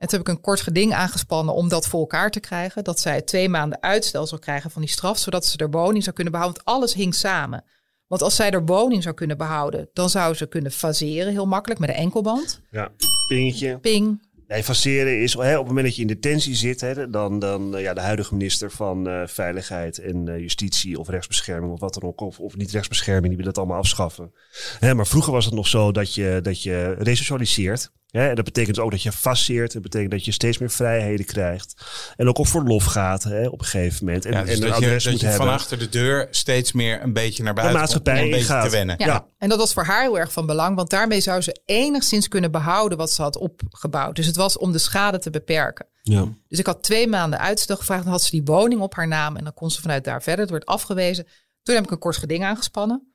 En 0.00 0.08
toen 0.08 0.18
heb 0.18 0.28
ik 0.28 0.34
een 0.34 0.40
kort 0.40 0.60
geding 0.60 0.94
aangespannen 0.94 1.54
om 1.54 1.68
dat 1.68 1.86
voor 1.86 2.00
elkaar 2.00 2.30
te 2.30 2.40
krijgen. 2.40 2.84
Dat 2.84 3.00
zij 3.00 3.22
twee 3.22 3.48
maanden 3.48 3.82
uitstel 3.82 4.26
zou 4.26 4.40
krijgen 4.40 4.70
van 4.70 4.82
die 4.82 4.90
straf, 4.90 5.18
zodat 5.18 5.46
ze 5.46 5.56
de 5.56 5.68
woning 5.68 6.02
zou 6.02 6.14
kunnen 6.14 6.32
behouden. 6.32 6.62
Want 6.64 6.76
alles 6.76 6.94
hing 6.94 7.14
samen. 7.14 7.64
Want 8.06 8.22
als 8.22 8.36
zij 8.36 8.50
haar 8.50 8.64
woning 8.64 9.02
zou 9.02 9.14
kunnen 9.14 9.36
behouden, 9.36 9.88
dan 9.92 10.10
zou 10.10 10.34
ze 10.34 10.46
kunnen 10.46 10.72
faseren 10.72 11.32
heel 11.32 11.46
makkelijk 11.46 11.80
met 11.80 11.88
een 11.88 11.94
enkelband. 11.94 12.60
Ja, 12.70 12.92
pingetje. 13.28 13.78
Ping. 13.78 14.28
Nee, 14.48 14.64
faceren 14.64 15.22
is 15.22 15.34
hè, 15.34 15.52
op 15.52 15.58
het 15.58 15.66
moment 15.66 15.86
dat 15.86 15.96
je 15.96 16.02
in 16.02 16.08
detentie 16.08 16.54
zit, 16.54 16.80
hè, 16.80 17.10
dan, 17.10 17.38
dan 17.38 17.76
eh, 17.76 17.82
ja, 17.82 17.94
de 17.94 18.00
huidige 18.00 18.34
minister 18.34 18.70
van 18.70 19.08
eh, 19.08 19.26
Veiligheid 19.26 19.98
en 19.98 20.28
eh, 20.28 20.38
Justitie 20.38 20.98
of 20.98 21.08
rechtsbescherming 21.08 21.72
of 21.72 21.80
wat 21.80 21.94
dan 21.94 22.02
ook, 22.02 22.20
of, 22.20 22.40
of 22.40 22.56
niet 22.56 22.70
rechtsbescherming, 22.70 23.26
die 23.26 23.36
wil 23.36 23.46
het 23.46 23.58
allemaal 23.58 23.78
afschaffen. 23.78 24.32
Hè, 24.78 24.94
maar 24.94 25.06
vroeger 25.06 25.32
was 25.32 25.44
het 25.44 25.54
nog 25.54 25.66
zo 25.68 25.92
dat 25.92 26.14
je, 26.14 26.38
dat 26.42 26.62
je 26.62 26.94
resocialiseert. 26.98 27.92
Hè, 28.10 28.28
en 28.28 28.34
dat 28.34 28.44
betekent 28.44 28.78
ook 28.78 28.90
dat 28.90 29.02
je 29.02 29.12
faceert. 29.12 29.72
Dat 29.72 29.82
betekent 29.82 30.10
dat 30.10 30.24
je 30.24 30.32
steeds 30.32 30.58
meer 30.58 30.70
vrijheden 30.70 31.26
krijgt. 31.26 31.74
En 32.16 32.28
ook 32.28 32.38
op 32.38 32.46
verlof 32.46 32.84
gaat 32.84 33.22
hè, 33.22 33.48
op 33.48 33.60
een 33.60 33.66
gegeven 33.66 34.04
moment. 34.04 34.24
En, 34.24 34.32
Ja, 34.32 34.40
dus 34.40 34.48
en 34.48 34.54
een 34.54 34.68
dat 34.70 34.78
je, 34.78 34.90
dat 34.90 35.04
moet 35.10 35.20
je 35.20 35.30
van 35.30 35.48
achter 35.48 35.78
de 35.78 35.88
deur 35.88 36.28
steeds 36.30 36.72
meer 36.72 37.02
een 37.02 37.12
beetje 37.12 37.42
naar 37.42 37.54
De 37.54 37.60
buiten 37.60 37.86
komt 37.86 38.08
om 38.08 38.14
maatschappij 38.14 38.58
een 38.58 38.64
te 38.64 38.76
wennen. 38.76 38.94
Ja. 38.98 39.06
Ja. 39.06 39.26
En 39.38 39.48
dat 39.48 39.58
was 39.58 39.72
voor 39.72 39.84
haar 39.84 40.02
heel 40.02 40.18
erg 40.18 40.32
van 40.32 40.46
belang, 40.46 40.76
want 40.76 40.90
daarmee 40.90 41.20
zou 41.20 41.40
ze 41.40 41.60
enigszins 41.64 42.28
kunnen 42.28 42.50
behouden 42.50 42.98
wat 42.98 43.12
ze 43.12 43.22
had 43.22 43.36
opgebouwd. 43.36 44.16
Dus 44.16 44.26
het 44.26 44.36
was 44.36 44.58
om 44.58 44.72
de 44.72 44.78
schade 44.78 45.18
te 45.18 45.30
beperken. 45.30 45.86
Ja. 46.02 46.28
Dus 46.48 46.58
ik 46.58 46.66
had 46.66 46.82
twee 46.82 47.08
maanden 47.08 47.38
uitstel 47.38 47.76
gevraagd. 47.76 48.02
Dan 48.02 48.12
had 48.12 48.22
ze 48.22 48.30
die 48.30 48.44
woning 48.44 48.80
op 48.80 48.94
haar 48.94 49.08
naam 49.08 49.36
en 49.36 49.44
dan 49.44 49.54
kon 49.54 49.70
ze 49.70 49.80
vanuit 49.80 50.04
daar 50.04 50.22
verder. 50.22 50.40
Het 50.40 50.50
werd 50.50 50.66
afgewezen. 50.66 51.26
Toen 51.62 51.74
heb 51.74 51.84
ik 51.84 51.90
een 51.90 51.98
kort 51.98 52.16
geding 52.16 52.44
aangespannen. 52.44 53.14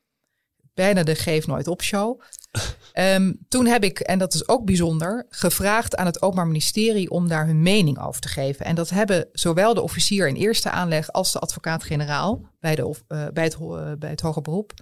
Bijna 0.73 1.03
de 1.03 1.15
geef 1.15 1.47
nooit 1.47 1.67
op 1.67 1.81
show. 1.83 2.21
Ehm, 2.95 3.33
toen 3.47 3.65
heb 3.65 3.83
ik, 3.83 3.99
en 3.99 4.19
dat 4.19 4.33
is 4.33 4.47
ook 4.47 4.65
bijzonder, 4.65 5.25
gevraagd 5.29 5.95
aan 5.95 6.05
het 6.05 6.21
Openbaar 6.21 6.47
Ministerie 6.47 7.09
om 7.09 7.27
daar 7.27 7.45
hun 7.45 7.61
mening 7.61 7.99
over 7.99 8.21
te 8.21 8.27
geven. 8.27 8.65
En 8.65 8.75
dat 8.75 8.89
hebben 8.89 9.29
zowel 9.31 9.73
de 9.73 9.81
officier 9.81 10.27
in 10.27 10.35
eerste 10.35 10.69
aanleg 10.69 11.11
als 11.11 11.31
de 11.31 11.39
advocaat-generaal 11.39 12.49
bij, 12.59 12.75
de, 12.75 12.95
eh, 13.07 13.27
bij, 13.33 13.43
het, 13.43 13.53
eh, 13.53 13.91
bij 13.99 14.09
het 14.09 14.21
hoger 14.21 14.41
beroep. 14.41 14.73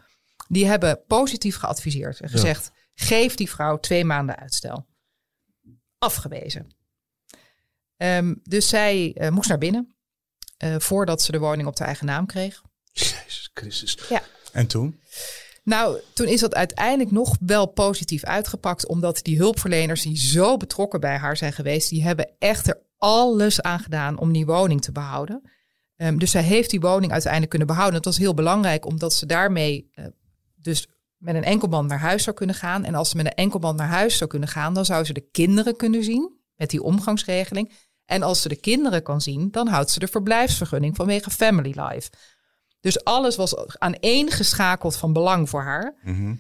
Die 0.47 0.66
hebben 0.66 1.03
positief 1.07 1.57
geadviseerd 1.57 2.20
en 2.20 2.30
gezegd: 2.30 2.72
geef 2.95 3.36
die 3.36 3.49
vrouw 3.49 3.78
twee 3.78 4.05
maanden 4.05 4.39
uitstel. 4.39 4.86
Afgewezen. 5.97 6.68
Ehm, 7.97 8.34
dus 8.43 8.70
zij 8.70 9.14
eh, 9.14 9.30
moest 9.30 9.49
naar 9.49 9.57
binnen 9.57 9.95
voordat 10.78 11.22
ze 11.22 11.32
de 11.32 11.39
woning 11.39 11.68
op 11.68 11.76
de 11.76 11.84
eigen 11.84 12.05
naam 12.05 12.26
kreeg. 12.26 12.61
Jezus 12.91 13.51
Christus. 13.53 13.97
En 14.51 14.68
toen? 14.68 14.99
Nou, 15.64 15.99
toen 16.14 16.28
is 16.28 16.39
dat 16.39 16.55
uiteindelijk 16.55 17.11
nog 17.11 17.38
wel 17.39 17.66
positief 17.66 18.24
uitgepakt, 18.24 18.88
omdat 18.88 19.20
die 19.22 19.38
hulpverleners 19.38 20.01
die 20.01 20.18
zo 20.18 20.57
betrokken 20.57 20.99
bij 20.99 21.18
haar 21.18 21.38
zijn 21.38 21.53
geweest, 21.53 21.89
die 21.89 22.03
hebben 22.03 22.30
echt 22.39 22.68
er 22.68 22.82
alles 22.97 23.61
aan 23.61 23.80
gedaan 23.80 24.18
om 24.18 24.34
die 24.34 24.45
woning 24.45 24.82
te 24.82 24.91
behouden. 24.91 25.41
Ehm, 25.95 26.18
dus 26.18 26.32
zij 26.32 26.43
heeft 26.43 26.70
die 26.70 26.80
woning 26.80 27.11
uiteindelijk 27.11 27.49
kunnen 27.49 27.68
behouden. 27.68 28.01
Dat 28.01 28.14
was 28.14 28.24
heel 28.24 28.34
belangrijk, 28.34 28.86
omdat 28.86 29.14
ze 29.14 29.26
daarmee 29.26 29.89
eh, 29.93 30.05
dus 30.55 30.88
met 31.18 31.36
een 31.36 31.43
enkelband 31.43 31.89
naar 31.89 31.99
huis 31.99 32.24
zou 32.24 32.36
kunnen 32.36 32.55
gaan. 32.55 32.84
En 32.84 32.95
als 32.95 33.09
ze 33.09 33.16
met 33.16 33.26
een 33.26 33.34
enkelband 33.34 33.78
naar 33.78 33.88
huis 33.88 34.18
zou 34.18 34.30
kunnen 34.30 34.49
gaan, 34.49 34.74
dan 34.74 34.86
zou 34.86 35.05
ze 35.05 35.14
de 35.14 35.28
kinderen 35.32 35.76
kunnen 35.76 36.03
zien 36.03 36.32
met 36.55 36.70
die 36.70 36.84
omgangsregeling. 36.84 37.72
En 38.05 38.24
als 38.24 38.41
ze 38.41 38.49
de 38.49 38.55
kinderen 38.55 39.03
kan 39.03 39.22
zien, 39.22 39.51
dan 39.51 39.68
houdt 39.68 39.89
ze 39.89 39.99
de 39.99 40.07
verblijfsvergunning 40.07 40.95
vanwege 40.95 41.30
family 41.30 41.80
life. 41.80 42.09
Dus 42.84 43.03
alles 43.03 43.36
was 43.36 43.67
aan 43.79 43.93
één 43.93 44.31
geschakeld 44.31 44.95
van 44.95 45.13
belang 45.13 45.49
voor 45.49 45.61
haar. 45.61 45.95
Mhm. 46.03 46.36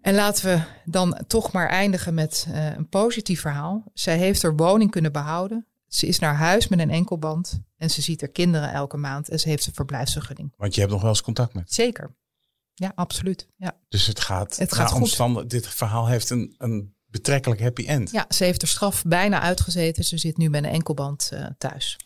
En 0.00 0.14
laten 0.14 0.44
we 0.44 0.62
dan 0.84 1.24
toch 1.26 1.52
maar 1.52 1.68
eindigen 1.68 2.14
met 2.14 2.46
eh, 2.52 2.66
een 2.76 2.88
positief 2.88 3.40
verhaal. 3.40 3.84
Zij 3.94 4.18
heeft 4.18 4.42
haar 4.42 4.56
woning 4.56 4.90
kunnen 4.90 5.12
behouden. 5.12 5.66
Ze 5.88 6.06
is 6.06 6.18
naar 6.18 6.34
huis 6.34 6.68
met 6.68 6.78
een 6.78 6.90
enkelband. 6.90 7.60
En 7.76 7.90
ze 7.90 8.02
ziet 8.02 8.20
haar 8.20 8.30
kinderen 8.30 8.72
elke 8.72 8.96
maand. 8.96 9.28
En 9.28 9.38
ze 9.38 9.48
heeft 9.48 9.66
een 9.66 9.74
verblijfsvergunning. 9.74 10.52
Want 10.56 10.74
je 10.74 10.80
hebt 10.80 10.92
nog 10.92 11.00
wel 11.00 11.10
eens 11.10 11.22
contact 11.22 11.54
met. 11.54 11.72
Zeker. 11.72 12.14
Ja, 12.74 12.92
absoluut. 12.94 13.48
Ja. 13.56 13.76
Dus 13.88 14.06
het 14.06 14.20
gaat, 14.20 14.56
Het 14.56 14.74
gaat 14.74 14.90
goed. 14.90 15.50
Dit 15.50 15.68
verhaal 15.68 16.06
heeft 16.06 16.30
een, 16.30 16.54
een 16.58 16.94
betrekkelijk 17.06 17.60
happy 17.60 17.86
end. 17.86 18.10
ja, 18.10 18.26
ze 18.28 18.44
heeft 18.44 18.60
de 18.60 18.66
straf 18.66 19.02
bijna 19.04 19.40
uitgezeten. 19.40 20.04
Ze 20.04 20.18
zit 20.18 20.36
nu 20.36 20.48
met 20.48 20.64
een 20.64 20.70
enkelband 20.70 21.28
eh, 21.32 21.46
thuis. 21.58 21.96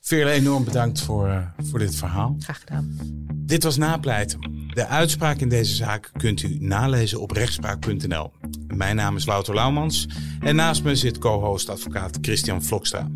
Veerle, 0.00 0.30
enorm 0.30 0.64
bedankt 0.64 1.00
voor, 1.00 1.28
eh, 1.28 1.38
voor 1.70 1.78
dit 1.78 1.94
verhaal. 1.94 2.36
Graag 2.38 2.58
gedaan. 2.58 2.98
Dit 3.34 3.62
was 3.62 3.76
Napleit. 3.76 4.36
De 4.74 4.86
uitspraak 4.86 5.38
in 5.40 5.48
deze 5.48 5.74
zaak 5.74 6.10
kunt 6.16 6.42
u 6.42 6.56
nalezen 6.60 7.20
op 7.20 7.30
rechtspraak.nl. 7.30 8.32
Mijn 8.66 8.96
naam 8.96 9.16
is 9.16 9.24
Wouter 9.24 9.54
Laumans 9.54 10.08
en 10.40 10.56
naast 10.56 10.82
me 10.82 10.96
zit 10.96 11.18
co-host 11.18 11.68
advocaat 11.68 12.18
Christian 12.20 12.62
Vlokstra. 12.62 13.08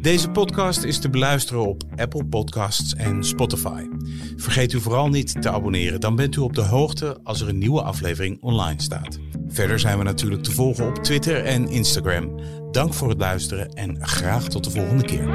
Deze 0.00 0.30
podcast 0.30 0.82
is 0.82 0.98
te 0.98 1.10
beluisteren 1.10 1.66
op 1.66 1.82
Apple 1.96 2.24
Podcasts 2.24 2.94
en 2.94 3.24
Spotify. 3.24 3.86
Vergeet 4.36 4.72
u 4.72 4.80
vooral 4.80 5.08
niet 5.08 5.42
te 5.42 5.50
abonneren, 5.50 6.00
dan 6.00 6.16
bent 6.16 6.36
u 6.36 6.40
op 6.40 6.54
de 6.54 6.64
hoogte 6.64 7.18
als 7.22 7.40
er 7.40 7.48
een 7.48 7.58
nieuwe 7.58 7.82
aflevering 7.82 8.42
online 8.42 8.82
staat. 8.82 9.18
Verder 9.48 9.80
zijn 9.80 9.98
we 9.98 10.04
natuurlijk 10.04 10.42
te 10.42 10.52
volgen 10.52 10.86
op 10.86 10.94
Twitter 10.94 11.44
en 11.44 11.68
Instagram. 11.68 12.40
Dank 12.70 12.94
voor 12.94 13.08
het 13.08 13.18
luisteren 13.18 13.68
en 13.68 14.06
graag 14.06 14.48
tot 14.48 14.64
de 14.64 14.70
volgende 14.70 15.04
keer. 15.04 15.34